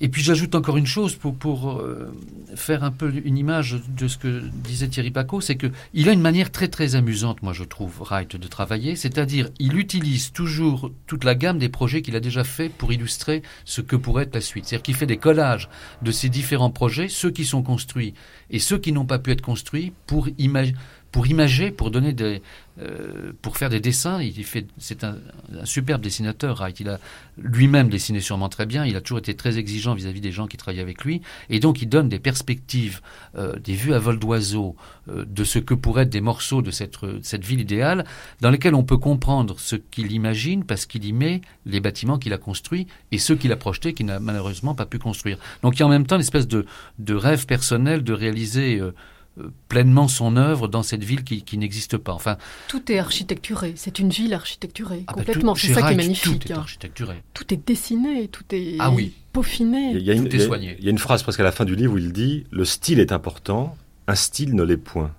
Et 0.01 0.09
puis 0.09 0.22
j'ajoute 0.22 0.55
encore 0.55 0.76
une 0.76 0.86
chose 0.86 1.14
pour, 1.16 1.34
pour 1.34 1.72
euh, 1.72 2.12
faire 2.55 2.84
un 2.84 2.90
peu 2.90 3.12
une 3.24 3.36
image 3.36 3.80
de 3.88 4.09
ce 4.09 4.16
que 4.16 4.42
disait 4.53 4.88
Thierry 4.88 5.11
Paco, 5.11 5.40
c'est 5.40 5.57
qu'il 5.57 6.09
a 6.09 6.12
une 6.12 6.20
manière 6.20 6.53
très 6.53 6.68
très 6.68 6.94
amusante, 6.94 7.42
moi 7.42 7.53
je 7.53 7.64
trouve, 7.64 7.92
Wright, 8.01 8.36
de 8.36 8.49
travailler, 8.49 8.96
c'est-à-dire 8.96 9.49
il 9.59 9.76
utilise 9.76 10.32
toujours 10.32 10.90
toute 11.07 11.24
la 11.24 11.34
gamme 11.34 11.59
des 11.59 11.68
projets 11.68 12.03
qu'il 12.03 12.16
a 12.16 12.20
déjà 12.20 12.44
fait 12.44 12.68
pour 12.68 12.92
illustrer 12.92 13.42
ce 13.64 13.80
que 13.80 13.96
pourrait 13.96 14.24
être 14.24 14.34
la 14.34 14.40
suite. 14.40 14.66
C'est-à-dire 14.66 14.82
qu'il 14.82 14.94
fait 14.94 15.07
des 15.07 15.16
collages 15.16 15.68
de 16.03 16.12
ces 16.12 16.28
différents 16.28 16.70
projets, 16.70 17.09
ceux 17.09 17.30
qui 17.30 17.44
sont 17.44 17.62
construits 17.62 18.14
et 18.51 18.59
ceux 18.59 18.78
qui 18.78 18.92
n'ont 18.92 19.07
pas 19.07 19.18
pu 19.18 19.32
être 19.32 19.42
construits, 19.42 19.92
pour 20.07 20.28
imaginer 20.38 20.76
pour 21.12 21.26
imager, 21.26 21.70
pour 21.70 21.90
donner 21.90 22.12
des, 22.12 22.42
euh, 22.80 23.32
pour 23.42 23.56
faire 23.56 23.70
des 23.70 23.80
dessins. 23.80 24.22
Il 24.22 24.44
fait, 24.44 24.66
c'est 24.78 25.02
un, 25.02 25.16
superbe 25.64 26.00
dessinateur. 26.00 26.59
Wright. 26.59 26.78
Il 26.78 26.88
a 26.88 27.00
lui-même 27.36 27.88
dessiné 27.88 28.20
sûrement 28.20 28.48
très 28.48 28.66
bien. 28.66 28.84
Il 28.84 28.94
a 28.94 29.00
toujours 29.00 29.18
été 29.18 29.34
très 29.34 29.59
exigeant 29.59 29.94
vis-à-vis 29.94 30.20
des 30.20 30.30
gens 30.30 30.46
qui 30.46 30.56
travaillaient 30.56 30.82
avec 30.82 31.04
lui, 31.04 31.22
et 31.50 31.61
donc 31.61 31.82
il 31.82 31.88
donne 31.88 32.09
des 32.09 32.18
perspectives, 32.18 33.00
euh, 33.36 33.59
des 33.59 33.74
vues 33.74 33.94
à 33.94 33.98
vol 33.98 34.18
d'oiseau 34.18 34.76
euh, 35.09 35.24
de 35.26 35.44
ce 35.44 35.59
que 35.59 35.74
pourraient 35.74 36.02
être 36.02 36.11
des 36.11 36.20
morceaux 36.20 36.62
de 36.62 36.70
cette, 36.70 36.96
cette 37.22 37.44
ville 37.44 37.61
idéale, 37.61 38.04
dans 38.40 38.50
lesquels 38.50 38.74
on 38.74 38.84
peut 38.84 38.98
comprendre 38.98 39.59
ce 39.59 39.76
qu'il 39.76 40.12
imagine 40.12 40.64
parce 40.64 40.86
qu'il 40.86 41.04
y 41.04 41.12
met 41.12 41.40
les 41.66 41.80
bâtiments 41.80 42.18
qu'il 42.18 42.32
a 42.32 42.38
construits 42.38 42.86
et 43.11 43.18
ceux 43.18 43.34
qu'il 43.34 43.50
a 43.50 43.56
projetés 43.56 43.94
qu'il 43.94 44.06
n'a 44.06 44.20
malheureusement 44.20 44.74
pas 44.74 44.86
pu 44.86 44.98
construire. 44.98 45.38
Donc 45.62 45.76
il 45.76 45.80
y 45.80 45.82
a 45.82 45.86
en 45.86 45.90
même 45.90 46.06
temps 46.06 46.18
une 46.20 46.44
de, 46.46 46.66
de 46.98 47.14
rêve 47.14 47.46
personnel 47.46 48.04
de 48.04 48.12
réaliser 48.12 48.80
pleinement 49.68 50.09
son 50.09 50.36
œuvre 50.36 50.68
dans 50.68 50.82
cette 50.82 51.05
ville 51.05 51.24
qui, 51.24 51.59
n'existe 51.59 51.97
pas. 51.97 52.12
Enfin, 52.12 52.36
tout 52.68 52.91
est 52.91 52.99
architecturé. 52.99 53.72
C'est 53.76 53.99
une 53.99 54.11
ville 54.11 54.34
architecturée 54.34 55.05
ah 55.07 55.12
bah 55.12 55.18
complètement. 55.18 55.55
c'est 55.55 55.72
ça 55.72 55.82
qui 55.82 55.95
est 55.95 55.97
magnifique. 55.97 56.47
Tout 56.47 56.53
est 56.53 56.57
architecturé. 56.57 57.22
Tout 57.34 57.53
est 57.53 57.66
dessiné, 57.66 58.28
tout 58.28 58.45
est 58.53 58.76
ah 58.78 58.91
oui. 58.91 59.14
peaufiné. 59.32 59.93
Il 59.93 60.03
y 60.03 60.11
a 60.11 60.14
une, 60.14 60.28
tout 60.28 60.36
est 60.36 60.47
soigné. 60.47 60.76
Il 60.78 60.84
y 60.84 60.89
a 60.89 60.91
une 60.91 60.99
phrase 60.99 61.22
presque 61.22 61.41
à 61.41 61.45
la 61.45 61.53
fin 61.53 61.64
du 61.64 61.76
livre 61.76 61.95
où 61.95 61.99
il 61.99 62.12
dit 62.12 62.45
le 62.51 62.64
style 62.64 63.01
est 63.01 63.12
important, 63.12 63.76
un 64.07 64.14
style 64.14 64.55
ne 64.55 64.62
l'est 64.62 64.76
point. 64.76 65.12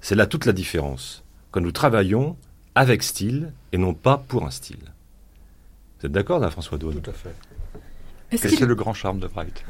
C'est 0.00 0.14
là 0.14 0.26
toute 0.26 0.46
la 0.46 0.52
différence. 0.52 1.24
Quand 1.50 1.60
nous 1.60 1.72
travaillons 1.72 2.36
avec 2.74 3.02
style 3.02 3.52
et 3.72 3.78
non 3.78 3.94
pas 3.94 4.18
pour 4.18 4.44
un 4.44 4.50
style. 4.50 4.92
Vous 6.00 6.06
êtes 6.06 6.12
d'accord 6.12 6.38
là, 6.38 6.50
François 6.50 6.78
Daune 6.78 7.00
Tout 7.00 7.10
à 7.10 7.14
fait. 7.14 7.34
C'est 8.36 8.60
le 8.60 8.74
grand 8.74 8.94
charme 8.94 9.20
de 9.20 9.26
Wright. 9.28 9.64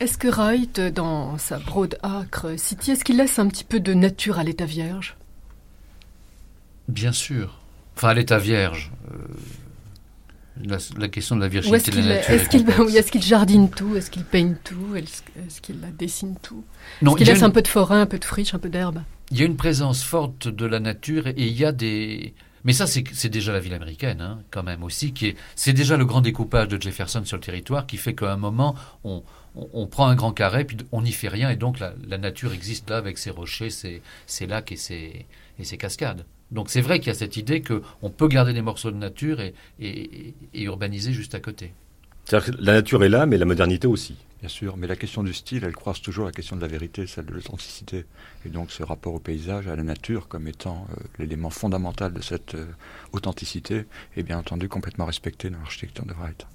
Est-ce 0.00 0.16
que 0.16 0.28
Wright, 0.28 0.80
dans 0.80 1.38
sa 1.38 1.58
Broad 1.58 1.98
Acre 2.02 2.56
City, 2.56 2.92
est-ce 2.92 3.04
qu'il 3.04 3.16
laisse 3.16 3.38
un 3.38 3.48
petit 3.48 3.64
peu 3.64 3.80
de 3.80 3.94
nature 3.94 4.38
à 4.38 4.44
l'état 4.44 4.64
vierge? 4.64 5.16
Bien 6.86 7.12
sûr. 7.12 7.58
Enfin, 7.96 8.10
à 8.10 8.14
l'état 8.14 8.38
vierge. 8.38 8.92
Euh, 9.12 9.16
la, 10.96 11.08
question 11.08 11.36
de 11.36 11.40
la 11.40 11.48
virginité 11.48 11.90
de 11.90 11.96
la 11.96 12.06
nature. 12.16 12.34
Est-ce 12.96 13.10
qu'il 13.10 13.22
jardine 13.22 13.70
tout? 13.70 13.96
Est-ce 13.96 14.10
qu'il 14.10 14.24
peigne 14.24 14.54
tout? 14.62 14.94
Est-ce 14.94 15.60
qu'il 15.60 15.80
dessine 15.96 16.36
tout? 16.42 16.64
Est-ce 17.02 17.16
qu'il 17.16 17.26
laisse 17.26 17.42
un 17.42 17.50
peu 17.50 17.62
de 17.62 17.68
forêt, 17.68 17.96
un 17.96 18.06
peu 18.06 18.18
de 18.18 18.24
friche, 18.24 18.54
un 18.54 18.58
peu 18.58 18.68
d'herbe? 18.68 19.02
Il 19.30 19.38
y 19.38 19.42
a 19.42 19.46
une 19.46 19.56
présence 19.56 20.02
forte 20.02 20.48
de 20.48 20.64
la 20.64 20.80
nature 20.80 21.26
et 21.26 21.34
il 21.36 21.58
y 21.58 21.64
a 21.64 21.72
des. 21.72 22.34
Mais 22.64 22.72
ça, 22.72 22.86
c'est 22.86 23.28
déjà 23.28 23.52
la 23.52 23.60
ville 23.60 23.74
américaine, 23.74 24.20
hein, 24.20 24.40
quand 24.50 24.62
même 24.62 24.82
aussi, 24.82 25.12
qui 25.12 25.26
est. 25.28 25.36
C'est 25.54 25.72
déjà 25.72 25.96
le 25.96 26.04
grand 26.04 26.20
découpage 26.20 26.68
de 26.68 26.80
Jefferson 26.80 27.24
sur 27.24 27.36
le 27.36 27.42
territoire 27.42 27.86
qui 27.86 27.96
fait 27.96 28.14
qu'à 28.14 28.32
un 28.32 28.36
moment, 28.36 28.74
on, 29.04 29.22
on, 29.72 29.86
prend 29.86 30.06
un 30.08 30.14
grand 30.14 30.32
carré, 30.32 30.64
puis 30.64 30.76
on 30.92 31.02
n'y 31.02 31.12
fait 31.12 31.28
rien, 31.28 31.50
et 31.50 31.56
donc 31.56 31.78
la, 31.80 32.18
nature 32.18 32.52
existe 32.52 32.90
là 32.90 32.96
avec 32.96 33.18
ses 33.18 33.30
rochers, 33.30 33.70
ses, 33.70 34.46
lacs 34.46 34.72
et 34.72 34.76
ses, 34.76 35.26
et 35.58 35.64
ses 35.64 35.76
cascades. 35.76 36.24
Donc 36.50 36.70
c'est 36.70 36.80
vrai 36.80 36.98
qu'il 36.98 37.08
y 37.08 37.10
a 37.10 37.14
cette 37.14 37.36
idée 37.36 37.62
qu'on 37.62 38.10
peut 38.10 38.28
garder 38.28 38.52
des 38.52 38.62
morceaux 38.62 38.90
de 38.90 38.96
nature 38.96 39.40
et, 39.40 39.54
et, 39.80 40.34
urbaniser 40.62 41.12
juste 41.12 41.34
à 41.34 41.40
côté. 41.40 41.72
C'est-à-dire 42.24 42.54
que 42.54 42.62
la 42.62 42.72
nature 42.74 43.04
est 43.04 43.08
là, 43.08 43.26
mais 43.26 43.38
la 43.38 43.44
modernité 43.44 43.86
aussi. 43.86 44.16
Bien 44.40 44.48
sûr, 44.48 44.76
mais 44.76 44.86
la 44.86 44.94
question 44.94 45.24
du 45.24 45.34
style, 45.34 45.64
elle 45.64 45.74
croise 45.74 46.00
toujours 46.00 46.26
la 46.26 46.32
question 46.32 46.54
de 46.54 46.60
la 46.60 46.68
vérité, 46.68 47.06
celle 47.06 47.26
de 47.26 47.32
l'authenticité. 47.32 48.04
Et 48.46 48.50
donc 48.50 48.70
ce 48.70 48.84
rapport 48.84 49.14
au 49.14 49.18
paysage, 49.18 49.66
à 49.66 49.74
la 49.74 49.82
nature, 49.82 50.28
comme 50.28 50.46
étant 50.46 50.86
euh, 50.92 51.02
l'élément 51.18 51.50
fondamental 51.50 52.12
de 52.12 52.22
cette 52.22 52.54
euh, 52.54 52.66
authenticité, 53.12 53.86
est 54.16 54.22
bien 54.22 54.38
entendu 54.38 54.68
complètement 54.68 55.06
respecté 55.06 55.50
dans 55.50 55.58
l'architecture 55.58 56.06
de 56.06 56.12
Wright. 56.12 56.46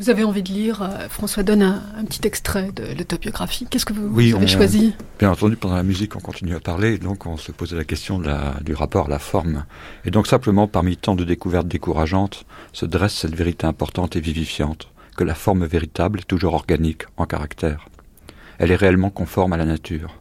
Vous 0.00 0.08
avez 0.08 0.24
envie 0.24 0.42
de 0.42 0.48
lire, 0.48 0.80
euh, 0.80 1.10
François 1.10 1.42
donne 1.42 1.60
un, 1.60 2.04
petit 2.06 2.26
extrait 2.26 2.72
de 2.72 2.96
l'autobiographie. 2.96 3.66
Qu'est-ce 3.68 3.84
que 3.84 3.92
vous, 3.92 4.18
avez 4.18 4.46
choisi? 4.46 4.94
Bien 5.18 5.30
entendu, 5.30 5.56
pendant 5.56 5.74
la 5.74 5.82
musique, 5.82 6.16
on 6.16 6.20
continue 6.20 6.54
à 6.54 6.60
parler, 6.60 6.96
donc 6.96 7.26
on 7.26 7.36
se 7.36 7.52
posait 7.52 7.76
la 7.76 7.84
question 7.84 8.18
de 8.18 8.26
la, 8.26 8.54
du 8.62 8.72
rapport 8.72 9.06
à 9.06 9.08
la 9.10 9.18
forme. 9.18 9.66
Et 10.06 10.10
donc 10.10 10.26
simplement, 10.26 10.66
parmi 10.68 10.96
tant 10.96 11.14
de 11.14 11.22
découvertes 11.22 11.68
décourageantes, 11.68 12.46
se 12.72 12.86
dresse 12.86 13.12
cette 13.12 13.34
vérité 13.34 13.66
importante 13.66 14.16
et 14.16 14.20
vivifiante, 14.20 14.88
que 15.18 15.24
la 15.24 15.34
forme 15.34 15.66
véritable 15.66 16.20
est 16.20 16.26
toujours 16.26 16.54
organique 16.54 17.02
en 17.18 17.26
caractère. 17.26 17.86
Elle 18.58 18.70
est 18.70 18.76
réellement 18.76 19.10
conforme 19.10 19.52
à 19.52 19.58
la 19.58 19.66
nature. 19.66 20.14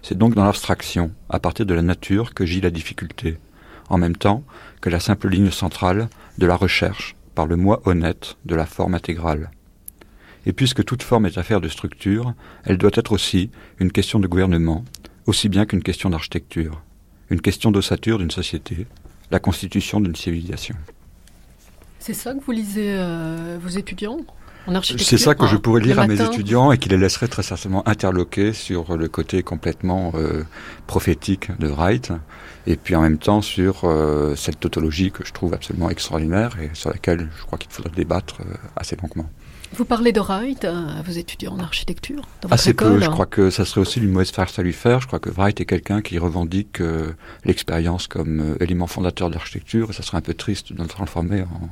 C'est 0.00 0.16
donc 0.16 0.36
dans 0.36 0.44
l'abstraction, 0.46 1.10
à 1.28 1.38
partir 1.38 1.66
de 1.66 1.74
la 1.74 1.82
nature, 1.82 2.32
que 2.32 2.46
gît 2.46 2.62
la 2.62 2.70
difficulté, 2.70 3.36
en 3.90 3.98
même 3.98 4.16
temps 4.16 4.42
que 4.80 4.88
la 4.88 5.00
simple 5.00 5.28
ligne 5.28 5.50
centrale 5.50 6.08
de 6.38 6.46
la 6.46 6.56
recherche 6.56 7.14
par 7.38 7.46
le 7.46 7.54
moi 7.54 7.80
honnête 7.84 8.36
de 8.46 8.56
la 8.56 8.66
forme 8.66 8.96
intégrale. 8.96 9.52
Et 10.44 10.52
puisque 10.52 10.84
toute 10.84 11.04
forme 11.04 11.24
est 11.24 11.38
affaire 11.38 11.60
de 11.60 11.68
structure, 11.68 12.34
elle 12.64 12.78
doit 12.78 12.90
être 12.94 13.12
aussi 13.12 13.52
une 13.78 13.92
question 13.92 14.18
de 14.18 14.26
gouvernement, 14.26 14.84
aussi 15.26 15.48
bien 15.48 15.64
qu'une 15.64 15.84
question 15.84 16.10
d'architecture, 16.10 16.82
une 17.30 17.40
question 17.40 17.70
d'ossature 17.70 18.18
d'une 18.18 18.32
société, 18.32 18.88
la 19.30 19.38
constitution 19.38 20.00
d'une 20.00 20.16
civilisation. 20.16 20.74
C'est 22.00 22.12
ça 22.12 22.34
que 22.34 22.42
vous 22.42 22.50
lisez 22.50 22.90
euh, 22.90 23.56
vos 23.62 23.68
étudiants? 23.68 24.18
C'est 24.82 25.18
ça 25.18 25.34
que 25.34 25.46
je 25.46 25.56
pourrais 25.56 25.80
lire 25.80 25.98
à 25.98 26.06
mes 26.06 26.20
étudiants 26.20 26.72
et 26.72 26.78
qui 26.78 26.88
les 26.88 26.96
laisserait 26.96 27.28
très 27.28 27.42
certainement 27.42 27.86
interloquer 27.88 28.52
sur 28.52 28.96
le 28.96 29.08
côté 29.08 29.42
complètement 29.42 30.12
euh, 30.14 30.44
prophétique 30.86 31.50
de 31.58 31.68
Wright 31.68 32.12
et 32.66 32.76
puis 32.76 32.94
en 32.94 33.02
même 33.02 33.18
temps 33.18 33.42
sur 33.42 33.84
euh, 33.84 34.34
cette 34.36 34.60
tautologie 34.60 35.10
que 35.10 35.24
je 35.24 35.32
trouve 35.32 35.54
absolument 35.54 35.90
extraordinaire 35.90 36.56
et 36.60 36.70
sur 36.74 36.90
laquelle 36.90 37.28
je 37.38 37.44
crois 37.44 37.58
qu'il 37.58 37.70
faudrait 37.70 37.92
débattre 37.94 38.40
euh, 38.40 38.54
assez 38.76 38.96
longuement. 38.96 39.28
Vous 39.74 39.84
parlez 39.84 40.12
de 40.12 40.20
Wright 40.20 40.64
à 40.64 41.02
vos 41.04 41.12
étudiants 41.12 41.52
en 41.52 41.58
architecture 41.58 42.22
dans 42.40 42.48
Assez 42.48 42.72
peu, 42.72 43.00
je 43.00 43.08
crois 43.10 43.26
que 43.26 43.50
ça 43.50 43.66
serait 43.66 43.82
aussi 43.82 44.00
une 44.00 44.10
mauvaise 44.10 44.30
farce 44.30 44.58
à 44.58 44.62
lui 44.62 44.72
faire. 44.72 45.02
Je 45.02 45.06
crois 45.06 45.18
que 45.18 45.28
Wright 45.28 45.60
est 45.60 45.66
quelqu'un 45.66 46.00
qui 46.00 46.18
revendique 46.18 46.80
l'expérience 47.44 48.06
comme 48.06 48.56
élément 48.60 48.86
fondateur 48.86 49.28
de 49.28 49.34
l'architecture 49.34 49.90
et 49.90 49.92
ça 49.92 50.02
serait 50.02 50.16
un 50.16 50.22
peu 50.22 50.32
triste 50.32 50.72
de 50.72 50.80
le 50.80 50.88
transformer 50.88 51.42
en, 51.42 51.68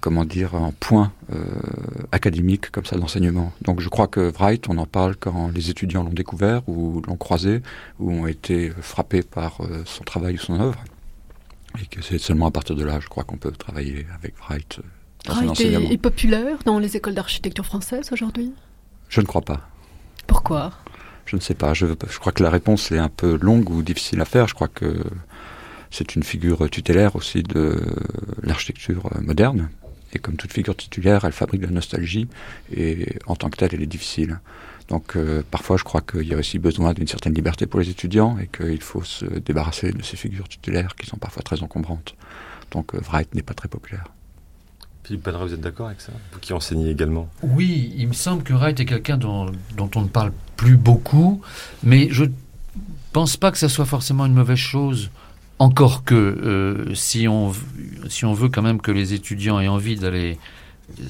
comment 0.00 0.24
dire, 0.24 0.54
un 0.54 0.72
point 0.78 1.12
euh, 1.32 1.44
académique 2.12 2.70
comme 2.70 2.84
ça 2.84 2.96
d'enseignement. 2.96 3.52
Donc 3.62 3.80
je 3.80 3.88
crois 3.88 4.06
que 4.06 4.30
Wright, 4.32 4.68
on 4.68 4.78
en 4.78 4.86
parle 4.86 5.16
quand 5.16 5.50
les 5.54 5.70
étudiants 5.70 6.02
l'ont 6.02 6.10
découvert 6.10 6.62
ou 6.68 7.02
l'ont 7.06 7.16
croisé 7.16 7.62
ou 7.98 8.12
ont 8.12 8.26
été 8.26 8.70
frappés 8.80 9.22
par 9.22 9.60
euh, 9.60 9.82
son 9.84 10.04
travail 10.04 10.34
ou 10.34 10.38
son 10.38 10.60
œuvre. 10.60 10.82
Et 11.80 11.86
que 11.86 12.02
c'est 12.02 12.18
seulement 12.18 12.46
à 12.46 12.50
partir 12.50 12.74
de 12.74 12.84
là, 12.84 12.98
je 13.00 13.08
crois 13.08 13.24
qu'on 13.24 13.36
peut 13.36 13.52
travailler 13.52 14.06
avec 14.18 14.34
Wright. 14.38 14.78
Euh, 14.78 14.82
dans 15.26 15.34
Wright 15.34 15.60
est, 15.60 15.92
est 15.92 15.98
populaire 15.98 16.58
dans 16.64 16.78
les 16.78 16.96
écoles 16.96 17.14
d'architecture 17.14 17.66
françaises 17.66 18.10
aujourd'hui? 18.12 18.52
Je 19.08 19.20
ne 19.20 19.26
crois 19.26 19.42
pas. 19.42 19.60
Pourquoi? 20.26 20.72
Je 21.26 21.36
ne 21.36 21.40
sais 21.40 21.54
pas. 21.54 21.74
Je, 21.74 21.86
je 21.86 22.18
crois 22.18 22.32
que 22.32 22.42
la 22.42 22.50
réponse 22.50 22.90
est 22.90 22.98
un 22.98 23.08
peu 23.08 23.38
longue 23.40 23.70
ou 23.70 23.82
difficile 23.82 24.20
à 24.20 24.24
faire. 24.24 24.48
Je 24.48 24.54
crois 24.54 24.68
que 24.68 25.04
c'est 25.90 26.14
une 26.14 26.22
figure 26.22 26.68
tutélaire 26.70 27.16
aussi 27.16 27.42
de 27.42 27.80
l'architecture 28.42 29.10
moderne. 29.20 29.68
Et 30.12 30.18
comme 30.18 30.36
toute 30.36 30.52
figure 30.52 30.76
titulaire, 30.76 31.24
elle 31.24 31.32
fabrique 31.32 31.60
de 31.60 31.66
la 31.66 31.72
nostalgie 31.72 32.28
et 32.74 33.16
en 33.26 33.36
tant 33.36 33.48
que 33.48 33.56
telle, 33.56 33.70
elle 33.74 33.82
est 33.82 33.86
difficile. 33.86 34.40
Donc 34.88 35.16
euh, 35.16 35.42
parfois, 35.48 35.76
je 35.76 35.84
crois 35.84 36.00
qu'il 36.00 36.26
y 36.26 36.34
a 36.34 36.36
aussi 36.36 36.58
besoin 36.58 36.92
d'une 36.92 37.06
certaine 37.06 37.32
liberté 37.32 37.66
pour 37.66 37.78
les 37.78 37.88
étudiants 37.90 38.36
et 38.38 38.48
qu'il 38.48 38.82
faut 38.82 39.04
se 39.04 39.24
débarrasser 39.24 39.92
de 39.92 40.02
ces 40.02 40.16
figures 40.16 40.48
tutélaires 40.48 40.96
qui 40.96 41.06
sont 41.06 41.16
parfois 41.16 41.42
très 41.42 41.62
encombrantes. 41.62 42.16
Donc 42.72 42.94
euh, 42.94 43.00
Wright 43.08 43.32
n'est 43.34 43.42
pas 43.42 43.54
très 43.54 43.68
populaire. 43.68 44.04
Philippe 45.04 45.22
Padre, 45.22 45.46
vous 45.46 45.54
êtes 45.54 45.60
d'accord 45.60 45.86
avec 45.86 46.00
ça? 46.00 46.12
Vous 46.32 46.40
qui 46.40 46.52
enseignez 46.52 46.90
également? 46.90 47.28
Oui, 47.42 47.94
il 47.96 48.08
me 48.08 48.12
semble 48.12 48.42
que 48.42 48.52
Wright 48.52 48.78
est 48.80 48.84
quelqu'un 48.84 49.16
dont, 49.16 49.50
dont, 49.76 49.90
on 49.94 50.02
ne 50.02 50.08
parle 50.08 50.32
plus 50.56 50.76
beaucoup, 50.76 51.40
mais 51.82 52.08
je 52.10 52.24
pense 53.12 53.36
pas 53.36 53.50
que 53.50 53.58
ça 53.58 53.68
soit 53.68 53.86
forcément 53.86 54.26
une 54.26 54.34
mauvaise 54.34 54.58
chose. 54.58 55.10
Encore 55.60 56.04
que 56.04 56.14
euh, 56.14 56.94
si, 56.94 57.28
on, 57.28 57.50
veut 57.50 58.48
quand 58.48 58.62
même 58.62 58.80
que 58.80 58.90
les 58.90 59.12
étudiants 59.12 59.60
aient 59.60 59.68
envie 59.68 59.96
d'aller 59.96 60.38
euh, 60.98 61.04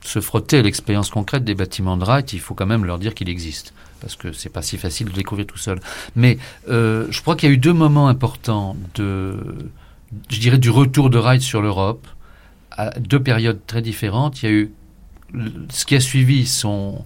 se 0.00 0.20
frotter 0.20 0.58
à 0.58 0.62
l'expérience 0.62 1.08
concrète 1.08 1.44
des 1.44 1.54
bâtiments 1.54 1.96
de 1.96 2.04
Wright, 2.04 2.32
il 2.32 2.40
faut 2.40 2.54
quand 2.54 2.66
même 2.66 2.84
leur 2.84 2.98
dire 2.98 3.14
qu'il 3.14 3.28
existe. 3.28 3.72
Parce 4.00 4.16
que 4.16 4.32
c'est 4.32 4.48
pas 4.48 4.62
si 4.62 4.78
facile 4.78 5.06
de 5.06 5.12
découvrir 5.12 5.46
tout 5.46 5.58
seul. 5.58 5.78
Mais 6.16 6.38
euh, 6.68 7.06
je 7.10 7.22
crois 7.22 7.36
qu'il 7.36 7.48
y 7.48 7.52
a 7.52 7.54
eu 7.54 7.58
deux 7.58 7.72
moments 7.72 8.08
importants 8.08 8.76
je 8.96 10.40
dirais, 10.40 10.58
du 10.58 10.70
retour 10.70 11.08
de 11.08 11.18
Wright 11.18 11.40
sur 11.40 11.62
l'Europe, 11.62 12.04
à 12.72 12.98
deux 12.98 13.22
périodes 13.22 13.60
très 13.64 13.80
différentes. 13.80 14.42
Il 14.42 14.46
y 14.46 14.48
a 14.48 14.52
eu 14.52 14.72
ce 15.70 15.84
qui 15.84 15.94
a 15.94 16.00
suivi 16.00 16.46
son, 16.46 17.04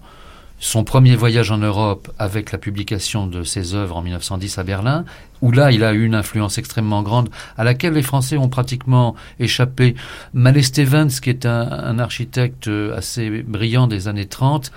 son 0.59 0.83
premier 0.83 1.15
voyage 1.15 1.51
en 1.51 1.57
Europe 1.57 2.11
avec 2.17 2.51
la 2.51 2.57
publication 2.57 3.27
de 3.27 3.43
ses 3.43 3.75
œuvres 3.75 3.97
en 3.97 4.01
1910 4.01 4.57
à 4.57 4.63
Berlin, 4.63 5.05
où 5.41 5.51
là 5.51 5.71
il 5.71 5.83
a 5.83 5.93
eu 5.93 6.03
une 6.05 6.15
influence 6.15 6.57
extrêmement 6.57 7.03
grande 7.03 7.29
à 7.57 7.63
laquelle 7.63 7.93
les 7.93 8.01
Français 8.01 8.37
ont 8.37 8.49
pratiquement 8.49 9.15
échappé. 9.39 9.95
Malé 10.33 10.63
Stevens, 10.63 11.19
qui 11.21 11.29
est 11.29 11.45
un, 11.45 11.99
architecte 11.99 12.69
assez 12.95 13.43
brillant 13.43 13.87
des 13.87 14.07
années 14.07 14.25
30, 14.25 14.71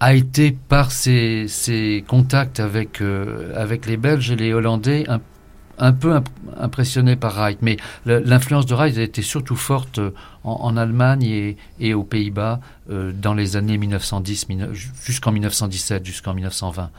a 0.00 0.14
été 0.14 0.56
par 0.68 0.92
ses, 0.92 1.46
ses 1.48 2.04
contacts 2.06 2.60
avec, 2.60 3.00
euh, 3.00 3.52
avec 3.56 3.86
les 3.86 3.96
Belges 3.96 4.30
et 4.30 4.36
les 4.36 4.52
Hollandais 4.52 5.04
un 5.08 5.20
un 5.78 5.92
peu 5.92 6.20
impressionné 6.58 7.16
par 7.16 7.34
Wright, 7.34 7.58
mais 7.62 7.76
l'influence 8.06 8.66
de 8.66 8.74
Wright 8.74 8.96
a 8.98 9.02
été 9.02 9.22
surtout 9.22 9.56
forte 9.56 9.98
euh, 9.98 10.10
en, 10.44 10.76
Allemagne 10.76 11.56
et, 11.80 11.94
aux 11.94 12.02
Pays-Bas 12.02 12.60
euh, 12.90 13.12
dans 13.12 13.34
les 13.34 13.56
années 13.56 13.78
1910, 13.78 14.46
jusqu'en 15.04 15.32
1917, 15.32 16.04
jusqu'en 16.04 16.34
1920. 16.34 16.90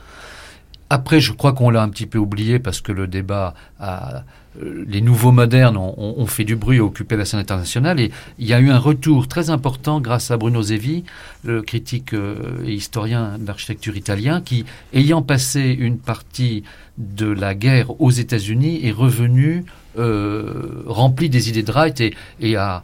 Après, 0.88 1.20
je 1.20 1.32
crois 1.32 1.52
qu'on 1.52 1.70
l'a 1.70 1.82
un 1.82 1.88
petit 1.88 2.06
peu 2.06 2.18
oublié 2.18 2.58
parce 2.58 2.80
que 2.80 2.92
le 2.92 3.06
débat 3.06 3.54
a, 3.80 4.22
euh, 4.62 4.84
les 4.86 5.00
nouveaux 5.00 5.32
modernes 5.32 5.76
ont, 5.76 6.26
fait 6.26 6.44
du 6.44 6.56
bruit, 6.56 6.80
ont 6.80 6.86
occupé 6.86 7.16
la 7.16 7.24
scène 7.24 7.40
internationale, 7.40 7.98
et 7.98 8.12
il 8.38 8.46
y 8.46 8.54
a 8.54 8.60
eu 8.60 8.70
un 8.70 8.78
retour 8.78 9.26
très 9.26 9.50
important 9.50 10.00
grâce 10.00 10.30
à 10.30 10.36
Bruno 10.36 10.62
Zevi, 10.62 11.04
le 11.44 11.62
critique 11.62 12.14
et 12.14 12.72
historien 12.72 13.36
d'architecture 13.38 13.96
italien, 13.96 14.40
qui, 14.40 14.64
ayant 14.92 15.22
passé 15.22 15.76
une 15.78 15.98
partie 15.98 16.62
de 16.98 17.26
la 17.26 17.54
guerre 17.54 18.00
aux 18.00 18.10
États-Unis 18.10 18.86
est 18.86 18.92
revenu 18.92 19.64
euh, 19.98 20.82
rempli 20.86 21.30
des 21.30 21.48
idées 21.48 21.62
de 21.62 21.72
Wright 21.72 22.02
et, 22.40 22.56
a, 22.56 22.82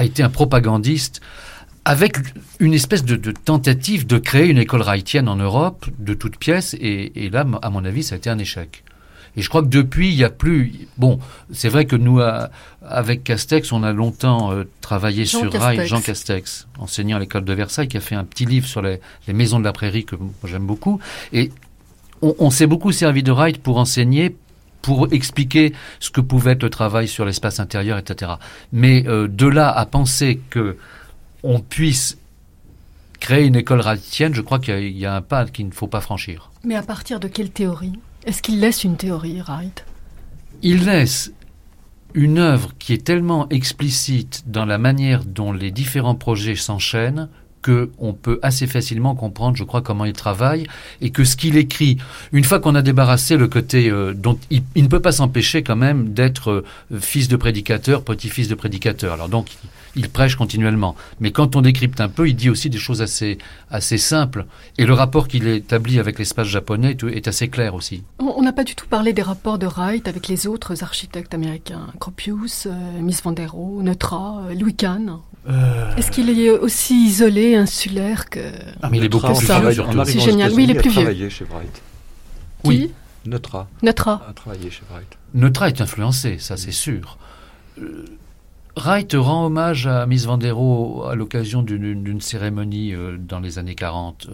été 0.00 0.22
un 0.22 0.30
propagandiste 0.30 1.20
avec 1.88 2.18
une 2.60 2.74
espèce 2.74 3.02
de, 3.02 3.16
tentative 3.32 4.06
de 4.06 4.18
créer 4.18 4.48
une 4.48 4.58
école 4.58 4.82
wrightienne 4.82 5.26
en 5.26 5.36
Europe 5.36 5.86
de 5.98 6.12
toutes 6.12 6.36
pièces 6.36 6.76
et, 6.78 7.30
là, 7.32 7.46
à 7.62 7.70
mon 7.70 7.82
avis, 7.82 8.02
ça 8.02 8.14
a 8.14 8.18
été 8.18 8.28
un 8.28 8.38
échec. 8.38 8.84
Et 9.38 9.42
je 9.42 9.48
crois 9.48 9.62
que 9.62 9.68
depuis, 9.68 10.10
il 10.10 10.16
n'y 10.16 10.24
a 10.24 10.28
plus. 10.28 10.88
Bon, 10.98 11.18
c'est 11.50 11.70
vrai 11.70 11.86
que 11.86 11.96
nous, 11.96 12.20
avec 12.82 13.24
Castex, 13.24 13.72
on 13.72 13.82
a 13.84 13.92
longtemps 13.92 14.52
euh, 14.52 14.64
travaillé 14.82 15.24
sur 15.24 15.50
Wright, 15.50 15.86
Jean 15.86 16.02
Castex, 16.02 16.66
enseignant 16.78 17.16
à 17.16 17.20
l'école 17.20 17.44
de 17.44 17.52
Versailles, 17.54 17.88
qui 17.88 17.96
a 17.96 18.00
fait 18.00 18.16
un 18.16 18.24
petit 18.24 18.44
livre 18.44 18.66
sur 18.66 18.82
les, 18.82 19.00
les 19.26 19.32
maisons 19.32 19.58
de 19.58 19.64
la 19.64 19.72
prairie 19.72 20.04
que 20.04 20.16
j'aime 20.44 20.66
beaucoup. 20.66 21.00
Et 21.32 21.52
on, 22.20 22.50
s'est 22.50 22.66
beaucoup 22.66 22.92
servi 22.92 23.22
de 23.22 23.32
Wright 23.32 23.62
pour 23.62 23.78
enseigner, 23.78 24.36
pour 24.82 25.10
expliquer 25.12 25.72
ce 26.00 26.10
que 26.10 26.20
pouvait 26.20 26.52
être 26.52 26.64
le 26.64 26.70
travail 26.70 27.08
sur 27.08 27.24
l'espace 27.24 27.60
intérieur, 27.60 27.96
etc. 27.96 28.32
Mais 28.72 29.06
euh, 29.06 29.26
de 29.28 29.46
là 29.46 29.70
à 29.70 29.86
penser 29.86 30.40
que 30.50 30.76
on 31.42 31.60
puisse 31.60 32.18
créer 33.20 33.46
une 33.46 33.56
école 33.56 33.80
wrightienne, 33.80 34.34
je 34.34 34.40
crois 34.40 34.58
qu'il 34.58 34.96
y, 34.96 35.06
a 35.06 35.14
un 35.14 35.22
pas 35.22 35.46
qu'il 35.46 35.66
ne 35.66 35.72
faut 35.72 35.86
pas 35.86 36.00
franchir. 36.00 36.50
Mais 36.64 36.76
à 36.76 36.82
partir 36.82 37.20
de 37.20 37.28
quelle 37.28 37.50
théorie? 37.50 37.98
Est-ce 38.24 38.42
qu'il 38.42 38.60
laisse 38.60 38.84
une 38.84 38.96
théorie, 38.96 39.40
Wright 39.40 39.84
Il 40.62 40.84
laisse 40.84 41.32
une 42.14 42.38
œuvre 42.38 42.72
qui 42.78 42.92
est 42.92 43.04
tellement 43.04 43.48
explicite 43.48 44.44
dans 44.46 44.64
la 44.64 44.78
manière 44.78 45.24
dont 45.24 45.52
les 45.52 45.70
différents 45.70 46.14
projets 46.14 46.56
s'enchaînent 46.56 47.28
qu'on 47.62 48.12
peut 48.12 48.38
assez 48.42 48.66
facilement 48.66 49.14
comprendre, 49.14 49.56
je 49.56 49.64
crois, 49.64 49.82
comment 49.82 50.04
il 50.04 50.12
travaille 50.12 50.66
et 51.00 51.10
que 51.10 51.24
ce 51.24 51.36
qu'il 51.36 51.56
écrit, 51.56 51.98
une 52.32 52.44
fois 52.44 52.60
qu'on 52.60 52.74
a 52.74 52.82
débarrassé 52.82 53.36
le 53.36 53.48
côté 53.48 53.90
euh, 53.90 54.14
dont 54.14 54.38
il, 54.50 54.62
ne 54.76 54.88
peut 54.88 55.00
pas 55.00 55.12
s'empêcher 55.12 55.62
quand 55.62 55.76
même 55.76 56.12
d'être 56.12 56.50
euh, 56.92 57.00
fils 57.00 57.28
de 57.28 57.36
prédicateur, 57.36 58.04
petit-fils 58.04 58.48
de 58.48 58.54
prédicateur. 58.54 59.12
Alors 59.12 59.28
donc, 59.28 59.48
il 59.96 60.08
prêche 60.08 60.36
continuellement. 60.36 60.94
Mais 61.20 61.30
quand 61.30 61.56
on 61.56 61.60
décrypte 61.60 62.00
un 62.00 62.08
peu, 62.08 62.28
il 62.28 62.34
dit 62.34 62.50
aussi 62.50 62.70
des 62.70 62.78
choses 62.78 63.02
assez, 63.02 63.38
assez 63.70 63.98
simples. 63.98 64.46
Et 64.76 64.86
le 64.86 64.92
rapport 64.94 65.28
qu'il 65.28 65.46
établit 65.46 65.98
avec 65.98 66.18
l'espace 66.18 66.46
japonais 66.46 66.96
est 67.12 67.28
assez 67.28 67.48
clair 67.48 67.74
aussi. 67.74 68.02
On 68.18 68.42
n'a 68.42 68.52
pas 68.52 68.64
du 68.64 68.74
tout 68.74 68.86
parlé 68.86 69.12
des 69.12 69.22
rapports 69.22 69.58
de 69.58 69.66
Wright 69.66 70.06
avec 70.08 70.28
les 70.28 70.46
autres 70.46 70.82
architectes 70.82 71.34
américains. 71.34 71.86
Gropius, 71.98 72.66
euh, 72.66 73.00
Miss 73.00 73.22
Van 73.22 73.32
der 73.32 73.52
Rohe, 73.52 73.82
Neutra, 73.82 74.42
Louis 74.58 74.74
Kahn. 74.74 75.18
Euh, 75.48 75.96
Est-ce 75.96 76.10
qu'il 76.10 76.28
est 76.28 76.50
aussi 76.50 77.06
isolé, 77.06 77.54
insulaire 77.54 78.28
que. 78.28 78.40
Ah, 78.82 78.88
mais 78.90 78.98
il 78.98 79.04
est 79.04 79.08
beaucoup 79.08 79.32
plus 79.32 79.46
vieux, 79.46 79.72
surtout. 79.72 80.04
C'est 80.04 80.20
génial. 80.20 80.52
Oui, 80.52 80.64
il 80.64 80.70
est 80.70 80.74
plus 80.74 80.90
vieux. 80.90 81.02
travaillé 81.02 81.30
chez 81.30 81.44
Wright. 81.44 81.82
Oui. 82.64 82.92
Neutra. 83.24 83.68
Neutra. 83.82 84.22
A 84.28 84.32
travaillé 84.32 84.70
chez 84.70 84.82
Wright. 84.90 85.08
Neutra 85.34 85.68
est 85.68 85.80
influencé, 85.80 86.38
ça 86.38 86.56
c'est 86.56 86.72
sûr. 86.72 87.18
Euh, 88.78 88.80
Wright 88.80 89.12
rend 89.14 89.46
hommage 89.46 89.86
à 89.86 90.06
Miss 90.06 90.24
Van 90.24 90.38
der 90.38 90.56
Rohe 90.56 91.08
à 91.10 91.14
l'occasion 91.14 91.62
d'une 91.62 92.20
cérémonie 92.20 92.94
euh, 92.94 93.16
dans 93.18 93.40
les 93.40 93.58
années 93.58 93.74
40 93.74 94.28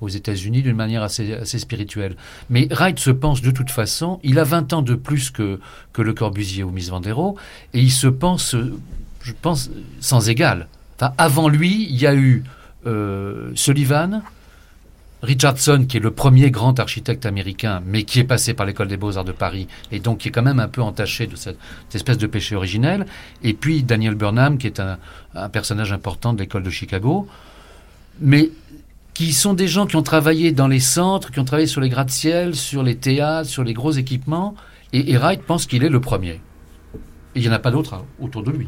aux 0.00 0.08
États-Unis 0.08 0.62
d'une 0.62 0.76
manière 0.76 1.02
assez, 1.02 1.58
spirituelle. 1.58 2.16
Mais 2.48 2.68
Wright 2.70 2.98
se 2.98 3.10
pense 3.10 3.42
de 3.42 3.50
toute 3.50 3.70
façon, 3.70 4.18
il 4.22 4.38
a 4.38 4.44
20 4.44 4.72
ans 4.72 4.82
de 4.82 4.94
plus 4.94 5.30
que, 5.30 5.60
que 5.92 6.00
Le 6.02 6.14
Corbusier 6.14 6.62
ou 6.64 6.70
Miss 6.70 6.88
Van 6.88 7.00
der 7.00 7.16
Rohe, 7.16 7.34
et 7.74 7.80
il 7.80 7.90
se 7.90 8.06
pense 8.06 8.56
je 9.22 9.32
pense, 9.40 9.70
sans 10.00 10.28
égal. 10.28 10.68
Enfin, 10.96 11.12
avant 11.18 11.48
lui, 11.48 11.86
il 11.90 11.96
y 11.96 12.06
a 12.06 12.14
eu 12.14 12.44
euh, 12.86 13.50
Sullivan, 13.54 14.22
Richardson, 15.22 15.84
qui 15.86 15.98
est 15.98 16.00
le 16.00 16.10
premier 16.10 16.50
grand 16.50 16.78
architecte 16.78 17.26
américain, 17.26 17.82
mais 17.84 18.04
qui 18.04 18.20
est 18.20 18.24
passé 18.24 18.54
par 18.54 18.66
l'école 18.66 18.88
des 18.88 18.96
beaux-arts 18.96 19.24
de 19.24 19.32
Paris, 19.32 19.68
et 19.92 20.00
donc 20.00 20.18
qui 20.18 20.28
est 20.28 20.30
quand 20.30 20.42
même 20.42 20.60
un 20.60 20.68
peu 20.68 20.80
entaché 20.82 21.26
de 21.26 21.36
cette, 21.36 21.58
espèce 21.92 22.18
de 22.18 22.26
péché 22.26 22.56
originel. 22.56 23.06
Et 23.42 23.52
puis 23.52 23.82
Daniel 23.82 24.14
Burnham, 24.14 24.56
qui 24.58 24.66
est 24.66 24.80
un, 24.80 24.98
personnage 25.52 25.92
important 25.92 26.32
de 26.32 26.40
l'école 26.40 26.62
de 26.62 26.70
Chicago, 26.70 27.26
mais 28.20 28.50
qui 29.14 29.32
sont 29.32 29.52
des 29.52 29.68
gens 29.68 29.86
qui 29.86 29.96
ont 29.96 30.02
travaillé 30.02 30.52
dans 30.52 30.68
les 30.68 30.80
centres, 30.80 31.30
qui 31.30 31.38
ont 31.38 31.44
travaillé 31.44 31.66
sur 31.66 31.80
les 31.80 31.90
gratte-ciel, 31.90 32.54
sur 32.54 32.82
les 32.82 32.96
théâtres, 32.96 33.48
sur 33.48 33.62
les 33.62 33.74
gros 33.74 33.92
équipements, 33.92 34.54
et, 34.92 35.16
Wright 35.16 35.42
pense 35.42 35.66
qu'il 35.66 35.84
est 35.84 35.88
le 35.88 36.00
premier. 36.00 36.40
Et 37.34 37.36
il 37.36 37.42
n'y 37.42 37.48
en 37.48 37.52
a 37.52 37.58
pas 37.58 37.70
d'autres 37.70 37.94
hein, 37.94 38.04
autour 38.20 38.42
de 38.42 38.50
lui. 38.50 38.66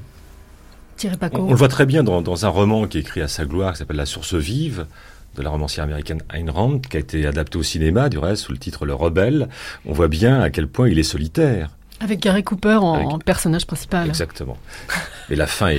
On, 1.32 1.48
le 1.48 1.57
voit 1.57 1.68
très 1.68 1.86
bien 1.86 2.05
dans, 2.05 2.46
un 2.46 2.48
roman 2.48 2.86
qui 2.86 2.98
est 2.98 3.00
écrit 3.00 3.22
à 3.22 3.28
sa 3.28 3.44
gloire, 3.44 3.72
qui 3.72 3.78
s'appelle 3.78 3.96
La 3.96 4.07
source 4.07 4.34
vive, 4.34 4.86
de 5.37 5.43
la 5.43 5.51
romancière 5.51 5.85
américaine 5.85 6.22
Ayn 6.33 6.51
Rand, 6.51 6.78
qui 6.78 6.97
a 6.97 7.01
été 7.01 7.26
adapté 7.26 7.59
au 7.59 7.62
cinéma, 7.62 8.09
du 8.09 8.18
reste, 8.18 8.45
sous 8.45 8.53
le 8.53 8.59
titre 8.59 8.85
Le 8.85 8.95
Rebelle. 8.95 9.49
On 9.87 9.93
voit 9.93 10.09
bien 10.09 10.41
à 10.41 10.51
quel 10.51 10.68
point 10.68 10.89
il 10.89 10.99
est 10.99 11.05
solitaire. 11.05 11.70
Avec 12.01 12.20
Gary 12.20 12.43
Cooper 12.43 12.78
en, 12.80 13.18
personnage 13.18 13.66
principal. 13.66 14.09
Exactement. 14.09 14.57
Mais 15.30 15.37
la 15.37 15.47
fin 15.47 15.72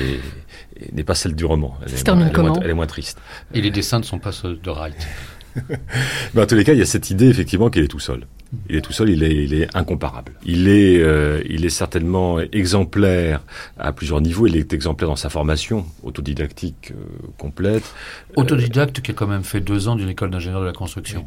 n'est 0.94 1.04
pas 1.04 1.16
celle 1.16 1.36
du 1.36 1.44
roman. 1.44 1.78
Elle, 1.86 1.94
est, 1.94 2.08
moins, 2.08 2.56
elle, 2.56 2.64
elle 2.64 2.70
est 2.70 2.74
moins 2.74 2.88
triste. 2.88 3.20
Et 3.54 3.62
les 3.62 3.72
dessins 3.72 4.00
ne 4.00 4.04
sont 4.04 4.20
pas 4.20 4.32
ceux 4.32 4.56
de 4.56 4.70
Wright. 4.70 5.08
Mais 6.34 6.42
en 6.42 6.46
tous 6.46 6.56
les 6.56 6.64
cas, 6.64 6.74
il 6.74 6.80
y 6.80 6.82
a 6.82 6.86
cette 6.86 7.10
idée 7.10 7.28
effectivement 7.28 7.70
qu'il 7.70 7.84
est 7.84 7.90
tout 7.90 8.00
seul. 8.00 8.26
Il 8.70 8.76
est 8.76 8.82
tout 8.82 8.94
seul, 8.94 9.10
il 9.10 9.24
est, 9.24 9.44
il 9.44 9.54
est 9.54 9.76
incomparable. 9.76 10.34
Il 10.46 10.68
est, 10.68 11.02
euh, 11.02 11.42
il 11.50 11.66
est 11.66 11.70
certainement 11.70 12.40
exemplaire 12.40 13.42
à 13.78 13.92
plusieurs 13.92 14.22
niveaux. 14.22 14.48
Il 14.48 14.56
est 14.56 14.74
exemplaire 14.74 15.10
dans 15.10 15.16
sa 15.16 15.30
formation 15.30 15.86
autodidactique 16.04 16.92
euh, 16.92 17.28
complète. 17.38 17.84
Autodidacte 18.36 19.02
qui 19.02 19.12
a 19.12 19.14
quand 19.14 19.28
même 19.28 19.44
fait 19.44 19.60
deux 19.60 19.88
ans 19.88 19.96
d'une 19.96 20.10
école 20.10 20.30
d'ingénieur 20.30 20.62
de 20.62 20.66
la 20.66 20.74
construction. 20.74 21.26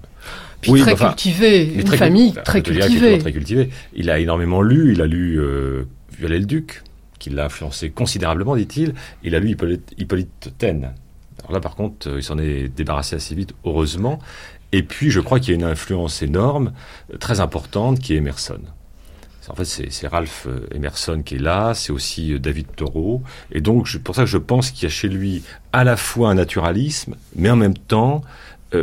Puis 0.60 0.72
oui, 0.72 0.80
très 0.80 0.94
cultivé, 0.94 1.64
une 1.64 1.86
famille 1.86 2.32
très 2.44 2.62
cultivée. 2.62 3.18
très 3.18 3.32
cultivée. 3.32 3.70
Il 3.94 4.10
a 4.10 4.18
énormément 4.18 4.62
lu. 4.62 4.92
Il 4.92 5.02
a 5.02 5.06
lu 5.06 5.38
euh, 5.38 5.84
Viollet-le-Duc, 6.18 6.82
qui 7.18 7.30
l'a 7.30 7.46
influencé 7.46 7.90
considérablement, 7.90 8.56
dit-il. 8.56 8.94
Il 9.22 9.34
a 9.34 9.40
lu 9.40 9.50
Hippolyte, 9.50 9.92
Hippolyte 9.98 10.52
Taine. 10.58 10.92
Alors 11.40 11.52
là, 11.52 11.60
par 11.60 11.76
contre, 11.76 12.08
il 12.16 12.22
s'en 12.22 12.38
est 12.38 12.68
débarrassé 12.74 13.14
assez 13.14 13.34
vite, 13.34 13.52
heureusement. 13.64 14.18
Et 14.72 14.82
puis, 14.82 15.10
je 15.10 15.20
crois 15.20 15.40
qu'il 15.40 15.50
y 15.50 15.52
a 15.52 15.60
une 15.60 15.70
influence 15.70 16.22
énorme, 16.22 16.72
très 17.20 17.40
importante, 17.40 18.00
qui 18.00 18.14
est 18.14 18.16
Emerson. 18.16 18.60
En 19.48 19.54
fait, 19.54 19.64
c'est 19.64 20.08
Ralph 20.08 20.48
Emerson 20.74 21.22
qui 21.24 21.36
est 21.36 21.38
là, 21.38 21.72
c'est 21.72 21.92
aussi 21.92 22.38
David 22.40 22.66
Thoreau. 22.74 23.22
Et 23.52 23.60
donc, 23.60 23.86
c'est 23.86 24.02
pour 24.02 24.16
ça 24.16 24.22
que 24.22 24.28
je 24.28 24.38
pense 24.38 24.72
qu'il 24.72 24.82
y 24.82 24.86
a 24.86 24.88
chez 24.88 25.08
lui 25.08 25.44
à 25.72 25.84
la 25.84 25.96
fois 25.96 26.30
un 26.30 26.34
naturalisme, 26.34 27.14
mais 27.36 27.48
en 27.48 27.54
même 27.54 27.78
temps 27.78 28.22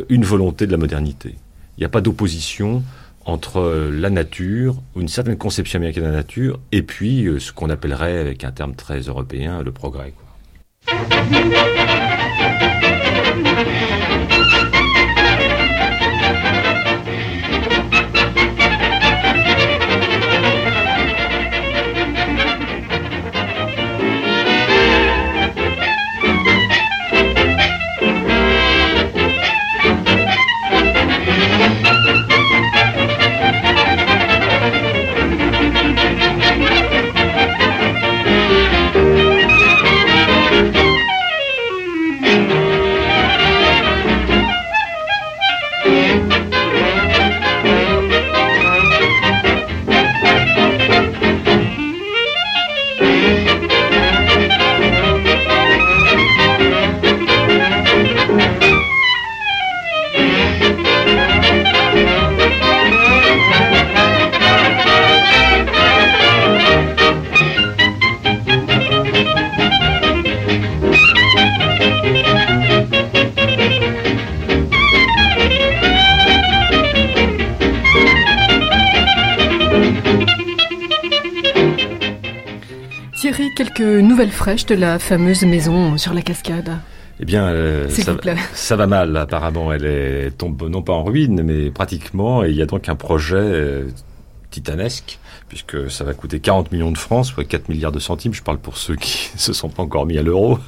une 0.07 0.23
volonté 0.23 0.65
de 0.65 0.71
la 0.71 0.77
modernité. 0.77 1.35
Il 1.77 1.81
n'y 1.81 1.85
a 1.85 1.89
pas 1.89 1.99
d'opposition 1.99 2.81
entre 3.25 3.59
euh, 3.59 3.89
la 3.91 4.09
nature, 4.09 4.75
une 4.95 5.07
certaine 5.07 5.37
conception 5.37 5.77
américaine 5.77 6.03
de 6.03 6.09
la 6.09 6.15
nature, 6.15 6.59
et 6.71 6.81
puis 6.83 7.25
euh, 7.25 7.39
ce 7.39 7.51
qu'on 7.51 7.69
appellerait, 7.69 8.19
avec 8.19 8.43
un 8.43 8.51
terme 8.51 8.75
très 8.75 8.99
européen, 8.99 9.63
le 9.63 9.71
progrès. 9.71 10.13
Fraîche 84.43 84.65
de 84.65 84.75
la 84.75 84.99
fameuse 84.99 85.43
maison 85.43 85.97
sur 85.97 86.13
la 86.13 86.21
cascade 86.21 86.77
eh 87.21 87.23
bien, 87.23 87.45
euh, 87.45 87.87
ça, 88.53 88.75
va 88.75 88.87
mal 88.87 89.15
apparemment. 89.15 89.71
Elle 89.71 89.85
est, 89.85 90.37
tombe 90.37 90.61
non 90.63 90.81
pas 90.81 90.91
en 90.91 91.05
ruine, 91.05 91.43
mais 91.43 91.71
pratiquement. 91.71 92.43
Et 92.43 92.49
il 92.49 92.55
y 92.57 92.61
a 92.61 92.65
donc 92.65 92.89
un 92.89 92.95
projet 92.95 93.37
euh, 93.37 93.87
titanesque, 94.51 95.19
puisque 95.47 95.89
ça 95.89 96.03
va 96.03 96.13
coûter 96.13 96.41
40 96.41 96.73
millions 96.73 96.91
de 96.91 96.97
francs, 96.97 97.27
soit 97.27 97.45
4 97.45 97.69
milliards 97.69 97.93
de 97.93 97.99
centimes. 97.99 98.33
Je 98.33 98.43
parle 98.43 98.57
pour 98.57 98.75
ceux 98.75 98.97
qui 98.97 99.31
se 99.37 99.53
sont 99.53 99.69
pas 99.69 99.81
encore 99.81 100.05
mis 100.05 100.17
à 100.17 100.23
l'euro. 100.23 100.59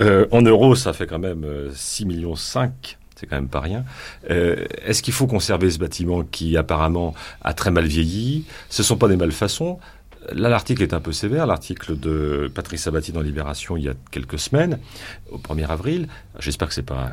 Euh, 0.00 0.26
en 0.32 0.42
euros, 0.42 0.74
ça 0.74 0.92
fait 0.92 1.06
quand 1.06 1.20
même 1.20 1.46
6 1.72 2.06
millions 2.06 2.34
5 2.34 2.98
c'est 3.16 3.26
quand 3.26 3.36
même 3.36 3.46
pas 3.46 3.60
rien. 3.60 3.84
Est-ce 4.28 5.00
qu'il 5.00 5.14
faut 5.14 5.28
conserver 5.28 5.70
ce 5.70 5.78
bâtiment 5.78 6.24
qui 6.24 6.56
apparemment 6.56 7.14
a 7.42 7.54
très 7.54 7.70
mal 7.70 7.86
vieilli? 7.86 8.44
Ce 8.70 8.82
ne 8.82 8.84
sont 8.84 8.96
pas 8.96 9.06
des 9.06 9.16
malfaçons. 9.16 9.78
Là, 10.32 10.48
l'article 10.48 10.82
est 10.82 10.94
un 10.94 11.00
peu 11.00 11.12
sévère, 11.12 11.46
l'article 11.46 11.98
de 11.98 12.50
Patrice 12.54 12.82
Sabati 12.82 13.12
dans 13.12 13.20
Libération 13.20 13.76
il 13.76 13.84
y 13.84 13.88
a 13.88 13.94
quelques 14.10 14.38
semaines, 14.38 14.78
au 15.30 15.38
1er 15.38 15.66
avril. 15.66 16.08
J'espère 16.38 16.68
que 16.68 16.74
c'est 16.74 16.82
pas 16.82 17.12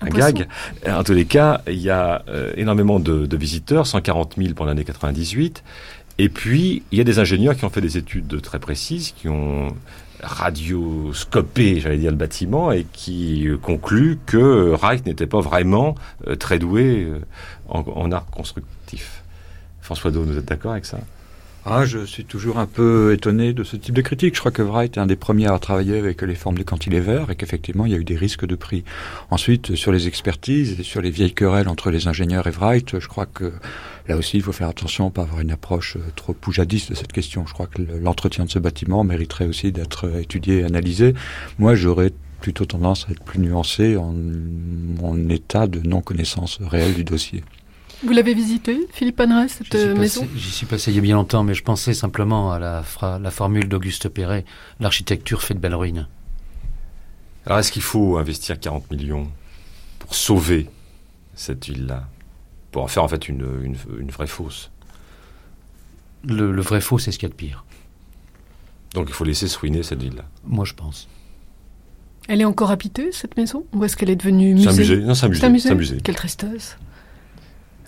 un, 0.00 0.08
gag. 0.08 0.48
En 0.86 1.04
tous 1.04 1.12
les 1.12 1.26
cas, 1.26 1.62
il 1.66 1.78
y 1.78 1.90
a 1.90 2.24
euh, 2.28 2.52
énormément 2.56 3.00
de, 3.00 3.26
de, 3.26 3.36
visiteurs, 3.36 3.86
140 3.86 4.34
000 4.38 4.54
pour 4.54 4.66
l'année 4.66 4.84
98. 4.84 5.62
Et 6.18 6.28
puis, 6.28 6.82
il 6.90 6.98
y 6.98 7.00
a 7.00 7.04
des 7.04 7.18
ingénieurs 7.18 7.56
qui 7.56 7.64
ont 7.64 7.70
fait 7.70 7.80
des 7.80 7.96
études 7.96 8.40
très 8.42 8.58
précises, 8.58 9.12
qui 9.12 9.28
ont 9.28 9.68
radioscopé, 10.22 11.80
j'allais 11.80 11.98
dire, 11.98 12.10
le 12.10 12.16
bâtiment 12.16 12.72
et 12.72 12.84
qui 12.92 13.48
euh, 13.48 13.56
concluent 13.56 14.18
que 14.26 14.72
Reich 14.72 15.04
n'était 15.06 15.26
pas 15.26 15.40
vraiment 15.40 15.94
euh, 16.26 16.36
très 16.36 16.58
doué 16.58 17.10
en, 17.68 17.80
en 17.80 18.12
art 18.12 18.26
constructif. 18.26 19.22
François 19.80 20.10
Do, 20.10 20.22
vous 20.22 20.36
êtes 20.36 20.44
d'accord 20.44 20.72
avec 20.72 20.84
ça? 20.84 20.98
Ah, 21.66 21.84
je 21.84 22.06
suis 22.06 22.24
toujours 22.24 22.58
un 22.58 22.66
peu 22.66 23.12
étonné 23.12 23.52
de 23.52 23.64
ce 23.64 23.76
type 23.76 23.94
de 23.94 24.00
critique. 24.00 24.34
Je 24.34 24.40
crois 24.40 24.50
que 24.50 24.62
Wright 24.62 24.96
est 24.96 25.00
un 25.00 25.06
des 25.06 25.16
premiers 25.16 25.46
à 25.46 25.58
travailler 25.58 25.98
avec 25.98 26.22
les 26.22 26.34
formes 26.34 26.56
de 26.56 26.62
cantilever 26.62 27.24
et 27.28 27.34
qu'effectivement, 27.34 27.84
il 27.84 27.92
y 27.92 27.94
a 27.94 27.98
eu 27.98 28.04
des 28.04 28.16
risques 28.16 28.46
de 28.46 28.54
prix. 28.54 28.82
Ensuite, 29.30 29.74
sur 29.74 29.92
les 29.92 30.08
expertises 30.08 30.80
et 30.80 30.82
sur 30.82 31.02
les 31.02 31.10
vieilles 31.10 31.34
querelles 31.34 31.68
entre 31.68 31.90
les 31.90 32.08
ingénieurs 32.08 32.46
et 32.46 32.50
Wright, 32.50 32.98
je 32.98 33.06
crois 33.06 33.26
que 33.26 33.52
là 34.08 34.16
aussi, 34.16 34.38
il 34.38 34.42
faut 34.42 34.52
faire 34.52 34.68
attention 34.68 35.10
pas 35.10 35.22
avoir 35.22 35.40
une 35.40 35.50
approche 35.50 35.98
trop 36.16 36.32
poujadiste 36.32 36.90
de 36.90 36.94
cette 36.94 37.12
question. 37.12 37.46
Je 37.46 37.52
crois 37.52 37.66
que 37.66 37.82
l'entretien 37.82 38.46
de 38.46 38.50
ce 38.50 38.58
bâtiment 38.58 39.04
mériterait 39.04 39.46
aussi 39.46 39.70
d'être 39.70 40.18
étudié 40.18 40.60
et 40.60 40.64
analysé. 40.64 41.14
Moi, 41.58 41.74
j'aurais 41.74 42.12
plutôt 42.40 42.64
tendance 42.64 43.06
à 43.06 43.12
être 43.12 43.22
plus 43.22 43.38
nuancé 43.38 43.98
en, 43.98 44.14
en 45.02 45.28
état 45.28 45.66
de 45.66 45.80
non-connaissance 45.86 46.58
réelle 46.62 46.94
du 46.94 47.04
dossier. 47.04 47.44
Vous 48.02 48.12
l'avez 48.12 48.32
visité, 48.34 48.86
Philippe 48.92 49.20
Anres, 49.20 49.48
cette 49.48 49.74
maison 49.74 50.26
J'y 50.34 50.50
suis 50.50 50.66
passé 50.66 50.90
il 50.90 50.94
y 50.94 50.98
a 50.98 51.02
bien 51.02 51.16
longtemps, 51.16 51.44
mais 51.44 51.54
je 51.54 51.62
pensais 51.62 51.92
simplement 51.92 52.52
à 52.52 52.58
la, 52.58 52.82
la 53.18 53.30
formule 53.30 53.68
d'Auguste 53.68 54.08
Perret, 54.08 54.44
l'architecture 54.78 55.42
fait 55.42 55.54
de 55.54 55.58
belles 55.58 55.74
ruines. 55.74 56.08
Alors 57.46 57.58
est-ce 57.58 57.72
qu'il 57.72 57.82
faut 57.82 58.16
investir 58.18 58.58
40 58.58 58.90
millions 58.90 59.28
pour 59.98 60.14
sauver 60.14 60.68
cette 61.34 61.66
ville-là? 61.66 62.08
Pour 62.70 62.82
en 62.84 62.86
faire 62.86 63.02
en 63.02 63.08
fait 63.08 63.28
une, 63.28 63.46
une, 63.98 64.10
vraie 64.10 64.26
fosse 64.26 64.70
le, 66.22 66.60
vrai 66.60 66.80
faux, 66.80 66.98
c'est 66.98 67.12
ce 67.12 67.18
qu'il 67.18 67.28
y 67.28 67.30
a 67.30 67.32
de 67.32 67.36
pire. 67.36 67.64
Donc 68.94 69.06
il 69.08 69.14
faut 69.14 69.24
laisser 69.24 69.48
se 69.48 69.58
ruiner 69.58 69.82
cette 69.82 70.02
ville-là 70.02 70.24
Moi 70.44 70.64
je 70.64 70.74
pense. 70.74 71.08
Elle 72.28 72.40
est 72.42 72.44
encore 72.44 72.70
habitée, 72.70 73.10
cette 73.12 73.36
maison? 73.36 73.64
Ou 73.72 73.84
est-ce 73.84 73.96
qu'elle 73.96 74.10
est 74.10 74.16
devenue 74.16 74.54
musée 74.54 74.64
C'est 74.64 74.70
un 74.70 74.76
musée? 74.76 74.96
Non, 74.98 75.14
c'est 75.14 75.26
un 75.26 75.48
musée. 75.48 75.70
un 75.70 75.74
musée. 75.74 75.98
Quelle 76.02 76.14
tristesse. 76.14 76.76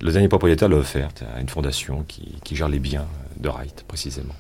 Le 0.03 0.11
dernier 0.11 0.27
propriétaire 0.27 0.69
l'a 0.69 0.79
offerte 0.79 1.23
à 1.33 1.41
une 1.41 1.49
fondation 1.49 2.03
qui, 2.09 2.37
qui 2.43 2.57
gère 2.57 2.69
les 2.69 2.81
biens 2.81 3.07
de 3.37 3.49
Wright, 3.49 3.85
précisément. 3.87 4.35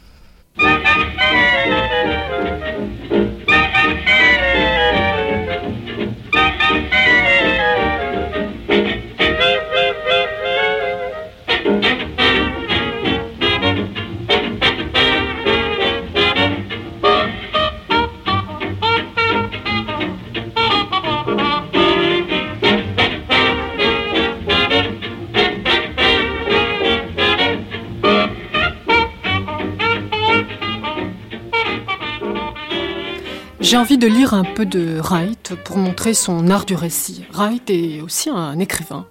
J'ai 33.72 33.78
envie 33.78 33.96
de 33.96 34.06
lire 34.06 34.34
un 34.34 34.44
peu 34.44 34.66
de 34.66 34.98
Wright 35.00 35.54
pour 35.64 35.78
montrer 35.78 36.12
son 36.12 36.50
art 36.50 36.66
du 36.66 36.74
récit. 36.74 37.24
Wright 37.32 37.70
est 37.70 38.02
aussi 38.02 38.28
un 38.28 38.58
écrivain. 38.58 39.06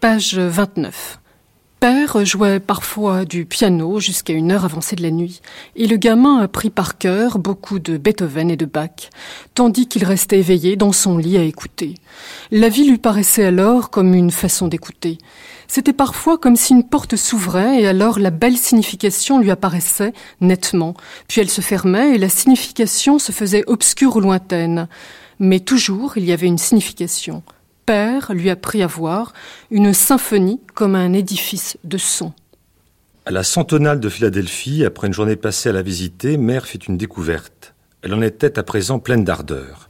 Page 0.00 0.36
29. 0.36 1.20
Père 1.78 2.24
jouait 2.24 2.58
parfois 2.58 3.24
du 3.24 3.46
piano 3.46 4.00
jusqu'à 4.00 4.32
une 4.32 4.50
heure 4.50 4.64
avancée 4.64 4.96
de 4.96 5.02
la 5.02 5.12
nuit, 5.12 5.40
et 5.76 5.86
le 5.86 5.96
gamin 5.96 6.40
apprit 6.40 6.70
par 6.70 6.98
cœur 6.98 7.38
beaucoup 7.38 7.78
de 7.78 7.98
Beethoven 7.98 8.50
et 8.50 8.56
de 8.56 8.64
Bach, 8.66 9.10
tandis 9.54 9.86
qu'il 9.86 10.04
restait 10.04 10.40
éveillé 10.40 10.74
dans 10.74 10.90
son 10.90 11.16
lit 11.16 11.38
à 11.38 11.44
écouter. 11.44 11.94
La 12.50 12.68
vie 12.68 12.90
lui 12.90 12.98
paraissait 12.98 13.44
alors 13.44 13.90
comme 13.90 14.14
une 14.14 14.32
façon 14.32 14.66
d'écouter. 14.66 15.18
C'était 15.72 15.92
parfois 15.92 16.36
comme 16.36 16.56
si 16.56 16.72
une 16.72 16.82
porte 16.82 17.14
s'ouvrait 17.14 17.80
et 17.80 17.86
alors 17.86 18.18
la 18.18 18.30
belle 18.30 18.56
signification 18.56 19.38
lui 19.38 19.52
apparaissait 19.52 20.12
nettement, 20.40 20.94
puis 21.28 21.40
elle 21.40 21.48
se 21.48 21.60
fermait 21.60 22.16
et 22.16 22.18
la 22.18 22.28
signification 22.28 23.20
se 23.20 23.30
faisait 23.30 23.62
obscure 23.68 24.16
ou 24.16 24.20
lointaine. 24.20 24.88
Mais 25.38 25.60
toujours 25.60 26.16
il 26.16 26.24
y 26.24 26.32
avait 26.32 26.48
une 26.48 26.58
signification. 26.58 27.44
Père 27.86 28.32
lui 28.34 28.50
apprit 28.50 28.82
à 28.82 28.88
voir 28.88 29.32
une 29.70 29.94
symphonie 29.94 30.58
comme 30.74 30.96
un 30.96 31.12
édifice 31.12 31.76
de 31.84 31.98
son. 31.98 32.32
À 33.24 33.30
la 33.30 33.44
centenale 33.44 34.00
de 34.00 34.08
Philadelphie, 34.08 34.84
après 34.84 35.06
une 35.06 35.14
journée 35.14 35.36
passée 35.36 35.68
à 35.68 35.72
la 35.72 35.82
visiter, 35.82 36.36
Mère 36.36 36.66
fit 36.66 36.78
une 36.78 36.96
découverte. 36.96 37.74
Elle 38.02 38.14
en 38.14 38.22
était 38.22 38.58
à 38.58 38.64
présent 38.64 38.98
pleine 38.98 39.22
d'ardeur. 39.22 39.88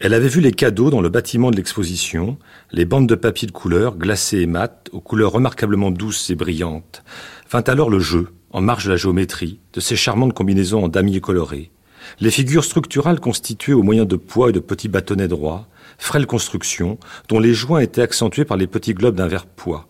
Elle 0.00 0.14
avait 0.14 0.28
vu 0.28 0.40
les 0.40 0.52
cadeaux 0.52 0.88
dans 0.88 1.02
le 1.02 1.10
bâtiment 1.10 1.50
de 1.50 1.56
l'exposition, 1.56 2.38
les 2.72 2.86
bandes 2.86 3.06
de 3.06 3.14
papier 3.14 3.46
de 3.46 3.52
couleur, 3.52 3.98
glacées 3.98 4.38
et 4.38 4.46
mates, 4.46 4.88
aux 4.92 5.00
couleurs 5.00 5.32
remarquablement 5.32 5.90
douces 5.90 6.30
et 6.30 6.34
brillantes. 6.34 7.02
Vint 7.50 7.64
alors 7.64 7.90
le 7.90 7.98
jeu, 7.98 8.28
en 8.50 8.62
marge 8.62 8.86
de 8.86 8.90
la 8.90 8.96
géométrie, 8.96 9.60
de 9.74 9.80
ces 9.80 9.96
charmantes 9.96 10.32
combinaisons 10.32 10.82
en 10.82 10.88
damier 10.88 11.20
coloré, 11.20 11.70
les 12.18 12.30
figures 12.30 12.64
structurales 12.64 13.20
constituées 13.20 13.74
au 13.74 13.82
moyen 13.82 14.06
de 14.06 14.16
poids 14.16 14.48
et 14.48 14.52
de 14.54 14.58
petits 14.58 14.88
bâtonnets 14.88 15.28
droits, 15.28 15.68
frêle 15.98 16.26
construction, 16.26 16.98
dont 17.28 17.38
les 17.38 17.52
joints 17.52 17.80
étaient 17.80 18.00
accentués 18.00 18.46
par 18.46 18.56
les 18.56 18.66
petits 18.66 18.94
globes 18.94 19.16
d'un 19.16 19.28
vert 19.28 19.44
poids. 19.44 19.86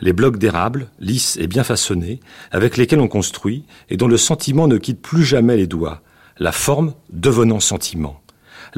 Les 0.00 0.12
blocs 0.12 0.36
d'érable, 0.36 0.90
lisses 1.00 1.38
et 1.40 1.46
bien 1.46 1.64
façonnés, 1.64 2.20
avec 2.50 2.76
lesquels 2.76 3.00
on 3.00 3.08
construit, 3.08 3.64
et 3.88 3.96
dont 3.96 4.08
le 4.08 4.18
sentiment 4.18 4.68
ne 4.68 4.76
quitte 4.76 5.00
plus 5.00 5.24
jamais 5.24 5.56
les 5.56 5.66
doigts, 5.66 6.02
la 6.38 6.52
forme 6.52 6.92
devenant 7.08 7.60
sentiment. 7.60 8.20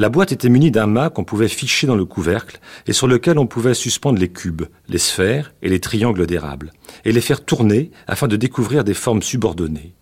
La 0.00 0.08
boîte 0.08 0.32
était 0.32 0.48
munie 0.48 0.70
d'un 0.70 0.86
mât 0.86 1.10
qu'on 1.10 1.24
pouvait 1.24 1.46
ficher 1.46 1.86
dans 1.86 1.94
le 1.94 2.06
couvercle 2.06 2.58
et 2.86 2.94
sur 2.94 3.06
lequel 3.06 3.38
on 3.38 3.46
pouvait 3.46 3.74
suspendre 3.74 4.18
les 4.18 4.30
cubes, 4.30 4.62
les 4.88 4.96
sphères 4.96 5.52
et 5.60 5.68
les 5.68 5.78
triangles 5.78 6.26
d'érable, 6.26 6.72
et 7.04 7.12
les 7.12 7.20
faire 7.20 7.44
tourner 7.44 7.90
afin 8.06 8.26
de 8.26 8.36
découvrir 8.36 8.82
des 8.82 8.94
formes 8.94 9.20
subordonnées 9.20 9.92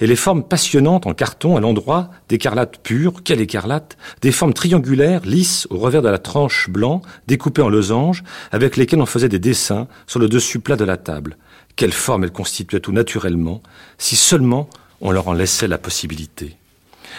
et 0.00 0.06
les 0.06 0.14
formes 0.14 0.42
passionnantes 0.42 1.06
en 1.06 1.14
carton 1.14 1.56
à 1.56 1.60
l'endroit 1.60 2.10
d'écarlate 2.28 2.82
pure, 2.82 3.22
quelle 3.24 3.40
écarlate, 3.40 3.96
des 4.20 4.30
formes 4.30 4.52
triangulaires, 4.52 5.22
lisses, 5.24 5.66
au 5.70 5.78
revers 5.78 6.02
de 6.02 6.10
la 6.10 6.18
tranche 6.18 6.68
blanc, 6.68 7.00
découpées 7.26 7.62
en 7.62 7.70
losanges, 7.70 8.24
avec 8.52 8.76
lesquelles 8.76 9.00
on 9.00 9.06
faisait 9.06 9.30
des 9.30 9.38
dessins 9.38 9.88
sur 10.06 10.20
le 10.20 10.28
dessus 10.28 10.58
plat 10.58 10.76
de 10.76 10.84
la 10.84 10.98
table. 10.98 11.38
Quelle 11.76 11.92
forme 11.92 12.24
elles 12.24 12.30
constituaient 12.30 12.80
tout 12.80 12.92
naturellement, 12.92 13.62
si 13.96 14.16
seulement 14.16 14.68
on 15.00 15.12
leur 15.12 15.28
en 15.28 15.32
laissait 15.32 15.68
la 15.68 15.78
possibilité. 15.78 16.58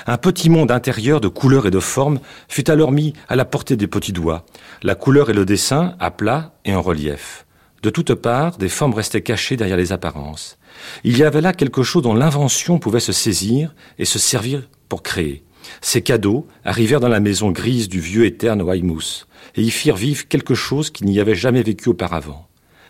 Un 0.05 0.17
petit 0.17 0.49
monde 0.49 0.71
intérieur 0.71 1.21
de 1.21 1.27
couleurs 1.27 1.67
et 1.67 1.71
de 1.71 1.79
formes 1.79 2.19
fut 2.47 2.69
alors 2.69 2.91
mis 2.91 3.13
à 3.27 3.35
la 3.35 3.45
portée 3.45 3.75
des 3.75 3.87
petits 3.87 4.13
doigts, 4.13 4.45
la 4.83 4.95
couleur 4.95 5.29
et 5.29 5.33
le 5.33 5.45
dessin 5.45 5.95
à 5.99 6.11
plat 6.11 6.53
et 6.65 6.75
en 6.75 6.81
relief. 6.81 7.45
De 7.83 7.89
toutes 7.89 8.15
parts, 8.15 8.57
des 8.57 8.69
formes 8.69 8.93
restaient 8.93 9.21
cachées 9.21 9.55
derrière 9.55 9.77
les 9.77 9.91
apparences. 9.91 10.57
Il 11.03 11.17
y 11.17 11.23
avait 11.23 11.41
là 11.41 11.53
quelque 11.53 11.83
chose 11.83 12.03
dont 12.03 12.15
l'invention 12.15 12.79
pouvait 12.79 12.99
se 12.99 13.11
saisir 13.11 13.73
et 13.97 14.05
se 14.05 14.19
servir 14.19 14.67
pour 14.89 15.03
créer. 15.03 15.43
Ces 15.81 16.01
cadeaux 16.01 16.47
arrivèrent 16.63 16.99
dans 16.99 17.07
la 17.07 17.19
maison 17.19 17.51
grise 17.51 17.89
du 17.89 17.99
vieux 17.99 18.25
et 18.25 18.35
terne 18.35 18.61
Weymouth, 18.61 19.27
et 19.55 19.61
y 19.61 19.69
firent 19.69 19.95
vivre 19.95 20.27
quelque 20.27 20.55
chose 20.55 20.89
qui 20.89 21.05
n'y 21.05 21.19
avait 21.19 21.35
jamais 21.35 21.63
vécu 21.63 21.89
auparavant. 21.89 22.47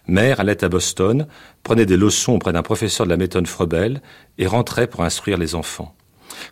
Mère 0.08 0.40
allait 0.40 0.64
à 0.64 0.70
Boston, 0.70 1.28
prenait 1.64 1.86
des 1.86 1.98
leçons 1.98 2.34
auprès 2.34 2.54
d'un 2.54 2.64
professeur 2.64 3.06
de 3.06 3.12
la 3.12 3.18
méthode 3.18 3.48
Frebel 3.48 4.02
et 4.38 4.48
rentrait 4.48 4.88
pour 4.88 5.04
instruire 5.04 5.38
les 5.38 5.54
enfants. 5.54 5.96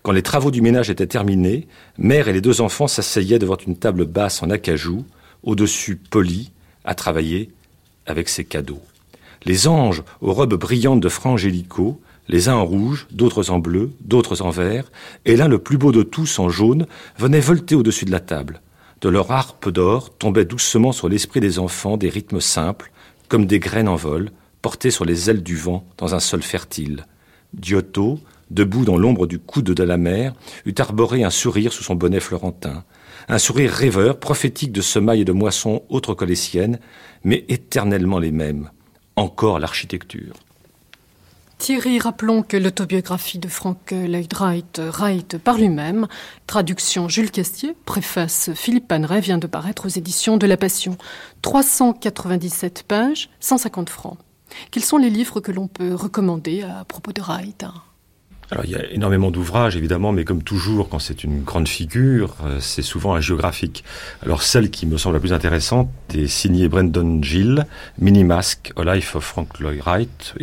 Quand 0.04 0.12
les 0.12 0.22
travaux 0.22 0.52
du 0.52 0.62
ménage 0.62 0.90
étaient 0.90 1.08
terminés, 1.08 1.68
mère 1.98 2.28
et 2.28 2.34
les 2.34 2.42
deux 2.42 2.62
enfants 2.62 2.88
s'asseyaient 2.88 3.40
devant 3.40 3.58
une 3.58 3.78
table 3.78 4.06
basse 4.06 4.44
en 4.44 4.50
acajou, 4.50 5.06
au-dessus 5.44 5.96
poli, 5.96 6.52
à 6.84 6.96
travailler 6.96 7.50
avec 8.06 8.30
ses 8.30 8.46
cadeaux. 8.46 8.82
Les 9.44 9.68
anges 9.68 10.04
aux 10.22 10.34
robes 10.34 10.56
brillantes 10.56 11.02
de 11.02 11.10
franges 11.10 11.46
hélicaux, 11.46 12.00
les 12.28 12.50
uns 12.50 12.56
en 12.56 12.66
rouge, 12.66 13.08
d'autres 13.12 13.52
en 13.52 13.60
bleu, 13.60 13.92
d'autres 14.02 14.42
en 14.42 14.50
vert, 14.50 14.92
et 15.26 15.36
l'un 15.36 15.48
le 15.48 15.60
plus 15.60 15.78
beau 15.78 15.92
de 15.92 16.04
tous 16.04 16.40
en 16.40 16.50
jaune, 16.50 16.88
venaient 17.20 17.40
volter 17.40 17.76
au-dessus 17.76 18.06
de 18.06 18.12
la 18.12 18.20
table. 18.20 18.62
De 19.02 19.10
leur 19.10 19.32
harpe 19.32 19.70
d'or 19.70 20.16
tombaient 20.18 20.46
doucement 20.46 20.92
sur 20.92 21.10
l'esprit 21.10 21.40
des 21.40 21.60
enfants 21.60 21.98
des 21.98 22.10
rythmes 22.10 22.42
simples, 22.42 22.92
comme 23.28 23.46
des 23.46 23.60
graines 23.60 23.88
en 23.88 23.96
vol, 23.96 24.32
portées 24.62 24.92
sur 24.92 25.06
les 25.06 25.30
ailes 25.30 25.44
du 25.44 25.56
vent 25.56 25.86
dans 25.98 26.16
un 26.16 26.20
sol 26.20 26.42
fertile. 26.42 27.06
Giotto, 27.60 28.20
debout 28.52 28.86
dans 28.86 28.98
l'ombre 28.98 29.28
du 29.28 29.40
coude 29.40 29.66
de 29.66 29.84
la 29.84 29.98
mer, 29.98 30.34
eut 30.66 30.76
arboré 30.78 31.24
un 31.24 31.30
sourire 31.30 31.74
sous 31.74 31.84
son 31.84 31.96
bonnet 31.96 32.20
florentin, 32.20 32.84
un 33.28 33.40
sourire 33.40 33.72
rêveur, 33.72 34.20
prophétique 34.20 34.72
de 34.72 34.82
semailles 34.82 35.22
et 35.22 35.26
de 35.26 35.32
moissons 35.32 35.84
autres 35.90 36.14
que 36.14 36.26
les 36.26 36.36
siennes, 36.36 36.80
mais 37.24 37.46
éternellement 37.50 38.20
les 38.20 38.32
mêmes 38.32 38.70
encore 39.16 39.60
l'architecture. 39.60 40.34
Thierry, 41.58 42.00
rappelons 42.00 42.44
que 42.44 42.58
l'autobiographie 42.58 43.40
de 43.40 43.48
Frank 43.48 43.92
Lloyd 43.92 44.34
Wright, 44.34 44.82
Wright 44.92 45.38
par 45.38 45.58
lui-même, 45.58 46.08
traduction 46.48 47.08
Jules 47.08 47.32
Castier, 47.32 47.76
préface 47.86 48.50
Philippe 48.54 48.90
Paneret, 48.90 49.22
vient 49.22 49.38
de 49.38 49.48
paraître 49.48 49.86
aux 49.86 49.90
éditions 49.90 50.36
de 50.36 50.48
La 50.48 50.58
Passion. 50.58 50.98
397 51.44 52.84
pages, 52.84 53.30
150 53.40 53.90
francs. 53.90 54.18
Quels 54.70 54.84
sont 54.84 54.98
les 54.98 55.10
livres 55.10 55.40
que 55.40 55.52
l'on 55.52 55.68
peut 55.68 55.96
recommander 55.96 56.64
à 56.64 56.84
propos 56.84 57.14
de 57.14 57.22
Wright? 57.22 57.66
Alors, 58.52 58.64
il 58.66 58.72
y 58.72 58.76
a 58.76 58.92
énormément 58.92 59.32
d'ouvrages, 59.32 59.76
évidemment, 59.76 60.12
mais 60.12 60.24
comme 60.24 60.44
toujours, 60.44 60.90
quand 60.90 61.00
c'est 61.00 61.24
une 61.24 61.44
grande 61.44 61.68
figure, 61.68 62.36
euh, 62.46 62.58
c'est 62.60 62.84
souvent 62.84 63.16
un 63.16 63.22
géographique. 63.22 63.84
Alors, 64.24 64.44
celle 64.44 64.70
qui 64.70 64.86
me 64.86 64.98
semble 64.98 65.16
la 65.16 65.20
plus 65.20 65.34
intéressante 65.34 65.90
est 66.14 66.28
signée 66.28 66.68
Brendan 66.68 67.24
Gill, 67.24 67.66
Minimask, 68.00 68.72
A 68.78 68.96
Life 68.96 69.16
of 69.16 69.24
Frank 69.24 69.60
Lloyd 69.60 69.82
Wright, 69.82 70.36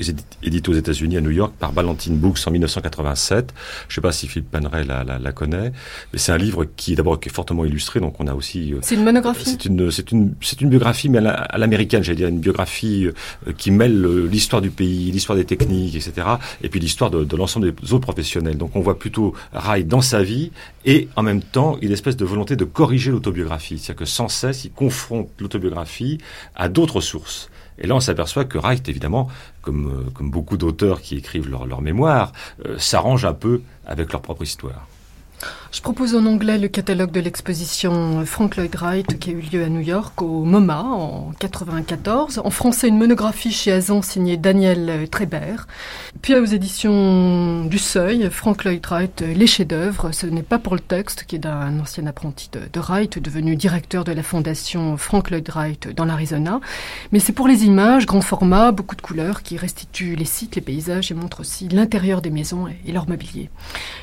édité 0.43 0.71
aux 0.71 0.75
États-Unis, 0.75 1.17
à 1.17 1.21
New 1.21 1.31
York, 1.31 1.53
par 1.59 1.73
Ballantine 1.73 2.17
Books 2.17 2.39
en 2.47 2.51
1987. 2.51 3.55
Je 3.87 3.93
ne 3.93 3.95
sais 3.95 4.01
pas 4.01 4.13
si 4.13 4.27
Philippe 4.27 4.51
Paneret 4.51 4.85
la, 4.85 5.05
la, 5.05 5.21
la 5.21 5.33
connaît, 5.33 5.73
mais 6.13 6.19
c'est 6.19 6.33
un 6.33 6.39
livre 6.39 6.65
qui, 6.77 6.97
d'abord, 6.97 7.21
est 7.23 7.29
fortement 7.29 7.65
illustré, 7.65 8.01
donc 8.01 8.17
on 8.19 8.27
a 8.27 8.35
aussi... 8.35 8.75
Euh, 8.75 8.79
c'est 8.83 8.97
une 8.97 9.05
monographie 9.05 9.45
C'est 9.45 9.65
une, 9.67 9.93
c'est 9.93 10.11
une, 10.11 10.35
c'est 10.41 10.61
une 10.61 10.71
biographie, 10.71 11.09
mais 11.09 11.19
à 11.25 11.57
l'américaine, 11.57 12.03
j'allais 12.03 12.17
dire, 12.17 12.29
une 12.29 12.41
biographie 12.41 13.07
euh, 13.07 13.53
qui 13.57 13.71
mêle 13.71 14.27
l'histoire 14.27 14.61
du 14.61 14.71
pays, 14.71 15.13
l'histoire 15.13 15.39
des 15.39 15.45
techniques, 15.45 15.95
etc., 15.95 16.27
et 16.63 16.69
puis 16.69 16.81
l'histoire 16.81 17.11
de, 17.11 17.23
de 17.23 17.37
l'ensemble 17.37 17.73
des 17.73 17.92
professionnels. 18.01 18.57
Donc 18.57 18.77
on 18.77 18.81
voit 18.81 18.99
plutôt 18.99 19.35
Rai 19.53 19.85
dans 19.85 20.01
sa 20.01 20.23
vie 20.23 20.53
et 20.85 21.09
en 21.17 21.23
même 21.23 21.43
temps 21.43 21.79
une 21.81 21.93
espèce 21.93 22.17
de 22.17 22.25
volonté 22.25 22.57
de 22.57 22.65
corriger 22.65 23.11
l'autobiographie. 23.11 23.79
C'est-à-dire 23.79 24.01
que 24.01 24.05
sans 24.05 24.29
cesse, 24.29 24.65
il 24.65 24.73
confronte 24.73 25.29
l'autobiographie 25.39 26.19
à 26.55 26.69
d'autres 26.69 27.01
sources. 27.01 27.51
Et 27.79 27.87
là, 27.87 27.97
on 27.97 28.01
s'aperçoit 28.01 28.45
que 28.45 28.59
Wright, 28.59 28.89
évidemment, 28.89 29.29
comme, 29.63 30.05
euh, 30.07 30.25
beaucoup 30.25 30.57
d'auteurs 30.57 31.01
qui 31.01 31.17
écrivent 31.17 31.49
leur, 31.49 31.67
leur 31.67 31.81
mémoire, 31.81 32.33
euh, 32.67 32.79
s'arrange 32.79 33.25
un 33.25 33.35
peu 33.35 33.63
avec 33.87 34.13
leur 34.13 34.23
propre 34.23 34.43
histoire. 34.43 34.87
Je 35.73 35.81
propose 35.81 36.15
en 36.15 36.27
anglais 36.27 36.59
le 36.59 36.69
catalogue 36.69 37.13
de 37.13 37.21
l'exposition 37.21 38.27
Frank 38.27 38.57
Lloyd 38.57 38.77
Wright 38.77 39.19
qui 39.19 39.31
a 39.31 39.33
eu 39.33 39.41
lieu 39.41 39.65
à 39.65 39.71
New 39.71 39.81
York 39.81 40.21
au 40.21 40.45
MoMA 40.45 40.83
en 40.83 41.33
94. 41.39 42.43
En 42.45 42.51
français, 42.51 42.89
une 42.89 42.99
monographie 42.99 43.53
chez 43.53 43.73
Azan 43.73 44.03
signée 44.03 44.37
Daniel 44.37 45.09
Trébert. 45.11 45.67
Puis 46.21 46.35
aux 46.35 46.45
éditions 46.45 47.65
du 47.65 47.79
Seuil, 47.79 48.29
Frank 48.31 48.65
Lloyd 48.65 48.85
Wright, 48.87 49.23
Les 49.23 49.47
chefs-d'œuvre. 49.47 50.13
Ce 50.13 50.27
n'est 50.27 50.43
pas 50.43 50.59
pour 50.59 50.75
le 50.75 50.81
texte 50.81 51.25
qui 51.27 51.37
est 51.37 51.39
d'un 51.39 51.81
ancien 51.81 52.07
apprenti 52.07 52.51
de, 52.53 52.81
Wright, 52.81 53.19
devenu 53.19 53.57
directeur 53.57 54.05
de 54.05 54.13
la 54.13 54.23
fondation 54.23 54.99
Frank 54.99 55.31
Lloyd 55.31 55.49
Wright 55.49 55.89
dans 55.89 56.05
l'Arizona. 56.05 56.61
Mais 57.13 57.19
c'est 57.19 57.33
pour 57.33 57.49
les 57.49 57.65
images, 57.65 58.05
grand 58.05 58.21
format, 58.21 58.73
beaucoup 58.73 58.95
de 58.95 59.01
couleurs 59.01 59.43
qui 59.43 59.57
restituent 59.57 60.17
les 60.17 60.27
sites, 60.27 60.55
les 60.55 60.63
paysages 60.63 61.11
et 61.11 61.15
montrent 61.15 61.41
aussi 61.41 61.69
l'intérieur 61.69 62.21
des 62.21 62.31
maisons 62.31 62.69
et 62.69 62.93
leur 62.93 63.09
mobilier. 63.09 63.49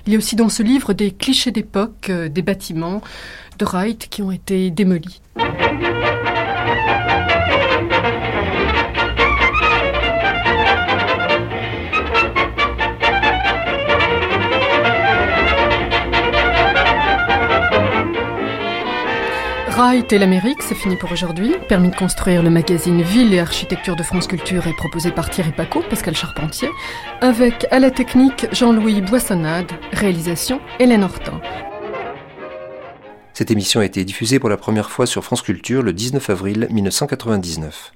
Il 0.07 0.13
y 0.13 0.15
a 0.15 0.17
aussi 0.17 0.35
dans 0.35 0.49
ce 0.49 0.63
livre 0.63 0.93
des 0.93 1.11
d'époque 1.29 2.09
euh, 2.09 2.27
des 2.27 2.41
bâtiments 2.41 3.01
de 3.59 3.65
Wright 3.65 4.07
qui 4.09 4.21
ont 4.21 4.31
été 4.31 4.71
démolis. 4.71 5.21
Wright 19.79 20.11
et 20.11 20.19
l'Amérique, 20.19 20.61
c'est 20.61 20.75
fini 20.75 20.97
pour 20.97 21.09
aujourd'hui. 21.13 21.55
Permis 21.69 21.89
de 21.89 21.95
construire 21.95 22.43
le 22.43 22.49
magazine 22.49 23.01
Ville 23.01 23.33
et 23.33 23.39
Architecture 23.39 23.95
de 23.95 24.03
France 24.03 24.27
Culture 24.27 24.67
est 24.67 24.75
proposé 24.75 25.09
par 25.09 25.29
Thierry 25.29 25.53
Paco, 25.53 25.81
Pascal 25.89 26.17
Charpentier, 26.17 26.67
avec 27.21 27.65
à 27.71 27.79
la 27.79 27.89
technique 27.89 28.47
Jean-Louis 28.51 28.99
Boissonnade, 28.99 29.71
réalisation 29.93 30.59
Hélène 30.79 31.05
Hortin. 31.05 31.39
Cette 33.31 33.51
émission 33.51 33.79
a 33.79 33.85
été 33.85 34.03
diffusée 34.03 34.37
pour 34.37 34.49
la 34.49 34.57
première 34.57 34.89
fois 34.89 35.05
sur 35.05 35.23
France 35.23 35.43
Culture 35.43 35.81
le 35.81 35.93
19 35.93 36.29
avril 36.29 36.67
1999. 36.69 37.93